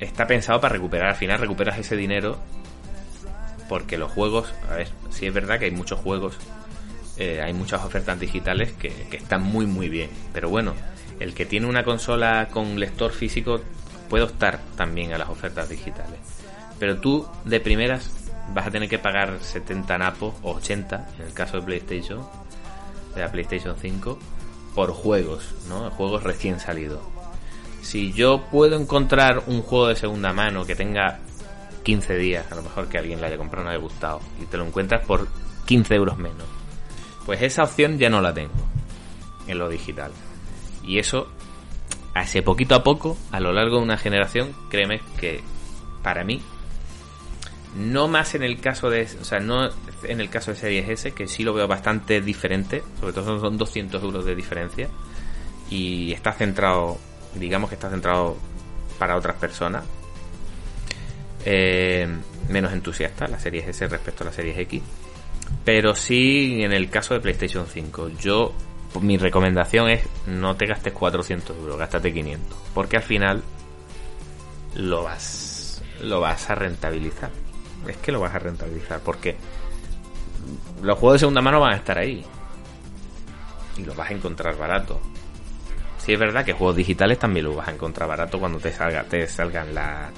está 0.00 0.26
pensado 0.26 0.60
para 0.60 0.74
recuperar. 0.74 1.08
Al 1.08 1.16
final 1.16 1.38
recuperas 1.38 1.78
ese 1.78 1.96
dinero 1.96 2.38
porque 3.68 3.98
los 3.98 4.10
juegos, 4.10 4.52
a 4.70 4.76
ver, 4.76 4.88
si 5.10 5.26
es 5.26 5.34
verdad 5.34 5.58
que 5.58 5.66
hay 5.66 5.70
muchos 5.70 6.00
juegos, 6.00 6.36
eh, 7.18 7.42
hay 7.42 7.52
muchas 7.52 7.84
ofertas 7.84 8.18
digitales 8.18 8.72
que, 8.72 8.90
que, 9.10 9.16
están 9.16 9.42
muy 9.42 9.66
muy 9.66 9.88
bien. 9.88 10.10
Pero 10.32 10.48
bueno, 10.48 10.74
el 11.20 11.34
que 11.34 11.46
tiene 11.46 11.66
una 11.66 11.84
consola 11.84 12.48
con 12.50 12.80
lector 12.80 13.12
físico 13.12 13.60
puede 14.08 14.24
optar 14.24 14.60
también 14.76 15.12
a 15.12 15.18
las 15.18 15.28
ofertas 15.28 15.68
digitales. 15.68 16.18
Pero 16.78 16.98
tú, 17.00 17.28
de 17.44 17.60
primeras, 17.60 18.10
vas 18.54 18.66
a 18.66 18.70
tener 18.70 18.88
que 18.88 18.98
pagar 18.98 19.38
70 19.40 19.98
napos 19.98 20.34
o 20.42 20.54
80, 20.54 21.10
en 21.18 21.26
el 21.26 21.32
caso 21.32 21.58
de 21.58 21.66
PlayStation, 21.66 22.26
de 23.14 23.20
la 23.20 23.30
PlayStation 23.30 23.76
5, 23.78 24.18
por 24.74 24.92
juegos, 24.92 25.54
¿no? 25.68 25.90
Juegos 25.90 26.22
recién 26.22 26.60
salidos. 26.60 27.00
Si 27.82 28.12
yo 28.12 28.44
puedo 28.50 28.78
encontrar 28.78 29.44
un 29.46 29.62
juego 29.62 29.88
de 29.88 29.96
segunda 29.96 30.32
mano 30.32 30.64
que 30.64 30.74
tenga 30.74 31.20
15 31.82 32.16
días, 32.16 32.50
a 32.52 32.54
lo 32.54 32.62
mejor 32.62 32.88
que 32.88 32.98
alguien 32.98 33.20
le 33.20 33.28
haya 33.28 33.38
comprado 33.38 33.64
no 33.64 33.70
haya 33.70 33.80
gustado, 33.80 34.20
y 34.42 34.46
te 34.46 34.56
lo 34.56 34.66
encuentras 34.66 35.06
por 35.06 35.28
15 35.66 35.94
euros 35.94 36.18
menos, 36.18 36.46
pues 37.24 37.42
esa 37.42 37.62
opción 37.62 37.98
ya 37.98 38.10
no 38.10 38.20
la 38.20 38.34
tengo 38.34 38.52
en 39.46 39.58
lo 39.58 39.68
digital. 39.68 40.12
Y 40.84 40.98
eso, 40.98 41.28
hace 42.14 42.42
poquito 42.42 42.74
a 42.74 42.82
poco, 42.82 43.16
a 43.30 43.40
lo 43.40 43.52
largo 43.52 43.76
de 43.76 43.82
una 43.82 43.96
generación, 43.96 44.54
créeme 44.70 45.00
que 45.18 45.42
para 46.02 46.24
mí 46.24 46.42
no 47.76 48.08
más 48.08 48.34
en 48.34 48.42
el 48.42 48.60
caso 48.60 48.90
de, 48.90 49.08
o 49.20 49.24
sea, 49.24 49.40
no 49.40 49.68
en 50.02 50.20
el 50.20 50.30
caso 50.30 50.50
de 50.50 50.56
Series 50.56 50.88
S, 50.88 51.12
que 51.12 51.26
sí 51.26 51.44
lo 51.44 51.52
veo 51.52 51.68
bastante 51.68 52.20
diferente, 52.20 52.82
sobre 53.00 53.12
todo 53.12 53.40
son 53.40 53.58
200 53.58 54.02
euros 54.02 54.24
de 54.24 54.34
diferencia 54.34 54.88
y 55.70 56.12
está 56.12 56.32
centrado, 56.32 56.98
digamos 57.34 57.68
que 57.68 57.74
está 57.74 57.90
centrado 57.90 58.36
para 58.98 59.16
otras 59.16 59.36
personas, 59.36 59.84
eh, 61.44 62.08
menos 62.48 62.72
entusiasta 62.72 63.28
la 63.28 63.38
Series 63.38 63.68
S 63.68 63.86
respecto 63.88 64.24
a 64.24 64.26
la 64.26 64.32
Series 64.32 64.58
X, 64.58 64.82
pero 65.64 65.94
sí 65.94 66.62
en 66.62 66.72
el 66.72 66.90
caso 66.90 67.14
de 67.14 67.20
PlayStation 67.20 67.66
5, 67.66 68.10
yo 68.20 68.52
mi 69.00 69.18
recomendación 69.18 69.90
es 69.90 70.02
no 70.26 70.56
te 70.56 70.66
gastes 70.66 70.92
400 70.92 71.56
euros, 71.56 71.78
gástate 71.78 72.12
500, 72.12 72.58
porque 72.74 72.96
al 72.96 73.02
final 73.02 73.42
lo 74.74 75.04
vas 75.04 75.82
lo 76.02 76.20
vas 76.20 76.48
a 76.48 76.54
rentabilizar 76.54 77.30
es 77.86 77.96
que 77.98 78.12
lo 78.12 78.20
vas 78.20 78.34
a 78.34 78.38
rentabilizar 78.38 79.00
porque 79.00 79.36
los 80.82 80.98
juegos 80.98 81.14
de 81.14 81.18
segunda 81.20 81.42
mano 81.42 81.60
van 81.60 81.72
a 81.72 81.76
estar 81.76 81.98
ahí 81.98 82.24
y 83.76 83.84
los 83.84 83.96
vas 83.96 84.10
a 84.10 84.14
encontrar 84.14 84.56
barato. 84.56 85.00
Si 86.08 86.14
es 86.14 86.18
verdad 86.18 86.42
que 86.42 86.54
juegos 86.54 86.74
digitales 86.74 87.18
también 87.18 87.44
los 87.44 87.54
vas 87.54 87.68
a 87.68 87.72
encontrar 87.72 88.08
barato 88.08 88.38
cuando 88.38 88.58
te 88.58 88.72
salga, 88.72 89.04
te 89.04 89.26
salgan 89.26 89.74
la, 89.74 90.10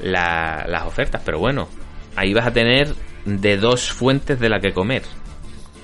las 0.00 0.84
ofertas, 0.84 1.20
pero 1.24 1.40
bueno, 1.40 1.68
ahí 2.14 2.32
vas 2.32 2.46
a 2.46 2.52
tener 2.52 2.94
de 3.24 3.56
dos 3.56 3.90
fuentes 3.90 4.38
de 4.38 4.48
la 4.48 4.60
que 4.60 4.72
comer. 4.72 5.02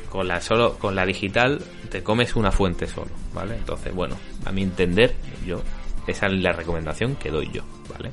Con 0.08 0.28
la 0.28 0.40
solo 0.40 0.78
con 0.78 0.94
la 0.94 1.04
digital 1.04 1.60
te 1.90 2.04
comes 2.04 2.36
una 2.36 2.52
fuente 2.52 2.86
solo, 2.86 3.10
¿vale? 3.34 3.56
Entonces, 3.56 3.92
bueno, 3.92 4.16
a 4.44 4.52
mi 4.52 4.62
entender, 4.62 5.16
yo 5.44 5.60
esa 6.06 6.26
es 6.26 6.34
la 6.34 6.52
recomendación 6.52 7.16
que 7.16 7.32
doy 7.32 7.50
yo, 7.50 7.64
¿vale? 7.92 8.12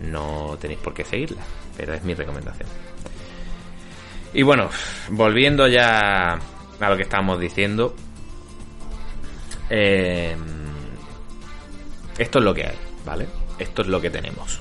no 0.00 0.56
tenéis 0.58 0.80
por 0.80 0.94
qué 0.94 1.04
seguirla, 1.04 1.42
pero 1.76 1.92
es 1.92 2.02
mi 2.04 2.14
recomendación. 2.14 2.70
Y 4.32 4.44
bueno, 4.44 4.70
volviendo 5.10 5.68
ya 5.68 6.38
a 6.80 6.88
lo 6.88 6.96
que 6.96 7.02
estábamos 7.02 7.38
diciendo, 7.38 7.94
eh, 9.76 10.36
esto 12.16 12.38
es 12.38 12.44
lo 12.44 12.54
que 12.54 12.64
hay, 12.64 12.76
¿vale? 13.04 13.26
Esto 13.58 13.82
es 13.82 13.88
lo 13.88 14.00
que 14.00 14.08
tenemos. 14.08 14.60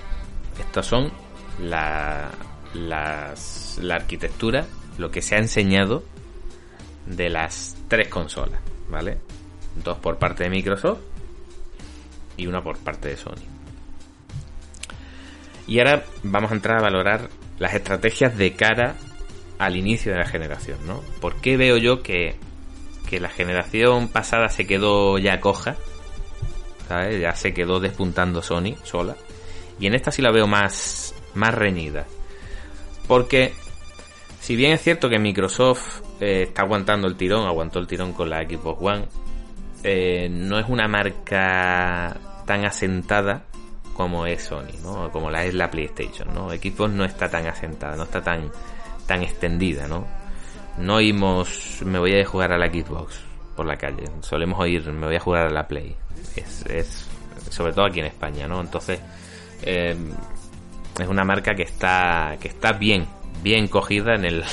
Estas 0.59 0.87
son 0.87 1.11
la, 1.59 2.31
las, 2.73 3.79
la 3.79 3.95
arquitectura, 3.95 4.65
lo 4.97 5.11
que 5.11 5.21
se 5.21 5.35
ha 5.35 5.37
enseñado 5.37 6.03
de 7.05 7.29
las 7.29 7.77
tres 7.87 8.07
consolas, 8.07 8.59
¿vale? 8.89 9.19
Dos 9.83 9.99
por 9.99 10.17
parte 10.17 10.45
de 10.45 10.49
Microsoft 10.49 11.01
y 12.35 12.47
una 12.47 12.63
por 12.63 12.79
parte 12.79 13.09
de 13.09 13.17
Sony. 13.17 13.45
Y 15.67 15.77
ahora 15.77 16.05
vamos 16.23 16.51
a 16.51 16.55
entrar 16.55 16.79
a 16.79 16.81
valorar 16.81 17.29
las 17.59 17.75
estrategias 17.75 18.35
de 18.35 18.53
cara 18.53 18.95
al 19.59 19.75
inicio 19.75 20.11
de 20.11 20.17
la 20.17 20.25
generación, 20.25 20.79
¿no? 20.87 21.01
¿Por 21.21 21.35
qué 21.35 21.55
veo 21.55 21.77
yo 21.77 22.01
que, 22.01 22.35
que 23.13 23.19
la 23.19 23.29
generación 23.29 24.07
pasada 24.07 24.49
se 24.49 24.65
quedó 24.65 25.19
ya 25.19 25.39
coja? 25.39 25.75
Ya 26.89 27.35
se 27.35 27.53
quedó 27.53 27.79
despuntando 27.79 28.41
Sony 28.41 28.75
sola. 28.81 29.15
Y 29.79 29.85
en 29.85 29.93
esta 29.93 30.11
sí 30.11 30.23
la 30.23 30.31
veo 30.31 30.47
más, 30.47 31.13
más 31.35 31.53
reñida. 31.53 32.07
Porque, 33.07 33.53
si 34.39 34.55
bien 34.55 34.71
es 34.71 34.81
cierto 34.81 35.09
que 35.09 35.19
Microsoft 35.19 36.01
eh, 36.21 36.45
está 36.47 36.63
aguantando 36.63 37.07
el 37.07 37.15
tirón, 37.15 37.45
aguantó 37.45 37.77
el 37.77 37.85
tirón 37.85 38.13
con 38.13 38.31
la 38.31 38.41
Xbox 38.41 38.81
One, 38.81 39.05
eh, 39.83 40.27
no 40.31 40.57
es 40.57 40.67
una 40.67 40.87
marca 40.87 42.17
tan 42.47 42.65
asentada 42.65 43.43
como 43.93 44.25
es 44.25 44.43
Sony, 44.43 44.73
¿no? 44.81 45.11
Como 45.11 45.29
la 45.29 45.45
es 45.45 45.53
la 45.53 45.69
PlayStation, 45.69 46.33
¿no? 46.33 46.49
Xbox 46.49 46.91
no 46.91 47.05
está 47.05 47.29
tan 47.29 47.45
asentada, 47.45 47.95
no 47.95 48.03
está 48.03 48.23
tan, 48.23 48.49
tan 49.05 49.21
extendida, 49.21 49.87
¿no? 49.87 50.22
No 50.77 50.95
oímos, 50.95 51.81
me 51.85 51.99
voy 51.99 52.19
a 52.19 52.25
jugar 52.25 52.51
a 52.51 52.57
la 52.57 52.67
Xbox 52.67 53.19
por 53.55 53.65
la 53.65 53.77
calle. 53.77 54.03
Solemos 54.21 54.59
oír, 54.59 54.85
me 54.91 55.07
voy 55.07 55.15
a 55.15 55.19
jugar 55.19 55.47
a 55.47 55.49
la 55.49 55.67
Play. 55.67 55.95
Es, 56.35 56.65
es 56.65 57.07
sobre 57.49 57.73
todo 57.73 57.85
aquí 57.85 57.99
en 57.99 58.07
España, 58.07 58.47
¿no? 58.47 58.59
Entonces, 58.61 58.99
eh, 59.61 59.95
es 60.99 61.07
una 61.07 61.23
marca 61.23 61.55
que 61.55 61.63
está, 61.63 62.37
que 62.39 62.47
está 62.47 62.73
bien, 62.73 63.07
bien 63.41 63.67
cogida 63.67 64.15
en 64.15 64.25
el, 64.25 64.43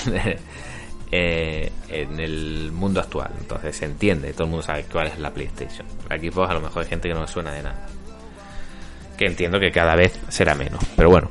eh, 1.11 1.73
en 1.89 2.21
el 2.21 2.71
mundo 2.73 3.01
actual. 3.01 3.31
Entonces 3.39 3.77
se 3.77 3.87
entiende, 3.87 4.33
todo 4.33 4.45
el 4.45 4.51
mundo 4.51 4.63
sabe 4.63 4.85
cuál 4.91 5.09
es 5.09 5.19
la 5.19 5.31
PlayStation. 5.31 5.87
La 6.09 6.19
Xbox 6.19 6.51
a 6.51 6.55
lo 6.55 6.61
mejor 6.61 6.83
hay 6.83 6.89
gente 6.89 7.09
que 7.09 7.15
no 7.15 7.27
suena 7.27 7.53
de 7.53 7.63
nada. 7.63 7.87
Que 9.17 9.27
entiendo 9.27 9.59
que 9.61 9.71
cada 9.71 9.97
vez 9.97 10.19
será 10.29 10.55
menos. 10.55 10.83
Pero 10.97 11.11
bueno, 11.11 11.31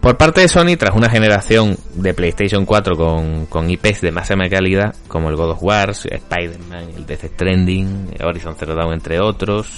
por 0.00 0.16
parte 0.16 0.40
de 0.40 0.48
Sony, 0.48 0.76
tras 0.78 0.94
una 0.94 1.10
generación 1.10 1.76
de 1.94 2.14
PlayStation 2.14 2.64
4 2.64 2.96
con, 2.96 3.46
con 3.46 3.70
IPs 3.70 4.00
de 4.00 4.10
máxima 4.10 4.48
calidad, 4.48 4.94
como 5.08 5.28
el 5.28 5.36
God 5.36 5.50
of 5.50 5.62
War, 5.62 5.90
Spider-Man, 5.90 6.90
el 6.96 7.04
Death 7.04 7.34
Stranding, 7.34 8.14
Horizon 8.22 8.56
Zero 8.58 8.74
Dawn, 8.74 8.94
entre 8.94 9.20
otros, 9.20 9.68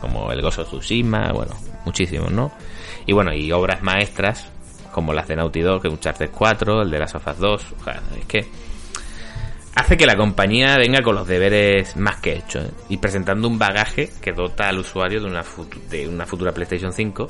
como 0.00 0.30
el 0.30 0.44
of 0.44 0.56
Tsushima, 0.56 1.32
bueno, 1.32 1.54
muchísimos, 1.84 2.30
¿no? 2.30 2.52
Y 3.04 3.12
bueno, 3.12 3.32
y 3.32 3.50
obras 3.50 3.82
maestras, 3.82 4.48
como 4.92 5.12
las 5.12 5.26
de 5.26 5.34
Naughty 5.34 5.60
Dog, 5.60 5.86
Uncharted 5.86 6.30
4, 6.30 6.82
el 6.82 6.90
de 6.90 6.98
las 7.00 7.14
Us 7.14 7.22
2, 7.38 7.66
o 7.80 7.84
sea, 7.84 8.00
es 8.16 8.26
que 8.26 8.46
hace 9.74 9.96
que 9.96 10.06
la 10.06 10.16
compañía 10.16 10.76
venga 10.76 11.02
con 11.02 11.16
los 11.16 11.26
deberes 11.26 11.96
más 11.96 12.16
que 12.18 12.36
hechos, 12.36 12.66
¿eh? 12.66 12.70
y 12.90 12.98
presentando 12.98 13.48
un 13.48 13.58
bagaje 13.58 14.08
que 14.20 14.32
dota 14.32 14.68
al 14.68 14.78
usuario 14.78 15.20
de 15.20 15.26
una, 15.26 15.42
de 15.90 16.06
una 16.06 16.26
futura 16.26 16.52
PlayStation 16.52 16.92
5 16.92 17.26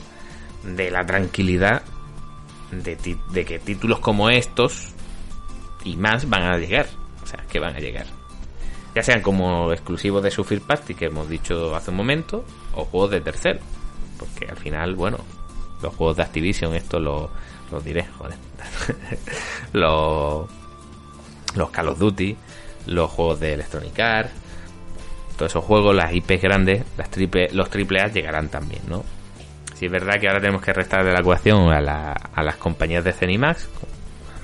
de 0.76 0.90
la 0.90 1.06
tranquilidad 1.06 1.82
de, 2.72 3.44
que 3.44 3.58
títulos 3.58 4.00
como 4.00 4.30
estos 4.30 4.88
y 5.84 5.96
más 5.96 6.28
van 6.28 6.42
a 6.42 6.56
llegar. 6.56 6.86
O 7.22 7.26
sea, 7.26 7.44
que 7.48 7.60
van 7.60 7.76
a 7.76 7.78
llegar. 7.78 8.06
Ya 8.94 9.02
sean 9.02 9.22
como 9.22 9.72
exclusivos 9.72 10.22
de 10.22 10.30
su 10.30 10.44
First 10.44 10.66
Party, 10.66 10.94
que 10.94 11.06
hemos 11.06 11.28
dicho 11.28 11.74
hace 11.74 11.90
un 11.90 11.96
momento, 11.96 12.44
o 12.74 12.84
juegos 12.84 13.10
de 13.12 13.20
tercero. 13.20 13.60
Porque 14.18 14.46
al 14.46 14.56
final, 14.56 14.94
bueno, 14.94 15.18
los 15.82 15.94
juegos 15.94 16.16
de 16.16 16.22
Activision, 16.22 16.74
esto 16.74 16.98
lo, 16.98 17.30
diré, 17.84 18.06
joder. 18.18 18.36
los, 19.72 20.48
los 21.54 21.70
Call 21.70 21.88
of 21.88 21.98
Duty, 21.98 22.36
los 22.86 23.10
juegos 23.10 23.40
de 23.40 23.54
Electronic 23.54 23.98
Arts, 23.98 24.32
todos 25.36 25.52
esos 25.52 25.64
juegos, 25.64 25.94
las 25.94 26.12
IPs 26.12 26.42
grandes, 26.42 26.84
las 26.96 27.10
triple, 27.10 27.48
los 27.52 27.70
triple 27.70 28.00
A 28.00 28.08
llegarán 28.08 28.48
también, 28.48 28.82
¿no? 28.88 29.04
Si 29.82 29.86
es 29.86 29.90
verdad 29.90 30.20
que 30.20 30.28
ahora 30.28 30.40
tenemos 30.40 30.62
que 30.62 30.72
restar 30.72 31.04
de 31.04 31.12
la 31.12 31.18
ecuación 31.18 31.72
a, 31.72 31.80
las 31.80 32.56
compañías 32.56 33.02
de 33.02 33.12
Cenimax, 33.12 33.68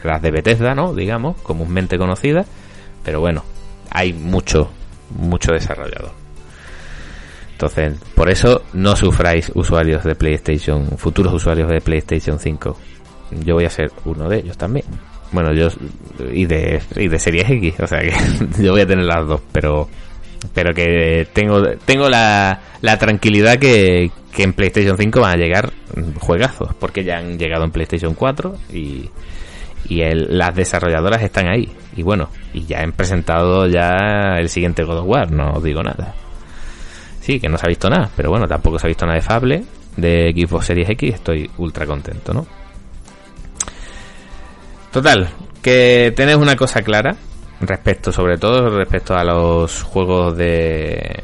las 0.03 0.21
de 0.21 0.33
Bethesda, 0.33 0.75
¿no? 0.75 0.93
Digamos, 0.93 1.41
comúnmente 1.43 1.97
conocidas. 1.97 2.45
Pero 3.05 3.21
bueno, 3.21 3.45
hay 3.89 4.13
mucho, 4.13 4.69
mucho 5.11 5.53
desarrollador. 5.53 6.11
Entonces, 7.53 8.01
por 8.17 8.29
eso 8.29 8.65
no 8.73 8.97
sufráis 8.97 9.53
usuarios 9.55 10.03
de 10.03 10.17
PlayStation, 10.17 10.99
futuros 10.99 11.33
usuarios 11.33 11.69
de 11.69 11.81
PlayStation 11.83 12.41
5. 12.41 12.77
Yo 13.45 13.55
voy 13.55 13.67
a 13.67 13.71
ser 13.71 13.93
uno 14.07 14.29
de 14.29 14.39
ellos 14.39 14.59
también. 14.59 14.87
Bueno, 15.31 15.53
yo 15.53 15.69
y 16.33 16.47
de 16.47 16.83
y 16.97 17.07
de 17.07 17.19
Series 17.21 17.49
X, 17.49 17.79
o 17.79 17.87
sea 17.87 18.01
que 18.01 18.13
yo 18.61 18.73
voy 18.73 18.81
a 18.81 18.87
tener 18.89 19.05
las 19.05 19.25
dos, 19.25 19.41
pero 19.53 19.89
pero 20.55 20.73
que 20.75 21.27
tengo 21.33 21.63
tengo 21.85 22.09
la, 22.09 22.61
la 22.81 22.99
tranquilidad 22.99 23.59
que, 23.59 24.11
que 24.33 24.43
en 24.43 24.53
PlayStation 24.53 24.97
5 24.97 25.21
van 25.21 25.33
a 25.33 25.37
llegar 25.37 25.73
juegazos, 26.21 26.75
porque 26.79 27.05
ya 27.05 27.19
han 27.19 27.39
llegado 27.39 27.65
en 27.65 27.71
PlayStation 27.71 28.15
4 28.15 28.55
y, 28.73 29.11
y 29.89 30.03
las 30.13 30.55
desarrolladoras 30.55 31.23
están 31.23 31.49
ahí. 31.49 31.73
Y 31.97 32.03
bueno, 32.03 32.29
y 32.53 32.65
ya 32.65 32.81
han 32.81 32.93
presentado 32.93 33.67
ya 33.67 34.39
el 34.39 34.49
siguiente 34.49 34.85
God 34.85 34.99
of 34.99 35.07
War, 35.07 35.31
no 35.31 35.55
os 35.55 35.63
digo 35.63 35.83
nada. 35.83 36.15
Sí, 37.21 37.41
que 37.41 37.49
no 37.49 37.59
se 37.59 37.67
ha 37.67 37.69
visto 37.69 37.91
nada, 37.91 38.09
pero 38.17 38.31
bueno, 38.31 38.47
tampoco 38.47 38.79
se 38.79 38.87
ha 38.87 38.89
visto 38.89 39.05
nada 39.05 39.17
de 39.17 39.23
Fable, 39.23 39.65
de 39.97 40.33
Xbox 40.33 40.67
Series 40.67 40.89
X, 40.91 41.15
estoy 41.15 41.51
ultra 41.59 41.85
contento, 41.85 42.33
¿no? 42.33 42.47
Total, 44.93 45.29
que 45.61 46.13
tenéis 46.17 46.39
una 46.39 46.57
cosa 46.57 46.81
clara 46.83 47.17
respecto, 47.61 48.13
sobre 48.13 48.39
todo 48.39 48.77
respecto 48.77 49.17
a 49.17 49.25
los 49.25 49.83
juegos 49.83 50.37
de 50.37 51.23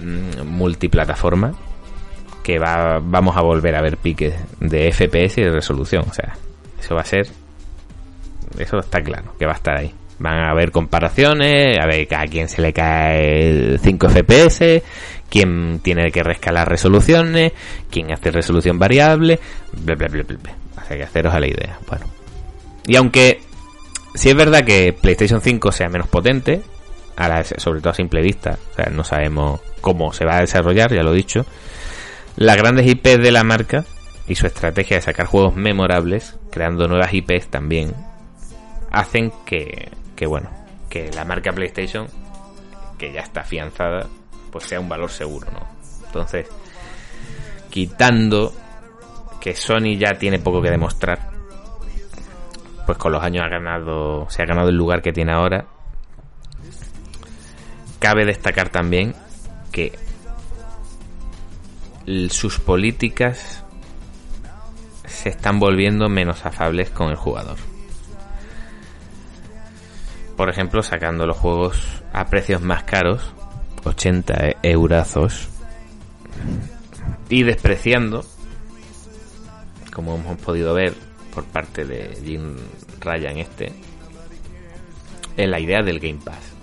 mm, 0.00 0.46
multiplataforma, 0.46 1.52
que 2.42 2.58
va, 2.58 3.00
vamos 3.02 3.36
a 3.36 3.40
volver 3.40 3.74
a 3.74 3.82
ver 3.82 3.96
piques 3.96 4.34
de 4.60 4.92
FPS 4.92 5.38
y 5.38 5.42
de 5.42 5.50
resolución. 5.50 6.04
O 6.08 6.12
sea, 6.12 6.36
eso 6.78 6.94
va 6.94 7.00
a 7.00 7.04
ser. 7.04 7.26
Eso 8.58 8.78
está 8.78 9.02
claro, 9.02 9.34
que 9.38 9.46
va 9.46 9.52
a 9.52 9.56
estar 9.56 9.76
ahí. 9.76 9.92
Van 10.18 10.38
a 10.38 10.50
haber 10.50 10.70
comparaciones, 10.70 11.78
a 11.78 11.86
ver 11.86 12.06
a 12.14 12.24
quién 12.26 12.48
se 12.48 12.62
le 12.62 12.72
cae 12.72 13.76
5 13.78 14.08
FPS, 14.08 14.82
quién 15.28 15.80
tiene 15.80 16.10
que 16.10 16.22
rescalar 16.22 16.68
resoluciones, 16.68 17.52
quién 17.90 18.12
hace 18.12 18.30
resolución 18.30 18.78
variable, 18.78 19.40
bla 19.72 19.94
bla 19.94 20.08
bla 20.08 20.22
bla. 20.22 20.38
bla. 20.42 20.56
que 20.88 21.02
haceros 21.02 21.34
a 21.34 21.40
la 21.40 21.48
idea. 21.48 21.78
Bueno. 21.86 22.06
Y 22.86 22.96
aunque 22.96 23.40
si 24.16 24.30
es 24.30 24.34
verdad 24.34 24.64
que 24.64 24.92
PlayStation 24.92 25.40
5 25.40 25.72
sea 25.72 25.88
menos 25.88 26.08
potente, 26.08 26.62
sobre 27.58 27.80
todo 27.80 27.90
a 27.90 27.94
simple 27.94 28.22
vista, 28.22 28.58
o 28.72 28.74
sea, 28.74 28.86
no 28.86 29.04
sabemos 29.04 29.60
cómo 29.80 30.12
se 30.12 30.24
va 30.24 30.38
a 30.38 30.40
desarrollar, 30.40 30.92
ya 30.92 31.02
lo 31.02 31.12
he 31.12 31.16
dicho, 31.16 31.46
las 32.36 32.56
grandes 32.56 32.86
IPs 32.86 33.18
de 33.18 33.32
la 33.32 33.44
marca 33.44 33.84
y 34.26 34.34
su 34.34 34.46
estrategia 34.46 34.96
de 34.96 35.02
sacar 35.02 35.26
juegos 35.26 35.54
memorables, 35.56 36.36
creando 36.50 36.88
nuevas 36.88 37.12
IPs 37.12 37.48
también, 37.48 37.94
hacen 38.90 39.32
que, 39.44 39.90
que 40.14 40.26
bueno, 40.26 40.50
que 40.88 41.10
la 41.12 41.24
marca 41.24 41.52
PlayStation, 41.52 42.06
que 42.98 43.12
ya 43.12 43.20
está 43.20 43.42
afianzada, 43.42 44.06
pues 44.50 44.64
sea 44.64 44.80
un 44.80 44.88
valor 44.88 45.10
seguro, 45.10 45.46
¿no? 45.52 45.66
Entonces, 46.06 46.46
quitando 47.70 48.52
que 49.40 49.54
Sony 49.54 49.96
ya 49.98 50.14
tiene 50.14 50.38
poco 50.38 50.62
que 50.62 50.70
demostrar, 50.70 51.35
pues 52.86 52.96
con 52.98 53.12
los 53.12 53.22
años 53.22 53.44
ha 53.44 53.48
ganado, 53.48 54.26
se 54.30 54.42
ha 54.42 54.46
ganado 54.46 54.68
el 54.68 54.76
lugar 54.76 55.02
que 55.02 55.12
tiene 55.12 55.32
ahora. 55.32 55.66
Cabe 57.98 58.24
destacar 58.24 58.68
también 58.68 59.14
que 59.72 59.98
sus 62.30 62.60
políticas 62.60 63.64
se 65.04 65.28
están 65.30 65.58
volviendo 65.58 66.08
menos 66.08 66.46
afables 66.46 66.90
con 66.90 67.10
el 67.10 67.16
jugador. 67.16 67.56
Por 70.36 70.48
ejemplo, 70.48 70.82
sacando 70.82 71.26
los 71.26 71.36
juegos 71.36 72.02
a 72.12 72.26
precios 72.26 72.62
más 72.62 72.84
caros, 72.84 73.32
80 73.84 74.56
eurazos, 74.62 75.48
y 77.28 77.42
despreciando, 77.42 78.24
como 79.92 80.14
hemos 80.14 80.38
podido 80.38 80.74
ver 80.74 81.05
por 81.36 81.44
parte 81.44 81.84
de 81.84 82.18
Jim 82.24 82.56
Ryan 82.98 83.36
este, 83.36 83.70
en 85.36 85.50
la 85.50 85.60
idea 85.60 85.82
del 85.82 86.00
Game 86.00 86.18
Pass. 86.24 86.54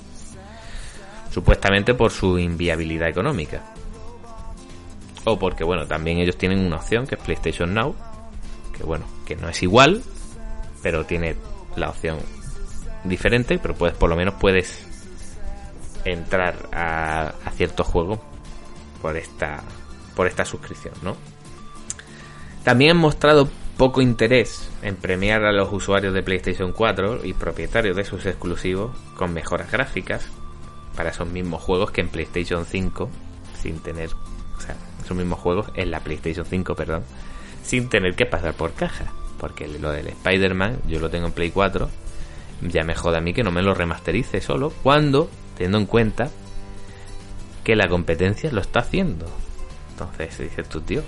Supuestamente 1.31 1.93
por 1.93 2.09
su 2.09 2.39
inviabilidad 2.39 3.07
económica 3.07 3.61
o 5.25 5.37
porque 5.37 5.63
bueno, 5.63 5.85
también 5.85 6.17
ellos 6.17 6.37
tienen 6.37 6.65
una 6.65 6.77
opción 6.77 7.05
que 7.05 7.15
es 7.15 7.21
PlayStation 7.21 7.71
Now, 7.71 7.95
que 8.75 8.83
bueno, 8.83 9.05
que 9.27 9.35
no 9.35 9.47
es 9.47 9.61
igual, 9.61 10.01
pero 10.81 11.05
tiene 11.05 11.35
la 11.75 11.89
opción 11.89 12.17
diferente, 13.03 13.59
pero 13.59 13.75
puedes 13.75 13.95
por 13.95 14.09
lo 14.09 14.15
menos 14.15 14.33
puedes 14.39 14.87
entrar 16.03 16.55
a, 16.73 17.27
a 17.45 17.51
ciertos 17.51 17.85
juegos 17.85 18.19
por 19.03 19.17
esta 19.17 19.63
por 20.15 20.25
esta 20.25 20.45
suscripción, 20.45 20.95
¿no? 21.03 21.15
También 22.63 22.91
han 22.91 22.97
mostrado 22.97 23.49
poco 23.77 24.01
interés 24.01 24.69
en 24.81 24.95
premiar 24.95 25.43
a 25.45 25.51
los 25.51 25.71
usuarios 25.71 26.13
de 26.13 26.23
PlayStation 26.23 26.71
4 26.71 27.25
y 27.25 27.33
propietarios 27.33 27.95
de 27.95 28.05
sus 28.05 28.25
exclusivos 28.25 28.95
con 29.15 29.33
mejoras 29.33 29.71
gráficas 29.71 30.27
para 30.95 31.09
esos 31.09 31.27
mismos 31.27 31.61
juegos 31.61 31.91
que 31.91 32.01
en 32.01 32.09
PlayStation 32.09 32.65
5 32.65 33.09
sin 33.63 33.79
tener, 33.79 34.09
o 34.57 34.61
sea, 34.61 34.75
esos 35.03 35.15
mismos 35.17 35.39
juegos 35.39 35.67
en 35.75 35.89
la 35.89 36.01
PlayStation 36.01 36.45
5, 36.45 36.75
perdón, 36.75 37.03
sin 37.63 37.89
tener 37.89 38.15
que 38.15 38.25
pasar 38.25 38.53
por 38.53 38.73
caja. 38.73 39.11
Porque 39.39 39.67
lo 39.67 39.91
del 39.91 40.07
Spider-Man, 40.07 40.81
yo 40.87 40.99
lo 40.99 41.09
tengo 41.09 41.27
en 41.27 41.33
Play 41.33 41.51
4, 41.51 41.89
ya 42.61 42.83
me 42.83 42.95
jode 42.95 43.17
a 43.17 43.21
mí 43.21 43.33
que 43.33 43.43
no 43.43 43.51
me 43.51 43.61
lo 43.61 43.73
remasterice 43.73 44.41
solo, 44.41 44.71
cuando, 44.83 45.29
teniendo 45.55 45.79
en 45.79 45.85
cuenta 45.85 46.29
que 47.63 47.75
la 47.75 47.87
competencia 47.87 48.51
lo 48.51 48.61
está 48.61 48.79
haciendo. 48.79 49.25
Entonces 49.91 50.37
dices 50.37 50.67
tú, 50.69 50.81
tío, 50.81 51.03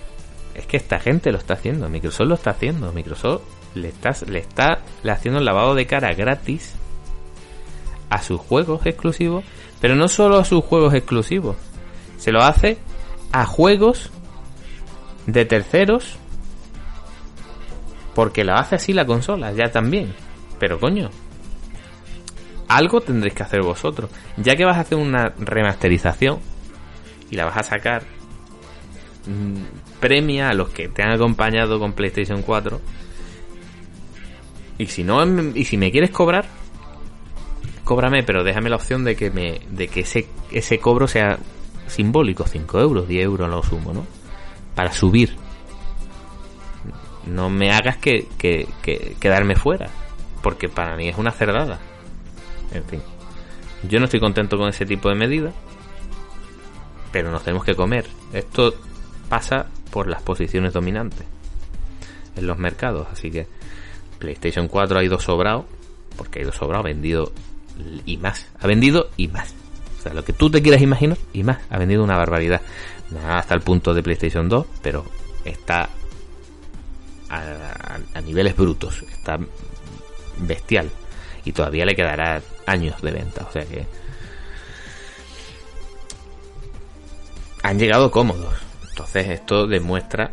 es 0.56 0.66
que 0.66 0.78
esta 0.78 1.00
gente 1.00 1.32
lo 1.32 1.38
está 1.38 1.56
haciendo, 1.56 1.90
Microsoft 1.90 2.28
lo 2.28 2.36
está 2.36 2.52
haciendo, 2.52 2.92
Microsoft 2.92 3.42
le 3.76 3.90
está, 3.90 4.12
le 4.28 4.40
está 4.40 4.80
haciendo 5.04 5.40
el 5.40 5.46
lavado 5.46 5.76
de 5.76 5.86
cara 5.86 6.14
gratis 6.14 6.76
a 8.10 8.22
sus 8.22 8.40
juegos 8.40 8.86
exclusivos, 8.86 9.44
pero 9.82 9.96
no 9.96 10.08
solo 10.08 10.38
a 10.38 10.46
sus 10.46 10.64
juegos 10.64 10.94
exclusivos, 10.94 11.58
se 12.18 12.32
lo 12.32 12.42
hace 12.42 12.78
a 13.32 13.46
juegos 13.46 14.12
de 15.28 15.46
terceros 15.46 16.18
porque 18.16 18.46
lo 18.46 18.56
hace 18.56 18.76
así 18.76 18.94
la 18.94 19.06
consola, 19.06 19.52
ya 19.52 19.70
también. 19.72 20.14
Pero 20.58 20.80
coño, 20.80 21.10
algo 22.70 23.02
tendréis 23.02 23.34
que 23.34 23.44
hacer 23.44 23.62
vosotros. 23.62 24.10
Ya 24.38 24.56
que 24.56 24.64
vas 24.64 24.78
a 24.78 24.82
hacer 24.82 24.98
una 24.98 25.34
remasterización 25.38 26.40
y 27.30 27.36
la 27.36 27.46
vas 27.46 27.58
a 27.58 27.64
sacar, 27.64 28.04
premia 30.00 30.50
a 30.50 30.54
los 30.54 30.70
que 30.70 30.88
te 30.88 31.04
han 31.04 31.12
acompañado 31.12 31.80
con 31.80 31.94
PlayStation 31.94 32.42
4. 32.42 32.82
Y 34.78 34.88
si 34.88 35.04
no, 35.04 35.24
y 35.56 35.64
si 35.66 35.78
me 35.78 35.92
quieres 35.92 36.12
cobrar, 36.12 36.46
cóbrame, 37.84 38.24
pero 38.24 38.44
déjame 38.44 38.70
la 38.70 38.76
opción 38.76 39.04
de 39.04 39.16
que 39.16 39.32
me, 39.32 39.62
de 39.70 39.88
que 39.88 40.02
ese, 40.02 40.28
ese 40.52 40.80
cobro 40.80 41.08
sea 41.08 41.40
simbólico, 41.88 42.46
5 42.46 42.80
euros, 42.80 43.08
10 43.08 43.24
euros 43.24 43.50
lo 43.50 43.64
sumo, 43.64 43.94
¿no? 43.94 44.06
Para 44.76 44.92
subir 44.92 45.38
no 47.26 47.50
me 47.50 47.72
hagas 47.72 47.98
que, 47.98 48.28
quedarme 49.20 49.56
fuera, 49.56 49.90
porque 50.42 50.70
para 50.70 50.96
mí 50.96 51.10
es 51.10 51.18
una 51.18 51.32
cerdada. 51.32 51.80
En 52.74 52.84
fin, 52.86 53.02
yo 53.88 54.00
no 54.00 54.06
estoy 54.06 54.20
contento 54.20 54.58
con 54.58 54.70
ese 54.70 54.86
tipo 54.86 55.10
de 55.10 55.16
medidas, 55.16 55.54
pero 57.12 57.32
nos 57.32 57.44
tenemos 57.44 57.66
que 57.66 57.76
comer. 57.76 58.06
Esto 58.34 58.76
pasa 59.36 59.66
por 59.92 60.08
las 60.08 60.22
posiciones 60.22 60.72
dominantes 60.72 61.26
en 62.38 62.48
los 62.48 62.58
mercados, 62.58 63.06
así 63.12 63.30
que 63.30 63.48
PlayStation 64.18 64.70
4 64.70 64.98
ha 64.98 65.04
ido 65.04 65.20
sobrado, 65.20 65.66
porque 66.16 66.40
ha 66.40 66.44
ido 66.44 66.54
sobrado, 66.54 66.84
ha 66.84 66.86
vendido 66.86 67.34
y 68.06 68.16
más, 68.16 68.48
ha 68.58 68.66
vendido 68.66 69.10
y 69.18 69.28
más. 69.28 69.54
O 70.00 70.02
sea, 70.02 70.14
lo 70.14 70.24
que 70.24 70.32
tú 70.32 70.50
te 70.50 70.62
quieras 70.62 70.82
imaginar 70.82 71.18
y 71.34 71.44
más, 71.44 71.58
ha 71.70 71.78
vendido 71.78 72.02
una 72.02 72.16
barbaridad. 72.16 72.62
Hasta 73.28 73.54
el 73.56 73.60
punto 73.60 73.94
de 73.94 74.04
PlayStation 74.04 74.48
2, 74.48 74.68
pero 74.82 75.04
está 75.44 75.90
a, 77.30 78.22
niveles 78.22 78.56
brutos. 78.56 79.04
Está 79.12 79.38
bestial. 80.38 80.90
Y 81.44 81.52
todavía 81.52 81.86
le 81.86 81.94
quedará 81.94 82.42
años 82.66 83.02
de 83.02 83.12
venta. 83.12 83.46
O 83.50 83.52
sea 83.52 83.66
que. 83.66 83.86
Han 87.64 87.78
llegado 87.78 88.10
cómodos. 88.10 88.66
Entonces 88.96 89.28
esto 89.28 89.68
demuestra 89.68 90.32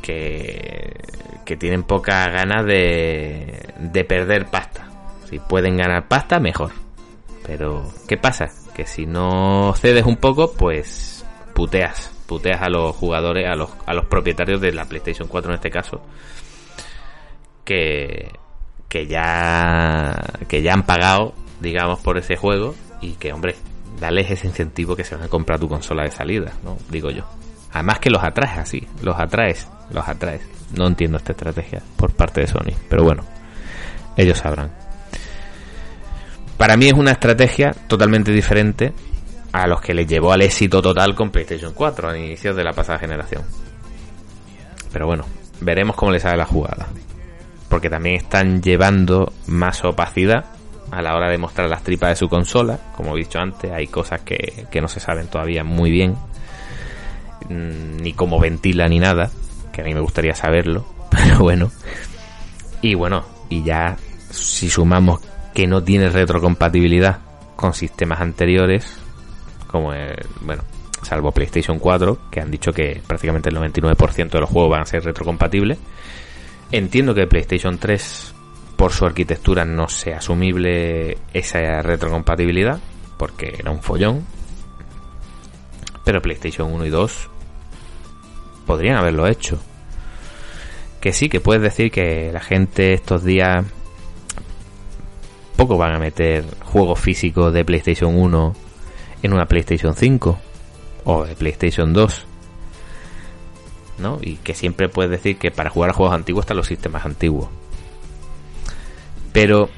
que, 0.00 0.98
que 1.44 1.58
tienen 1.58 1.82
poca 1.82 2.26
ganas 2.30 2.64
de, 2.64 3.74
de 3.78 4.04
perder 4.04 4.46
pasta. 4.46 4.88
Si 5.28 5.38
pueden 5.38 5.76
ganar 5.76 6.08
pasta, 6.08 6.40
mejor. 6.40 6.72
Pero, 7.46 7.84
¿qué 8.08 8.16
pasa? 8.16 8.46
Que 8.74 8.86
si 8.86 9.04
no 9.04 9.74
cedes 9.76 10.06
un 10.06 10.16
poco, 10.16 10.52
pues 10.54 11.26
puteas 11.54 12.12
puteas 12.26 12.62
a 12.62 12.70
los 12.70 12.96
jugadores, 12.96 13.46
a 13.46 13.54
los, 13.54 13.68
a 13.84 13.92
los 13.92 14.06
propietarios 14.06 14.58
de 14.58 14.72
la 14.72 14.86
PlayStation 14.86 15.28
4 15.28 15.50
en 15.50 15.54
este 15.56 15.70
caso, 15.70 16.00
que, 17.62 18.32
que 18.88 19.06
ya 19.06 20.14
que 20.48 20.62
ya 20.62 20.72
han 20.72 20.86
pagado, 20.86 21.34
digamos, 21.60 22.00
por 22.00 22.16
ese 22.16 22.36
juego 22.36 22.74
y 23.02 23.12
que, 23.12 23.34
hombre, 23.34 23.54
dales 24.00 24.30
ese 24.30 24.46
incentivo 24.46 24.96
que 24.96 25.04
se 25.04 25.14
van 25.14 25.24
a 25.24 25.28
comprar 25.28 25.60
tu 25.60 25.68
consola 25.68 26.04
de 26.04 26.10
salida, 26.10 26.54
¿no? 26.64 26.78
Digo 26.88 27.10
yo. 27.10 27.24
Además 27.76 27.98
que 27.98 28.08
los 28.08 28.24
atraes 28.24 28.56
así, 28.56 28.88
los 29.02 29.20
atraes, 29.20 29.68
los 29.90 30.08
atraes. 30.08 30.40
No 30.74 30.86
entiendo 30.86 31.18
esta 31.18 31.32
estrategia 31.32 31.82
por 31.96 32.10
parte 32.10 32.40
de 32.40 32.46
Sony, 32.46 32.72
pero 32.88 33.04
bueno, 33.04 33.22
ellos 34.16 34.38
sabrán. 34.38 34.72
Para 36.56 36.78
mí 36.78 36.86
es 36.86 36.94
una 36.94 37.10
estrategia 37.10 37.72
totalmente 37.86 38.32
diferente 38.32 38.94
a 39.52 39.66
los 39.66 39.82
que 39.82 39.92
les 39.92 40.06
llevó 40.06 40.32
al 40.32 40.40
éxito 40.40 40.80
total 40.80 41.14
con 41.14 41.30
PlayStation 41.30 41.74
4 41.74 42.08
a 42.08 42.16
inicios 42.16 42.56
de 42.56 42.64
la 42.64 42.72
pasada 42.72 42.98
generación. 42.98 43.42
Pero 44.90 45.06
bueno, 45.06 45.26
veremos 45.60 45.96
cómo 45.96 46.12
les 46.12 46.22
sale 46.22 46.38
la 46.38 46.46
jugada. 46.46 46.86
Porque 47.68 47.90
también 47.90 48.16
están 48.16 48.62
llevando 48.62 49.34
más 49.48 49.84
opacidad 49.84 50.46
a 50.90 51.02
la 51.02 51.14
hora 51.14 51.28
de 51.28 51.36
mostrar 51.36 51.68
las 51.68 51.82
tripas 51.82 52.08
de 52.08 52.16
su 52.16 52.28
consola. 52.30 52.78
Como 52.96 53.14
he 53.14 53.18
dicho 53.18 53.38
antes, 53.38 53.70
hay 53.70 53.86
cosas 53.86 54.22
que, 54.22 54.64
que 54.70 54.80
no 54.80 54.88
se 54.88 54.98
saben 54.98 55.26
todavía 55.26 55.62
muy 55.62 55.90
bien. 55.90 56.16
Mm, 57.48 57.98
ni 58.02 58.12
cómo 58.12 58.38
ventila 58.38 58.88
ni 58.88 58.98
nada. 58.98 59.30
Que 59.72 59.82
a 59.82 59.84
mí 59.84 59.94
me 59.94 60.00
gustaría 60.00 60.34
saberlo. 60.34 60.86
Pero 61.10 61.40
bueno. 61.40 61.70
Y 62.82 62.94
bueno, 62.94 63.24
y 63.48 63.62
ya 63.62 63.96
si 64.30 64.68
sumamos 64.68 65.20
que 65.54 65.66
no 65.66 65.82
tiene 65.82 66.10
retrocompatibilidad 66.10 67.20
con 67.56 67.72
sistemas 67.72 68.20
anteriores, 68.20 68.98
como 69.66 69.92
bueno, 70.42 70.62
salvo 71.02 71.32
PlayStation 71.32 71.78
4, 71.78 72.30
que 72.30 72.40
han 72.40 72.50
dicho 72.50 72.72
que 72.72 73.00
prácticamente 73.06 73.48
el 73.48 73.56
99% 73.56 74.30
de 74.30 74.40
los 74.40 74.50
juegos 74.50 74.70
van 74.70 74.82
a 74.82 74.86
ser 74.86 75.04
retrocompatibles. 75.04 75.78
Entiendo 76.70 77.14
que 77.14 77.26
PlayStation 77.26 77.78
3, 77.78 78.34
por 78.76 78.92
su 78.92 79.06
arquitectura, 79.06 79.64
no 79.64 79.88
sea 79.88 80.18
asumible 80.18 81.16
esa 81.32 81.80
retrocompatibilidad, 81.80 82.78
porque 83.16 83.56
era 83.58 83.70
un 83.70 83.82
follón. 83.82 84.26
Pero 86.04 86.20
PlayStation 86.20 86.72
1 86.72 86.84
y 86.84 86.90
2 86.90 87.30
podrían 88.66 88.96
haberlo 88.96 89.26
hecho. 89.26 89.58
Que 91.00 91.12
sí, 91.12 91.28
que 91.28 91.40
puedes 91.40 91.62
decir 91.62 91.90
que 91.90 92.30
la 92.32 92.40
gente 92.40 92.92
estos 92.92 93.24
días 93.24 93.64
poco 95.56 95.78
van 95.78 95.94
a 95.94 95.98
meter 95.98 96.44
juegos 96.64 97.00
físicos 97.00 97.52
de 97.52 97.64
PlayStation 97.64 98.14
1 98.14 98.54
en 99.22 99.32
una 99.32 99.46
PlayStation 99.46 99.94
5 99.94 100.38
o 101.04 101.24
de 101.24 101.34
PlayStation 101.34 101.92
2. 101.92 102.26
¿no? 103.98 104.18
Y 104.20 104.36
que 104.36 104.54
siempre 104.54 104.88
puedes 104.88 105.10
decir 105.10 105.38
que 105.38 105.50
para 105.50 105.70
jugar 105.70 105.90
a 105.90 105.94
juegos 105.94 106.14
antiguos 106.14 106.42
están 106.42 106.58
los 106.58 106.66
sistemas 106.66 107.06
antiguos. 107.06 107.48
Pero 109.32 109.70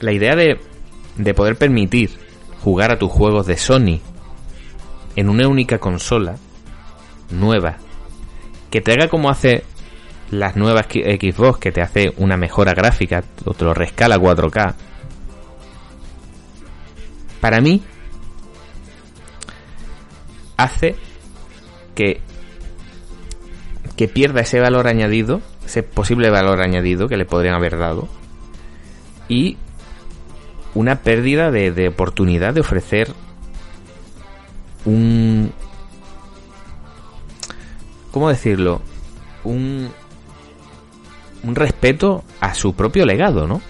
la 0.00 0.12
idea 0.12 0.34
de, 0.36 0.58
de 1.16 1.34
poder 1.34 1.56
permitir 1.56 2.10
jugar 2.62 2.92
a 2.92 2.98
tus 2.98 3.10
juegos 3.10 3.46
de 3.46 3.56
Sony 3.56 4.00
en 5.16 5.28
una 5.28 5.48
única 5.48 5.78
consola 5.78 6.36
nueva, 7.30 7.78
que 8.72 8.80
te 8.80 8.92
haga 8.92 9.08
como 9.08 9.28
hace 9.28 9.64
las 10.30 10.56
nuevas 10.56 10.86
Xbox, 10.86 11.58
que 11.58 11.72
te 11.72 11.82
hace 11.82 12.14
una 12.16 12.38
mejora 12.38 12.72
gráfica 12.72 13.22
o 13.44 13.52
te 13.52 13.66
lo 13.66 13.74
rescala 13.74 14.16
4K. 14.16 14.74
Para 17.38 17.60
mí 17.60 17.82
hace 20.56 20.96
que, 21.94 22.22
que 23.94 24.08
pierda 24.08 24.40
ese 24.40 24.58
valor 24.58 24.88
añadido, 24.88 25.42
ese 25.66 25.82
posible 25.82 26.30
valor 26.30 26.62
añadido 26.62 27.08
que 27.08 27.18
le 27.18 27.26
podrían 27.26 27.56
haber 27.56 27.76
dado, 27.76 28.08
y 29.28 29.58
una 30.74 31.02
pérdida 31.02 31.50
de, 31.50 31.72
de 31.72 31.88
oportunidad 31.88 32.54
de 32.54 32.60
ofrecer 32.62 33.12
un... 34.86 35.52
¿Cómo 38.12 38.28
decirlo? 38.28 38.80
Un, 39.42 39.90
un 41.42 41.54
respeto 41.54 42.22
a 42.40 42.54
su 42.54 42.74
propio 42.74 43.04
legado, 43.04 43.46
¿no? 43.48 43.60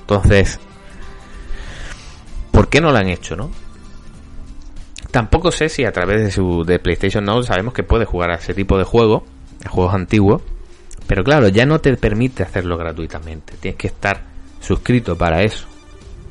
Entonces, 0.00 0.58
¿por 2.50 2.68
qué 2.68 2.80
no 2.80 2.90
lo 2.90 2.98
han 2.98 3.08
hecho, 3.08 3.36
no? 3.36 3.50
Tampoco 5.10 5.50
sé 5.50 5.68
si 5.68 5.84
a 5.84 5.92
través 5.92 6.22
de 6.22 6.30
su 6.30 6.64
de 6.64 6.78
PlayStation 6.78 7.24
Now 7.24 7.42
sabemos 7.42 7.74
que 7.74 7.82
puede 7.82 8.04
jugar 8.04 8.30
a 8.30 8.36
ese 8.36 8.54
tipo 8.54 8.78
de 8.78 8.84
juego, 8.84 9.24
a 9.64 9.68
juegos 9.68 9.94
antiguos, 9.94 10.42
pero 11.06 11.24
claro, 11.24 11.48
ya 11.48 11.66
no 11.66 11.80
te 11.80 11.96
permite 11.96 12.44
hacerlo 12.44 12.76
gratuitamente. 12.76 13.54
Tienes 13.58 13.76
que 13.76 13.88
estar 13.88 14.22
suscrito 14.60 15.16
para 15.18 15.42
eso. 15.42 15.66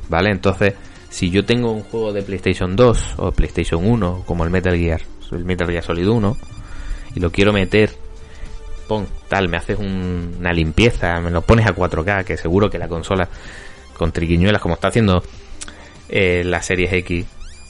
¿Vale? 0.08 0.32
Entonces, 0.32 0.76
si 1.10 1.30
yo 1.30 1.44
tengo 1.44 1.72
un 1.72 1.84
juego 1.84 2.14
de 2.14 2.24
PlayStation 2.24 2.76
2 2.76 3.16
o 3.18 3.32
PlayStation 3.32 3.86
1, 3.86 4.24
como 4.26 4.46
el 4.46 4.50
Metal 4.50 4.76
Gear, 4.76 5.02
el 5.32 5.44
Metal 5.44 5.68
Gear 5.70 5.84
Solid 5.84 6.08
1, 6.08 6.38
y 7.16 7.20
lo 7.20 7.32
quiero 7.32 7.54
meter, 7.54 7.92
pon 8.88 9.08
tal, 9.28 9.50
me 9.50 9.58
haces 9.58 9.78
una 9.80 10.52
limpieza, 10.54 11.20
me 11.20 11.32
lo 11.32 11.42
pones 11.42 11.68
a 11.68 11.76
4K, 11.76 12.24
que 12.24 12.38
seguro 12.38 12.70
que 12.70 12.80
la 12.80 12.88
consola 12.88 13.28
con 13.98 14.12
triquiñuelas, 14.12 14.62
como 14.62 14.76
está 14.76 14.88
haciendo 14.88 15.24
eh, 16.10 16.44
la 16.46 16.62
Series 16.62 16.92
X, 16.94 17.26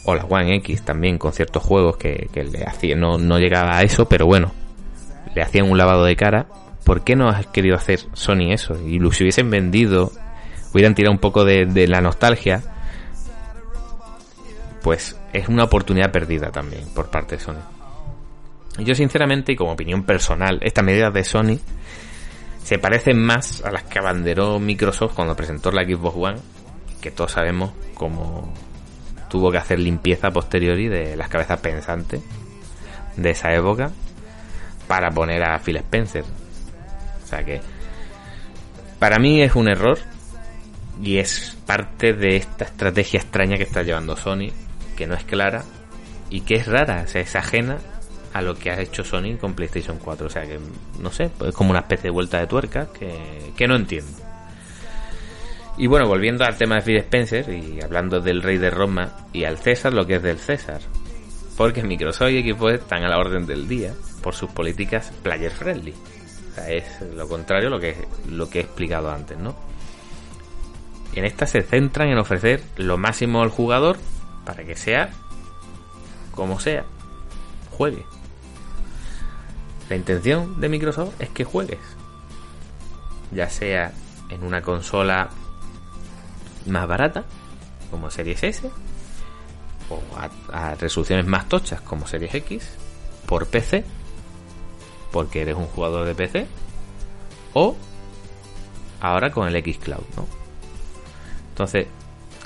o 0.05 0.15
la 0.15 0.23
One 0.23 0.55
X 0.57 0.83
también 0.83 1.17
con 1.17 1.33
ciertos 1.33 1.63
juegos 1.63 1.97
que, 1.97 2.29
le 2.33 2.63
hacían, 2.63 2.99
no, 2.99 3.17
no 3.17 3.37
llegaba 3.37 3.77
a 3.77 3.83
eso, 3.83 4.07
pero 4.07 4.25
bueno, 4.25 4.53
le 5.35 5.41
hacían 5.41 5.69
un 5.69 5.77
lavado 5.77 6.05
de 6.05 6.15
cara 6.15 6.47
¿por 6.89 7.03
qué 7.03 7.15
no 7.15 7.29
has 7.29 7.45
querido 7.45 7.75
hacer 7.75 7.99
Sony 8.13 8.51
eso? 8.51 8.73
Y 8.87 8.99
si 9.11 9.23
hubiesen 9.23 9.51
vendido, 9.51 10.11
hubieran 10.73 10.95
tirado 10.95 11.11
un 11.11 11.19
poco 11.19 11.45
de 11.45 11.87
la 11.87 12.01
nostalgia, 12.01 12.63
pues 14.81 15.15
es 15.33 15.47
una 15.49 15.65
oportunidad 15.65 16.11
perdida 16.11 16.51
también 16.51 16.85
por 16.95 17.11
parte 17.11 17.35
de 17.35 17.43
Sony. 17.43 17.78
Yo 18.77 18.95
sinceramente 18.95 19.53
y 19.53 19.55
como 19.55 19.73
opinión 19.73 20.03
personal, 20.03 20.59
estas 20.61 20.83
medidas 20.83 21.13
de 21.13 21.23
Sony 21.23 21.59
se 22.63 22.77
parecen 22.77 23.21
más 23.21 23.63
a 23.65 23.71
las 23.71 23.83
que 23.83 23.99
abanderó 23.99 24.59
Microsoft 24.59 25.15
cuando 25.15 25.35
presentó 25.35 25.71
la 25.71 25.83
Xbox 25.83 26.15
One, 26.15 26.39
que 27.01 27.11
todos 27.11 27.31
sabemos 27.31 27.71
cómo 27.93 28.53
tuvo 29.29 29.51
que 29.51 29.57
hacer 29.57 29.79
limpieza 29.79 30.31
posteriori 30.31 30.87
de 30.87 31.15
las 31.15 31.29
cabezas 31.29 31.59
pensantes 31.59 32.21
de 33.15 33.29
esa 33.29 33.53
época 33.53 33.91
para 34.87 35.09
poner 35.11 35.43
a 35.43 35.59
Phil 35.59 35.77
Spencer. 35.77 36.23
O 37.23 37.27
sea 37.27 37.43
que 37.43 37.61
para 38.97 39.19
mí 39.19 39.41
es 39.41 39.55
un 39.55 39.69
error 39.69 39.99
y 41.01 41.17
es 41.17 41.57
parte 41.65 42.13
de 42.13 42.35
esta 42.35 42.65
estrategia 42.65 43.19
extraña 43.19 43.57
que 43.57 43.63
está 43.63 43.83
llevando 43.83 44.15
Sony, 44.17 44.51
que 44.97 45.07
no 45.07 45.15
es 45.15 45.23
clara 45.23 45.63
y 46.29 46.41
que 46.41 46.55
es 46.55 46.67
rara, 46.67 47.03
o 47.05 47.07
sea, 47.07 47.21
es 47.21 47.35
ajena 47.35 47.77
a 48.33 48.41
lo 48.41 48.55
que 48.55 48.71
ha 48.71 48.79
hecho 48.79 49.03
Sony 49.03 49.37
con 49.39 49.53
PlayStation 49.53 49.97
4. 49.97 50.27
O 50.27 50.29
sea 50.29 50.43
que, 50.43 50.59
no 50.99 51.11
sé, 51.11 51.31
es 51.45 51.55
como 51.55 51.71
una 51.71 51.79
especie 51.79 52.03
de 52.03 52.09
vuelta 52.11 52.39
de 52.39 52.47
tuerca 52.47 52.89
que, 52.91 53.51
que 53.55 53.67
no 53.67 53.75
entiendo. 53.75 54.11
Y 55.77 55.87
bueno, 55.87 56.07
volviendo 56.07 56.43
al 56.43 56.57
tema 56.57 56.75
de 56.75 56.81
Phil 56.81 56.97
Spencer 56.97 57.49
y 57.49 57.81
hablando 57.81 58.19
del 58.19 58.41
rey 58.41 58.57
de 58.57 58.69
Roma 58.69 59.27
y 59.31 59.45
al 59.45 59.57
César, 59.57 59.93
lo 59.93 60.05
que 60.05 60.15
es 60.15 60.23
del 60.23 60.37
César. 60.37 60.81
Porque 61.55 61.83
Microsoft 61.83 62.31
y 62.31 62.51
Xbox 62.51 62.73
están 62.73 63.03
a 63.03 63.09
la 63.09 63.17
orden 63.17 63.45
del 63.45 63.67
día 63.67 63.93
por 64.21 64.35
sus 64.35 64.49
políticas 64.51 65.11
player 65.23 65.51
friendly. 65.51 65.93
O 65.93 66.55
sea, 66.55 66.69
es 66.69 67.01
lo 67.15 67.27
contrario 67.27 67.67
a 67.67 67.71
lo 67.71 67.79
que, 67.79 67.95
lo 68.29 68.49
que 68.49 68.59
he 68.59 68.61
explicado 68.63 69.09
antes, 69.09 69.37
¿no? 69.37 69.55
En 71.15 71.25
esta 71.25 71.45
se 71.47 71.61
centran 71.61 72.09
en 72.09 72.17
ofrecer 72.17 72.61
lo 72.77 72.97
máximo 72.97 73.41
al 73.41 73.49
jugador 73.49 73.97
para 74.45 74.63
que 74.63 74.75
sea 74.75 75.09
como 76.39 76.59
sea, 76.59 76.85
juegue. 77.71 78.05
La 79.89 79.95
intención 79.95 80.61
de 80.61 80.69
Microsoft 80.69 81.19
es 81.19 81.29
que 81.29 81.43
juegues. 81.43 81.79
Ya 83.31 83.49
sea 83.49 83.91
en 84.29 84.43
una 84.43 84.61
consola 84.61 85.29
más 86.67 86.87
barata, 86.87 87.23
como 87.89 88.11
Series 88.11 88.43
S, 88.43 88.69
o 89.89 90.01
a, 90.53 90.75
resoluciones 90.75 91.25
más 91.25 91.49
tochas, 91.49 91.81
como 91.81 92.05
Series 92.05 92.33
X, 92.35 92.69
por 93.25 93.47
PC, 93.47 93.83
porque 95.11 95.41
eres 95.41 95.55
un 95.55 95.65
jugador 95.65 96.05
de 96.05 96.13
PC, 96.13 96.47
o 97.53 97.75
ahora 99.01 99.31
con 99.31 99.47
el 99.47 99.55
X 99.55 99.79
Cloud, 99.79 100.03
¿no? 100.15 100.27
Entonces, 101.49 101.87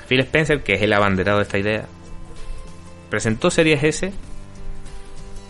Phil 0.08 0.20
Spencer, 0.20 0.62
que 0.62 0.74
es 0.74 0.82
el 0.82 0.92
abanderado 0.94 1.38
de 1.38 1.44
esta 1.44 1.58
idea, 1.58 1.86
presentó 3.10 3.50
Series 3.50 3.84
S 3.84 4.12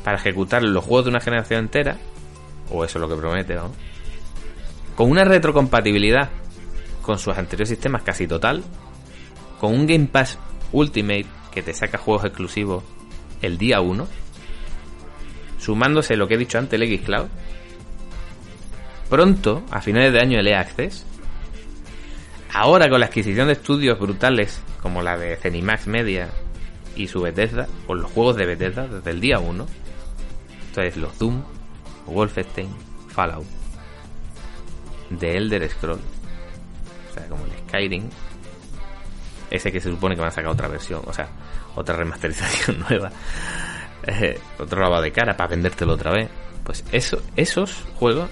para 0.05 0.19
ejecutar 0.19 0.63
los 0.63 0.85
juegos 0.85 1.07
de 1.07 1.11
una 1.11 1.21
generación 1.21 1.61
entera, 1.61 1.97
o 2.71 2.85
eso 2.85 2.99
es 2.99 3.01
lo 3.01 3.09
que 3.09 3.17
promete, 3.17 3.55
¿no? 3.55 3.73
Con 4.95 5.11
una 5.11 5.25
retrocompatibilidad 5.25 6.31
con 7.03 7.19
sus 7.19 7.37
anteriores 7.37 7.69
sistemas 7.69 8.03
casi 8.03 8.27
total, 8.27 8.63
con 9.59 9.75
un 9.75 9.87
Game 9.87 10.07
Pass 10.07 10.39
Ultimate 10.73 11.27
que 11.53 11.63
te 11.63 11.75
saca 11.75 11.99
juegos 11.99 12.25
exclusivos 12.25 12.85
el 13.43 13.59
día 13.59 13.81
1, 13.81 14.07
sumándose 15.59 16.17
lo 16.17 16.29
que 16.29 16.35
he 16.35 16.39
dicho 16.39 16.59
antes, 16.59 16.75
el 16.75 16.83
X 16.85 17.03
Cloud, 17.03 17.27
pronto, 19.09 19.63
a 19.71 19.81
finales 19.81 20.13
de 20.13 20.21
año, 20.21 20.39
el 20.39 20.49
E-Access, 20.49 21.07
ahora 22.53 22.89
con 22.89 23.01
la 23.01 23.07
adquisición 23.07 23.49
de 23.49 23.55
estudios 23.55 23.99
brutales 23.99 24.61
como 24.83 25.03
la 25.03 25.17
de 25.17 25.37
Zenimax 25.37 25.87
Media 25.87 26.31
y 26.97 27.09
su 27.09 27.21
Bethesda, 27.21 27.67
con 27.87 28.01
los 28.01 28.11
juegos 28.11 28.37
de 28.37 28.47
Bethesda 28.47 28.87
desde 28.87 29.11
el 29.11 29.21
día 29.21 29.39
1, 29.39 29.67
entonces 30.75 30.97
los 30.97 31.16
Doom, 31.20 31.41
Wolfenstein, 32.07 32.68
Fallout, 33.09 33.47
The 35.16 35.37
Elder 35.37 35.70
Scroll, 35.70 36.01
o 36.01 37.14
sea, 37.14 37.29
como 37.29 37.45
el 37.45 37.53
Skyrim, 37.68 38.11
ese 39.51 39.70
que 39.70 39.81
se 39.81 39.89
supone 39.89 40.16
que 40.16 40.20
van 40.20 40.31
a 40.31 40.33
sacar 40.33 40.51
otra 40.51 40.66
versión, 40.66 41.03
o 41.07 41.12
sea, 41.12 41.29
otra 41.77 41.95
remasterización 41.95 42.81
nueva, 42.91 43.12
eh, 44.05 44.41
otro 44.59 44.81
lavado 44.81 45.03
de 45.03 45.12
cara 45.12 45.37
para 45.37 45.51
vendértelo 45.51 45.93
otra 45.93 46.11
vez. 46.11 46.29
Pues 46.64 46.85
eso, 46.91 47.22
esos 47.37 47.85
juegos, 47.95 48.29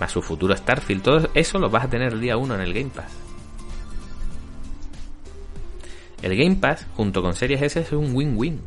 más 0.00 0.12
su 0.12 0.20
futuro 0.20 0.54
Starfield, 0.54 1.02
todo 1.02 1.30
eso 1.32 1.58
lo 1.58 1.70
vas 1.70 1.84
a 1.84 1.88
tener 1.88 2.12
el 2.12 2.20
día 2.20 2.36
1 2.36 2.56
en 2.56 2.60
el 2.60 2.74
Game 2.74 2.90
Pass. 2.94 3.12
El 6.20 6.36
Game 6.36 6.56
Pass, 6.56 6.86
junto 6.94 7.22
con 7.22 7.34
Series 7.34 7.62
S, 7.62 7.80
es 7.80 7.92
un 7.92 8.14
win-win. 8.14 8.60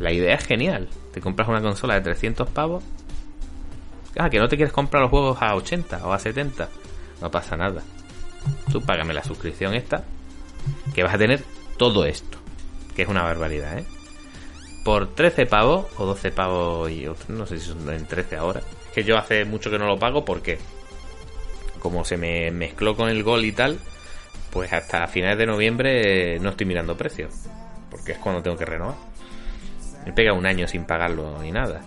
La 0.00 0.12
idea 0.12 0.34
es 0.34 0.44
genial. 0.44 0.88
Te 1.12 1.20
compras 1.20 1.48
una 1.48 1.60
consola 1.60 1.94
de 1.94 2.00
300 2.02 2.48
pavos. 2.50 2.84
Ah, 4.16 4.30
que 4.30 4.38
no 4.38 4.48
te 4.48 4.56
quieres 4.56 4.72
comprar 4.72 5.02
los 5.02 5.10
juegos 5.10 5.38
a 5.40 5.54
80 5.54 6.06
o 6.06 6.12
a 6.12 6.18
70. 6.18 6.68
No 7.20 7.30
pasa 7.30 7.56
nada. 7.56 7.82
Tú 8.70 8.80
págame 8.82 9.14
la 9.14 9.24
suscripción 9.24 9.74
esta, 9.74 10.04
que 10.94 11.02
vas 11.02 11.14
a 11.14 11.18
tener 11.18 11.42
todo 11.76 12.04
esto, 12.04 12.38
que 12.94 13.02
es 13.02 13.08
una 13.08 13.22
barbaridad, 13.22 13.78
¿eh? 13.78 13.84
Por 14.84 15.14
13 15.14 15.46
pavos 15.46 15.86
o 15.98 16.06
12 16.06 16.30
pavos 16.30 16.90
y 16.90 17.06
no 17.28 17.46
sé 17.46 17.58
si 17.58 17.66
son 17.66 17.90
en 17.90 18.06
13 18.06 18.36
ahora. 18.36 18.60
Es 18.60 18.94
que 18.94 19.04
yo 19.04 19.18
hace 19.18 19.44
mucho 19.44 19.70
que 19.70 19.78
no 19.78 19.86
lo 19.86 19.98
pago 19.98 20.24
porque 20.24 20.58
como 21.80 22.04
se 22.04 22.16
me 22.16 22.50
mezcló 22.50 22.96
con 22.96 23.08
el 23.08 23.22
gol 23.22 23.44
y 23.44 23.52
tal, 23.52 23.78
pues 24.50 24.72
hasta 24.72 25.06
finales 25.08 25.38
de 25.38 25.46
noviembre 25.46 26.38
no 26.40 26.50
estoy 26.50 26.66
mirando 26.66 26.96
precios, 26.96 27.34
porque 27.90 28.12
es 28.12 28.18
cuando 28.18 28.42
tengo 28.42 28.56
que 28.56 28.64
renovar. 28.64 29.07
Me 30.08 30.14
pega 30.14 30.32
un 30.32 30.46
año 30.46 30.66
sin 30.66 30.86
pagarlo 30.86 31.36
ni 31.42 31.52
nada. 31.52 31.82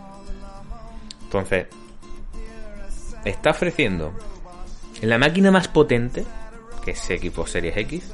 Entonces, 1.23 1.65
está 3.25 3.49
ofreciendo 3.49 4.13
en 5.01 5.09
la 5.09 5.17
máquina 5.17 5.49
más 5.49 5.67
potente 5.67 6.23
que 6.85 6.91
es 6.91 7.09
equipo 7.09 7.47
Series 7.47 7.75
X 7.77 8.13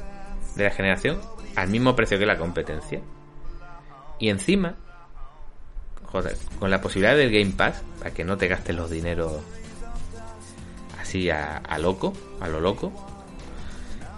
de 0.56 0.64
la 0.64 0.70
generación, 0.70 1.20
al 1.56 1.68
mismo 1.68 1.94
precio 1.94 2.18
que 2.18 2.24
la 2.24 2.38
competencia. 2.38 3.02
Y 4.18 4.30
encima, 4.30 4.76
joder, 6.06 6.38
con 6.58 6.70
la 6.70 6.80
posibilidad 6.80 7.14
del 7.14 7.30
Game 7.30 7.52
Pass, 7.54 7.82
para 7.98 8.10
que 8.10 8.24
no 8.24 8.38
te 8.38 8.48
gastes 8.48 8.74
los 8.74 8.88
dineros 8.88 9.42
así 10.98 11.28
a, 11.28 11.60
loco, 11.78 12.14
a 12.40 12.48
lo 12.48 12.60
loco, 12.60 12.94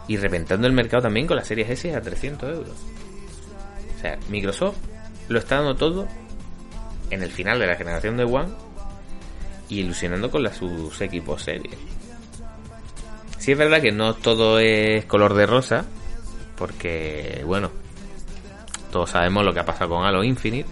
y 0.07 0.19
reventando 0.19 0.69
el 0.69 0.73
mercado 0.73 1.03
también 1.03 1.27
con 1.27 1.37
la 1.37 1.43
Series 1.43 1.69
S 1.69 1.97
a 1.97 2.01
300 2.01 2.49
euros. 2.49 2.77
O 3.97 4.01
sea, 4.01 4.17
Microsoft 4.29 4.90
lo 5.31 5.39
está 5.39 5.57
dando 5.57 5.77
todo 5.77 6.09
en 7.09 7.23
el 7.23 7.31
final 7.31 7.61
de 7.61 7.69
la 7.69 7.77
generación 7.77 8.17
de 8.17 8.25
One 8.25 8.53
y 9.69 9.79
ilusionando 9.79 10.29
con 10.29 10.53
sus 10.53 11.01
equipos 11.01 11.45
series. 11.45 11.79
Sí 13.39 13.53
es 13.53 13.59
verdad 13.59 13.81
que 13.81 13.93
no 13.93 14.15
todo 14.15 14.59
es 14.59 15.05
color 15.05 15.35
de 15.35 15.47
rosa, 15.47 15.85
porque, 16.59 17.43
bueno, 17.47 17.71
todos 18.91 19.11
sabemos 19.11 19.45
lo 19.45 19.55
que 19.55 19.61
ha 19.61 19.65
pasado 19.65 19.91
con 19.91 20.05
Halo 20.05 20.25
Infinite, 20.25 20.69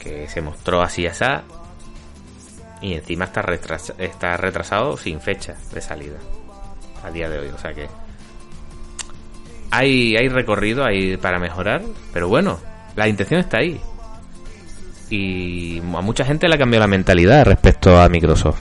que 0.00 0.26
se 0.26 0.40
mostró 0.40 0.80
así 0.80 1.06
asá, 1.06 1.42
y 2.80 2.94
encima 2.94 3.26
está, 3.26 3.44
está 3.98 4.36
retrasado 4.38 4.96
sin 4.96 5.20
fecha 5.20 5.56
de 5.74 5.80
salida 5.82 6.18
a 7.04 7.10
día 7.10 7.28
de 7.28 7.38
hoy, 7.38 7.48
o 7.48 7.58
sea 7.58 7.74
que 7.74 7.86
hay, 9.70 10.16
hay 10.16 10.28
recorrido 10.28 10.86
ahí 10.86 11.18
para 11.18 11.38
mejorar, 11.38 11.82
pero 12.10 12.28
bueno, 12.28 12.58
la 12.96 13.08
intención 13.08 13.40
está 13.40 13.58
ahí. 13.58 13.80
Y 15.10 15.78
a 15.78 16.00
mucha 16.00 16.24
gente 16.24 16.48
le 16.48 16.54
ha 16.54 16.58
cambiado 16.58 16.84
la 16.84 16.88
mentalidad 16.88 17.44
respecto 17.44 17.98
a 18.00 18.08
Microsoft. 18.08 18.60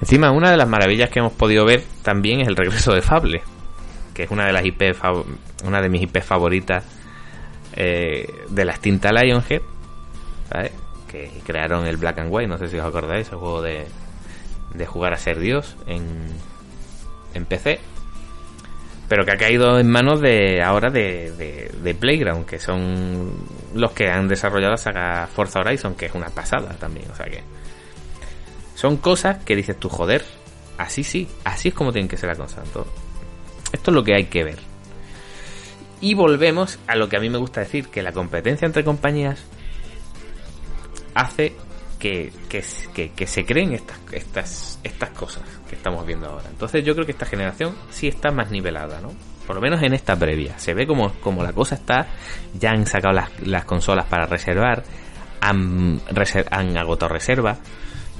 Encima, 0.00 0.30
una 0.30 0.50
de 0.50 0.56
las 0.56 0.68
maravillas 0.68 1.10
que 1.10 1.18
hemos 1.18 1.32
podido 1.32 1.64
ver 1.64 1.82
también 2.02 2.40
es 2.40 2.48
el 2.48 2.56
regreso 2.56 2.92
de 2.94 3.02
Fable, 3.02 3.42
que 4.14 4.24
es 4.24 4.30
una 4.30 4.46
de 4.46 4.52
las 4.52 4.64
IP 4.64 4.82
una 5.64 5.82
de 5.82 5.88
mis 5.88 6.02
IP 6.02 6.20
favoritas 6.22 6.84
eh, 7.74 8.32
de 8.48 8.64
la 8.64 8.72
extinta 8.72 9.12
Lionhead, 9.12 9.62
que 11.08 11.30
crearon 11.44 11.86
el 11.86 11.96
Black 11.96 12.18
and 12.18 12.32
White, 12.32 12.48
no 12.48 12.58
sé 12.58 12.68
si 12.68 12.78
os 12.78 12.86
acordáis, 12.86 13.30
el 13.32 13.38
juego 13.38 13.60
de, 13.60 13.86
de 14.74 14.86
jugar 14.86 15.12
a 15.12 15.18
ser 15.18 15.38
Dios 15.40 15.76
en, 15.86 16.04
en 17.34 17.44
PC, 17.44 17.80
pero 19.08 19.24
que 19.24 19.32
ha 19.32 19.36
caído 19.36 19.78
en 19.78 19.88
manos 19.88 20.20
de 20.20 20.62
ahora 20.62 20.90
de, 20.90 21.32
de, 21.82 21.94
Playground, 21.94 22.44
que 22.44 22.58
son 22.58 23.32
los 23.74 23.92
que 23.92 24.08
han 24.08 24.28
desarrollado 24.28 24.72
la 24.72 24.76
saga 24.76 25.26
Forza 25.26 25.60
Horizon, 25.60 25.94
que 25.94 26.06
es 26.06 26.14
una 26.14 26.28
pasada 26.28 26.76
también, 26.78 27.10
o 27.10 27.14
sea 27.14 27.26
que 27.26 27.42
son 28.74 28.98
cosas 28.98 29.42
que 29.44 29.56
dices 29.56 29.78
tú, 29.78 29.88
joder, 29.88 30.24
así 30.76 31.02
sí, 31.02 31.26
así 31.44 31.68
es 31.68 31.74
como 31.74 31.90
tienen 31.90 32.08
que 32.08 32.16
ser 32.16 32.28
las 32.28 32.38
cosas. 32.38 32.64
Esto 33.72 33.90
es 33.90 33.94
lo 33.94 34.04
que 34.04 34.14
hay 34.14 34.26
que 34.26 34.44
ver. 34.44 34.58
Y 36.00 36.14
volvemos 36.14 36.78
a 36.86 36.94
lo 36.94 37.08
que 37.08 37.16
a 37.16 37.20
mí 37.20 37.28
me 37.28 37.38
gusta 37.38 37.60
decir, 37.60 37.88
que 37.88 38.02
la 38.02 38.12
competencia 38.12 38.66
entre 38.66 38.84
compañías 38.84 39.42
hace 41.14 41.56
que, 41.98 42.32
que, 42.48 43.10
que, 43.10 43.26
se 43.26 43.44
creen 43.44 43.72
estas, 43.72 43.98
estas, 44.12 44.78
estas 44.84 45.10
cosas 45.10 45.42
que 45.68 45.74
estamos 45.76 46.06
viendo 46.06 46.28
ahora. 46.28 46.44
Entonces 46.48 46.84
yo 46.84 46.94
creo 46.94 47.04
que 47.04 47.12
esta 47.12 47.26
generación 47.26 47.74
sí 47.90 48.08
está 48.08 48.30
más 48.30 48.50
nivelada, 48.50 49.00
¿no? 49.00 49.10
Por 49.46 49.56
lo 49.56 49.62
menos 49.62 49.82
en 49.82 49.94
esta 49.94 50.14
previa. 50.14 50.58
Se 50.58 50.74
ve 50.74 50.86
como, 50.86 51.12
como 51.20 51.42
la 51.42 51.52
cosa 51.52 51.74
está. 51.74 52.06
Ya 52.54 52.70
han 52.70 52.86
sacado 52.86 53.14
las, 53.14 53.30
las 53.40 53.64
consolas 53.64 54.04
para 54.06 54.26
reservar. 54.26 54.84
Han, 55.40 56.00
han 56.50 56.76
agotado 56.76 57.12
reserva. 57.12 57.56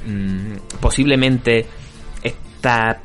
Mm, 0.07 0.55
posiblemente 0.81 1.67
esta, 2.23 3.03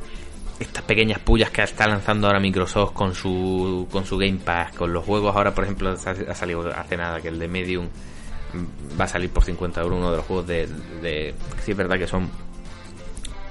estas 0.57 0.84
pequeñas 0.84 1.19
pullas 1.19 1.49
que 1.49 1.63
está 1.63 1.86
lanzando 1.86 2.28
ahora 2.28 2.39
Microsoft 2.39 2.93
con 2.93 3.13
su, 3.13 3.88
con 3.91 4.05
su 4.05 4.17
Game 4.17 4.39
Pass, 4.39 4.71
con 4.71 4.93
los 4.93 5.03
juegos. 5.03 5.36
Ahora, 5.36 5.53
por 5.53 5.65
ejemplo, 5.65 5.89
ha 5.91 6.36
salido 6.36 6.71
hace 6.74 6.95
nada 6.95 7.19
que 7.19 7.28
el 7.28 7.38
de 7.38 7.47
Medium 7.49 7.89
va 8.99 9.06
a 9.06 9.08
salir 9.08 9.30
por 9.30 9.43
50 9.43 9.82
euros 9.82 9.97
uno 9.99 10.12
de 10.12 10.18
los 10.18 10.26
juegos 10.26 10.47
de, 10.47 10.68
de 11.01 11.34
sí 11.64 11.72
es 11.72 11.78
verdad 11.78 11.97
que 11.97 12.08
son 12.08 12.30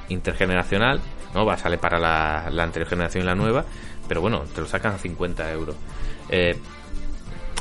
intergeneracional 0.08 1.00
no 1.34 1.44
va 1.44 1.54
a 1.54 1.58
salir 1.58 1.78
para 1.78 1.98
la, 1.98 2.62
anterior 2.62 2.88
generación 2.88 3.24
y 3.24 3.26
la 3.26 3.34
nueva 3.34 3.64
pero 4.08 4.20
bueno, 4.20 4.40
te 4.54 4.60
lo 4.60 4.66
sacan 4.66 4.94
a 4.94 4.98
50 4.98 5.52
euros. 5.52 5.76
Eh, 6.28 6.58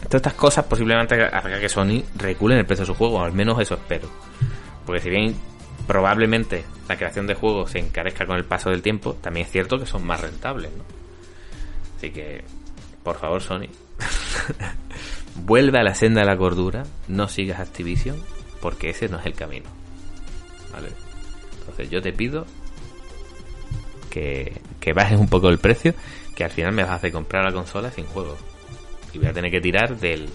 todas 0.04 0.16
estas 0.16 0.34
cosas 0.34 0.66
posiblemente 0.66 1.16
haga 1.16 1.60
que 1.60 1.70
Sony 1.70 2.04
recule 2.18 2.60
el 2.60 2.66
precio 2.66 2.84
de 2.84 2.88
su 2.88 2.96
juego, 2.96 3.22
al 3.22 3.32
menos 3.32 3.60
eso 3.60 3.76
espero. 3.76 4.10
Porque 4.86 5.02
si 5.02 5.10
bien 5.10 5.36
probablemente 5.88 6.66
la 6.88 6.98
creación 6.98 7.28
de 7.28 7.36
juegos 7.36 7.72
se 7.72 7.80
encarezca 7.80 8.26
con 8.26 8.38
el 8.38 8.46
paso 8.46 8.70
del 8.70 8.82
tiempo, 8.82 9.14
también 9.22 9.46
es 9.46 9.52
cierto 9.52 9.80
que 9.80 9.86
son 9.86 10.06
más 10.06 10.20
rentables, 10.20 10.72
¿no? 10.76 10.84
Así 11.98 12.12
que, 12.12 12.44
por 13.04 13.18
favor, 13.18 13.42
Sony, 13.42 13.68
vuelve 15.36 15.80
a 15.80 15.84
la 15.84 15.96
senda 15.96 16.22
de 16.22 16.28
la 16.28 16.38
cordura, 16.38 16.84
no 17.08 17.28
sigas 17.28 17.60
Activision, 17.60 18.18
porque 18.62 18.90
ese 18.90 19.10
no 19.10 19.20
es 19.20 19.26
el 19.26 19.34
camino. 19.34 19.70
¿Vale? 20.72 20.90
Entonces 21.60 21.90
yo 21.90 22.02
te 22.02 22.14
pido 22.14 22.46
que, 24.10 24.62
que 24.80 24.94
bajes 24.94 25.20
un 25.20 25.28
poco 25.28 25.50
el 25.50 25.58
precio 25.58 25.94
que 26.36 26.44
al 26.44 26.52
final 26.52 26.74
me 26.74 26.84
vas 26.84 26.92
a 26.92 26.96
hacer 26.96 27.12
comprar 27.12 27.44
la 27.44 27.52
consola 27.52 27.92
sin 27.92 28.06
juego. 28.06 28.38
Y 29.14 29.18
voy 29.18 29.28
a 29.28 29.34
tener 29.34 29.52
que 29.52 29.60
tirar 29.60 29.98
del, 29.98 30.30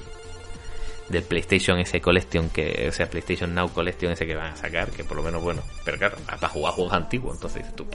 del 1.09 1.23
PlayStation 1.23 1.79
ese 1.79 2.01
Collection, 2.01 2.51
que, 2.51 2.87
o 2.89 2.93
sea, 2.93 3.09
PlayStation 3.09 3.55
Now 3.55 3.71
Collection 3.71 4.13
ese 4.13 4.27
que 4.27 4.35
van 4.35 4.53
a 4.53 4.57
sacar, 4.57 4.91
que 4.91 5.05
por 5.05 5.17
lo 5.17 5.23
menos 5.23 5.43
bueno, 5.43 5.63
pero 5.85 5.99
claro, 5.99 6.17
para 6.27 6.49
jugar 6.49 6.75
juegos 6.75 6.93
antiguos, 6.93 7.35
entonces 7.37 7.65
tú, 7.75 7.87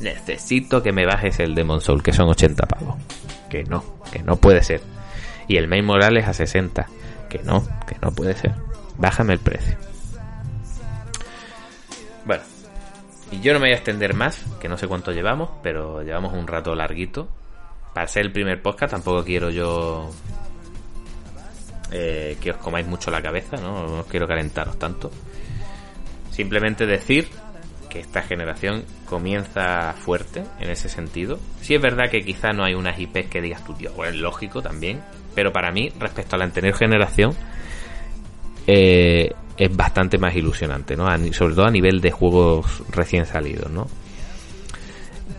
necesito 0.00 0.82
que 0.82 0.92
me 0.92 1.04
bajes 1.04 1.40
el 1.40 1.54
Demon 1.54 1.80
Soul, 1.80 2.02
que 2.02 2.12
son 2.12 2.28
80 2.28 2.66
pavos. 2.66 2.96
Que 3.50 3.64
no, 3.64 4.00
que 4.10 4.22
no 4.22 4.36
puede 4.36 4.62
ser. 4.62 4.80
Y 5.50 5.56
el 5.56 5.66
Main 5.66 5.84
Morales 5.84 6.28
a 6.28 6.32
60. 6.32 6.86
Que 7.28 7.40
no, 7.40 7.66
que 7.84 7.96
no 8.00 8.12
puede 8.12 8.36
ser. 8.36 8.54
Bájame 8.98 9.32
el 9.32 9.40
precio. 9.40 9.76
Bueno, 12.24 12.44
y 13.32 13.40
yo 13.40 13.52
no 13.52 13.58
me 13.58 13.66
voy 13.66 13.72
a 13.72 13.78
extender 13.78 14.14
más, 14.14 14.44
que 14.60 14.68
no 14.68 14.78
sé 14.78 14.86
cuánto 14.86 15.10
llevamos, 15.10 15.50
pero 15.60 16.04
llevamos 16.04 16.34
un 16.34 16.46
rato 16.46 16.72
larguito. 16.76 17.28
Para 17.92 18.06
ser 18.06 18.26
el 18.26 18.32
primer 18.32 18.62
podcast 18.62 18.92
tampoco 18.92 19.24
quiero 19.24 19.50
yo 19.50 20.12
eh, 21.90 22.36
que 22.40 22.52
os 22.52 22.56
comáis 22.58 22.86
mucho 22.86 23.10
la 23.10 23.20
cabeza, 23.20 23.56
¿no? 23.56 23.88
No 23.88 24.04
quiero 24.04 24.28
calentaros 24.28 24.78
tanto. 24.78 25.10
Simplemente 26.30 26.86
decir 26.86 27.28
que 27.90 28.00
esta 28.00 28.22
generación 28.22 28.84
comienza 29.04 29.92
fuerte 29.92 30.44
en 30.58 30.70
ese 30.70 30.88
sentido. 30.88 31.38
Sí 31.60 31.74
es 31.74 31.82
verdad 31.82 32.10
que 32.10 32.24
quizá 32.24 32.52
no 32.52 32.64
hay 32.64 32.72
unas 32.74 32.98
IPs 32.98 33.26
que 33.28 33.42
digas 33.42 33.62
tú, 33.64 33.74
tío, 33.74 33.92
pues 33.94 34.14
es 34.14 34.16
lógico 34.16 34.62
también. 34.62 35.02
Pero 35.34 35.52
para 35.52 35.70
mí, 35.70 35.92
respecto 35.98 36.36
a 36.36 36.38
la 36.38 36.46
anterior 36.46 36.74
generación, 36.74 37.34
eh, 38.66 39.30
es 39.56 39.76
bastante 39.76 40.16
más 40.16 40.34
ilusionante, 40.34 40.96
¿no? 40.96 41.06
sobre 41.32 41.54
todo 41.54 41.66
a 41.66 41.70
nivel 41.70 42.00
de 42.00 42.10
juegos 42.10 42.82
recién 42.90 43.26
salidos, 43.26 43.70
¿no? 43.70 43.86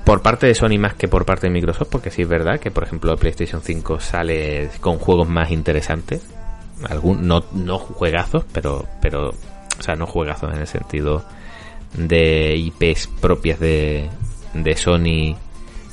Por 0.05 0.21
parte 0.21 0.47
de 0.47 0.55
Sony 0.55 0.77
más 0.79 0.95
que 0.95 1.07
por 1.07 1.25
parte 1.25 1.47
de 1.47 1.53
Microsoft, 1.53 1.89
porque 1.89 2.11
sí 2.11 2.23
es 2.23 2.27
verdad 2.27 2.59
que, 2.59 2.71
por 2.71 2.83
ejemplo, 2.83 3.15
PlayStation 3.17 3.61
5 3.61 3.99
sale 3.99 4.69
con 4.79 4.97
juegos 4.97 5.27
más 5.27 5.51
interesantes. 5.51 6.27
Algún, 6.87 7.27
no, 7.27 7.43
no 7.53 7.77
juegazos, 7.77 8.45
pero, 8.51 8.87
pero, 9.01 9.29
o 9.29 9.81
sea, 9.81 9.95
no 9.95 10.07
juegazos 10.07 10.53
en 10.53 10.59
el 10.61 10.67
sentido 10.67 11.23
de 11.93 12.55
IPs 12.55 13.07
propias 13.19 13.59
de, 13.59 14.09
de 14.53 14.75
Sony 14.75 15.35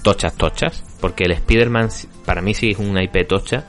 tochas 0.02 0.34
tochas, 0.36 0.84
porque 1.00 1.24
el 1.24 1.32
Spider-Man 1.32 1.88
para 2.24 2.40
mí 2.40 2.54
sí 2.54 2.70
es 2.70 2.78
una 2.78 3.02
IP 3.02 3.26
tocha, 3.26 3.66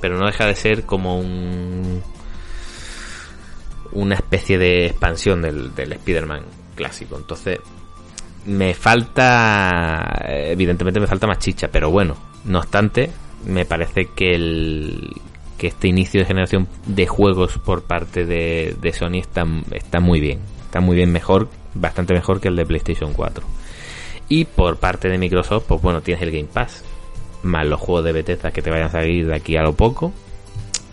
pero 0.00 0.18
no 0.18 0.26
deja 0.26 0.46
de 0.46 0.54
ser 0.54 0.84
como 0.84 1.18
un 1.18 2.02
una 3.92 4.14
especie 4.14 4.58
de 4.58 4.86
expansión 4.86 5.42
del, 5.42 5.74
del 5.74 5.92
Spider-Man 5.92 6.44
clásico. 6.74 7.16
Entonces, 7.16 7.58
me 8.46 8.74
falta, 8.74 10.24
evidentemente 10.26 10.98
me 10.98 11.06
falta 11.06 11.26
más 11.26 11.38
chicha, 11.38 11.68
pero 11.70 11.90
bueno, 11.90 12.16
no 12.44 12.58
obstante, 12.58 13.10
me 13.46 13.64
parece 13.64 14.06
que 14.14 14.34
el 14.34 15.10
que 15.58 15.68
este 15.68 15.86
inicio 15.86 16.20
de 16.20 16.26
generación 16.26 16.66
de 16.86 17.06
juegos 17.06 17.58
por 17.58 17.84
parte 17.84 18.24
de, 18.24 18.74
de 18.80 18.92
Sony 18.92 19.18
está, 19.18 19.44
está 19.70 20.00
muy 20.00 20.18
bien, 20.18 20.40
está 20.64 20.80
muy 20.80 20.96
bien 20.96 21.12
mejor, 21.12 21.48
bastante 21.74 22.14
mejor 22.14 22.40
que 22.40 22.48
el 22.48 22.56
de 22.56 22.66
PlayStation 22.66 23.12
4. 23.12 23.44
Y 24.28 24.44
por 24.44 24.78
parte 24.78 25.08
de 25.08 25.18
Microsoft, 25.18 25.64
pues 25.68 25.82
bueno, 25.82 26.00
tienes 26.00 26.22
el 26.22 26.30
Game 26.30 26.48
Pass, 26.52 26.84
más 27.42 27.66
los 27.66 27.80
juegos 27.80 28.04
de 28.04 28.12
Bethesda 28.12 28.50
que 28.50 28.62
te 28.62 28.70
vayan 28.70 28.86
a 28.86 28.92
salir 28.92 29.26
de 29.26 29.34
aquí 29.34 29.56
a 29.56 29.62
lo 29.62 29.74
poco. 29.74 30.12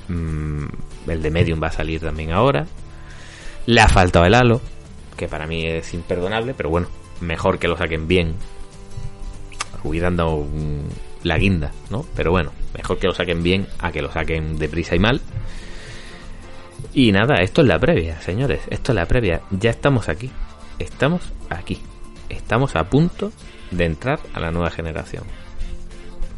Mm, 0.07 0.65
el 1.07 1.21
de 1.21 1.31
Medium 1.31 1.61
va 1.61 1.67
a 1.67 1.71
salir 1.71 2.01
también 2.01 2.31
ahora. 2.31 2.65
Le 3.65 3.81
ha 3.81 3.87
faltado 3.87 4.25
el 4.25 4.33
halo, 4.33 4.61
que 5.15 5.27
para 5.27 5.47
mí 5.47 5.65
es 5.65 5.93
imperdonable, 5.93 6.53
pero 6.55 6.69
bueno, 6.69 6.87
mejor 7.21 7.59
que 7.59 7.67
lo 7.67 7.77
saquen 7.77 8.07
bien. 8.07 8.35
Cuidando 9.83 10.45
la 11.23 11.37
guinda, 11.37 11.71
¿no? 11.89 12.05
Pero 12.15 12.31
bueno, 12.31 12.51
mejor 12.75 12.97
que 12.97 13.07
lo 13.07 13.13
saquen 13.13 13.43
bien 13.43 13.67
a 13.79 13.91
que 13.91 14.01
lo 14.01 14.11
saquen 14.11 14.57
deprisa 14.57 14.95
y 14.95 14.99
mal. 14.99 15.21
Y 16.93 17.11
nada, 17.11 17.35
esto 17.35 17.61
es 17.61 17.67
la 17.67 17.79
previa, 17.79 18.19
señores. 18.21 18.61
Esto 18.69 18.91
es 18.91 18.95
la 18.95 19.05
previa. 19.05 19.41
Ya 19.51 19.69
estamos 19.69 20.09
aquí. 20.09 20.31
Estamos 20.79 21.21
aquí. 21.49 21.79
Estamos 22.29 22.75
a 22.75 22.85
punto 22.85 23.31
de 23.71 23.85
entrar 23.85 24.19
a 24.33 24.39
la 24.39 24.51
nueva 24.51 24.71
generación. 24.71 25.23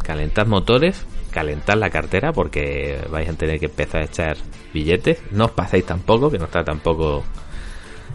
Calentad 0.04 0.48
motores, 0.48 1.06
calentad 1.32 1.78
la 1.78 1.90
cartera 1.90 2.34
porque 2.34 3.00
vais 3.10 3.30
a 3.30 3.34
tener 3.34 3.60
que 3.60 3.68
empezar 3.68 4.02
a 4.02 4.06
echar 4.06 4.38
billetes. 4.74 5.22
No 5.32 5.46
os 5.46 5.52
paséis 5.52 5.86
tampoco, 5.86 6.32
que 6.32 6.40
no 6.40 6.46
está 6.46 6.64
tampoco 6.64 7.24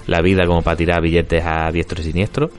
la 0.07 0.21
vida 0.21 0.47
como 0.47 0.63
para 0.63 0.77
tirar 0.77 1.01
billetes 1.01 1.45
a 1.45 1.71
diestro 1.71 2.01
y 2.01 2.05
siniestro. 2.05 2.51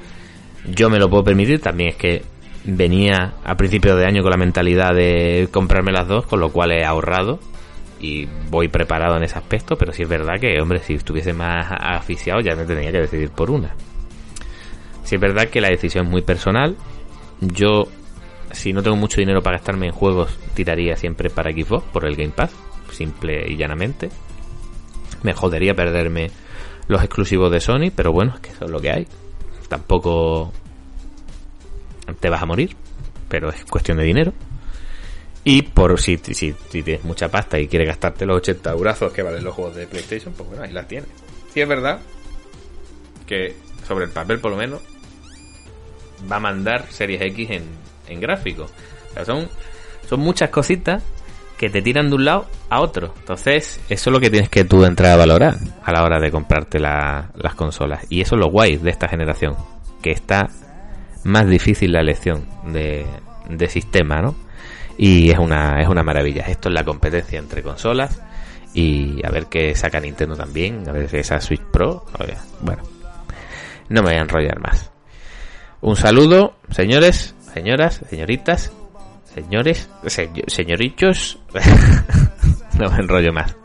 Yo 0.65 0.89
me 0.89 0.99
lo 0.99 1.09
puedo 1.09 1.25
permitir, 1.25 1.59
también 1.59 1.89
es 1.89 1.95
que 1.95 2.23
venía 2.63 3.35
a 3.43 3.55
principios 3.55 3.97
de 3.97 4.05
año 4.05 4.21
con 4.21 4.31
la 4.31 4.37
mentalidad 4.37 4.93
de 4.93 5.47
comprarme 5.51 5.91
las 5.91 6.07
dos, 6.07 6.25
con 6.25 6.39
lo 6.39 6.51
cual 6.51 6.71
he 6.71 6.85
ahorrado 6.85 7.39
y 7.99 8.27
voy 8.49 8.67
preparado 8.67 9.17
en 9.17 9.23
ese 9.23 9.37
aspecto, 9.37 9.75
pero 9.75 9.91
si 9.91 10.03
es 10.03 10.09
verdad 10.09 10.39
que, 10.39 10.59
hombre, 10.61 10.79
si 10.79 10.93
estuviese 10.93 11.33
más 11.33 11.67
aficiado 11.71 12.41
ya 12.41 12.55
me 12.55 12.65
tendría 12.65 12.91
que 12.91 13.01
decidir 13.01 13.31
por 13.31 13.49
una. 13.49 13.75
Si 15.03 15.15
es 15.15 15.21
verdad 15.21 15.49
que 15.49 15.61
la 15.61 15.69
decisión 15.69 16.05
es 16.05 16.11
muy 16.11 16.21
personal, 16.21 16.75
yo 17.41 17.87
si 18.51 18.73
no 18.73 18.81
tengo 18.81 18.95
mucho 18.95 19.21
dinero 19.21 19.41
para 19.41 19.57
gastarme 19.57 19.87
en 19.87 19.93
juegos, 19.93 20.37
tiraría 20.53 20.95
siempre 20.95 21.29
para 21.29 21.51
Xbox 21.51 21.85
por 21.91 22.05
el 22.05 22.15
Game 22.15 22.33
Pass, 22.35 22.51
simple 22.91 23.45
y 23.47 23.57
llanamente. 23.57 24.09
Me 25.23 25.33
jodería 25.33 25.73
perderme 25.73 26.31
los 26.87 27.01
exclusivos 27.01 27.51
de 27.51 27.59
Sony, 27.59 27.91
pero 27.95 28.11
bueno, 28.11 28.33
es 28.35 28.39
que 28.41 28.49
eso 28.51 28.65
es 28.65 28.71
lo 28.71 28.79
que 28.79 28.91
hay. 28.91 29.07
Tampoco 29.67 30.51
te 32.19 32.29
vas 32.29 32.41
a 32.41 32.45
morir, 32.45 32.75
pero 33.27 33.49
es 33.49 33.65
cuestión 33.65 33.97
de 33.97 34.03
dinero. 34.03 34.33
Y 35.49 35.61
por 35.61 35.97
si, 35.97 36.17
si, 36.17 36.51
tienes 36.69 37.05
mucha 37.05 37.29
pasta 37.29 37.57
y 37.57 37.69
quieres 37.69 37.87
gastarte 37.87 38.25
los 38.25 38.35
80 38.39 38.69
euros 38.69 38.97
que 39.13 39.23
valen 39.23 39.45
los 39.45 39.55
juegos 39.55 39.77
de 39.77 39.87
PlayStation, 39.87 40.33
pues 40.33 40.49
bueno, 40.49 40.65
ahí 40.65 40.73
las 40.73 40.89
tienes. 40.89 41.09
Si 41.53 41.61
es 41.61 41.67
verdad 41.69 42.01
que 43.25 43.55
sobre 43.87 44.03
el 44.03 44.11
papel 44.11 44.39
por 44.39 44.51
lo 44.51 44.57
menos 44.57 44.81
va 46.29 46.35
a 46.35 46.39
mandar 46.41 46.91
Series 46.91 47.21
X 47.21 47.49
en, 47.51 47.63
en 48.09 48.19
gráfico. 48.19 48.63
O 48.63 49.13
sea, 49.13 49.23
son, 49.23 49.47
son 50.09 50.19
muchas 50.19 50.49
cositas 50.49 51.01
que 51.57 51.69
te 51.69 51.81
tiran 51.81 52.09
de 52.09 52.15
un 52.17 52.25
lado 52.25 52.47
a 52.69 52.81
otro. 52.81 53.13
Entonces, 53.17 53.79
eso 53.87 54.09
es 54.09 54.13
lo 54.13 54.19
que 54.19 54.29
tienes 54.29 54.49
que 54.49 54.65
tú 54.65 54.83
entrar 54.83 55.13
a 55.13 55.15
valorar 55.15 55.55
a 55.81 55.93
la 55.93 56.03
hora 56.03 56.19
de 56.19 56.29
comprarte 56.29 56.77
las 56.81 57.55
consolas. 57.55 58.05
Y 58.09 58.19
eso 58.19 58.35
es 58.35 58.41
lo 58.41 58.51
guay 58.51 58.75
de 58.75 58.89
esta 58.89 59.07
generación, 59.07 59.55
que 60.01 60.11
está 60.11 60.49
más 61.23 61.47
difícil 61.47 61.93
la 61.93 62.01
elección 62.01 62.45
de, 62.65 63.05
de 63.47 63.69
sistema, 63.69 64.21
¿no? 64.21 64.46
Y 64.97 65.29
es 65.29 65.37
una, 65.37 65.81
es 65.81 65.87
una 65.87 66.03
maravilla. 66.03 66.43
Esto 66.47 66.69
es 66.69 66.75
la 66.75 66.83
competencia 66.83 67.39
entre 67.39 67.61
consolas. 67.63 68.21
Y 68.73 69.25
a 69.25 69.29
ver 69.29 69.47
qué 69.47 69.75
saca 69.75 69.99
Nintendo 69.99 70.35
también. 70.35 70.87
A 70.87 70.91
ver 70.91 71.09
si 71.09 71.17
esa 71.17 71.39
Switch 71.39 71.63
Pro. 71.71 72.05
Bueno, 72.61 72.83
no 73.89 74.01
me 74.01 74.09
voy 74.09 74.17
a 74.17 74.21
enrollar 74.21 74.59
más. 74.59 74.91
Un 75.81 75.95
saludo, 75.95 76.55
señores 76.71 77.35
señoras, 77.57 78.01
señoritas, 78.09 78.71
señores, 79.33 79.89
señoritos. 80.47 81.39
no 82.79 82.89
me 82.89 82.99
enrollo 82.99 83.33
más. 83.33 83.55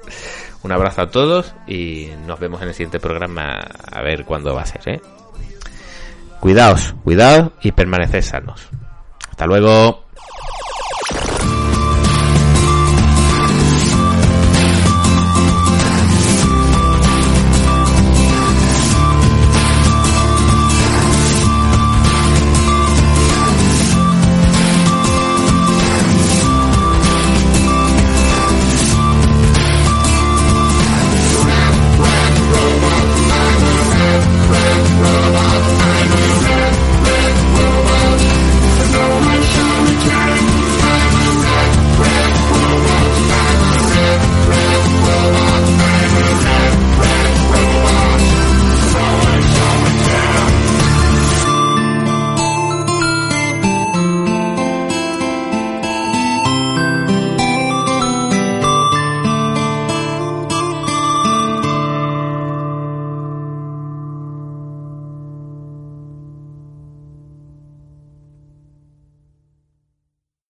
Un 0.63 0.73
abrazo 0.73 1.03
a 1.03 1.11
todos 1.11 1.55
y 1.67 2.09
nos 2.27 2.39
vemos 2.41 2.63
en 2.63 2.69
el 2.69 2.75
siguiente 2.75 3.01
programa 3.01 3.59
a 3.59 4.03
ver 4.03 4.25
cuándo 4.25 4.55
va 4.55 4.63
a 4.63 4.67
ser, 4.67 4.89
¿eh? 4.89 5.01
Cuidaos, 6.41 6.95
cuidaos 7.05 7.51
y 7.63 7.73
permaneced 7.73 8.23
sanos. 8.23 8.69
Hasta 9.31 9.47
luego. 9.47 10.05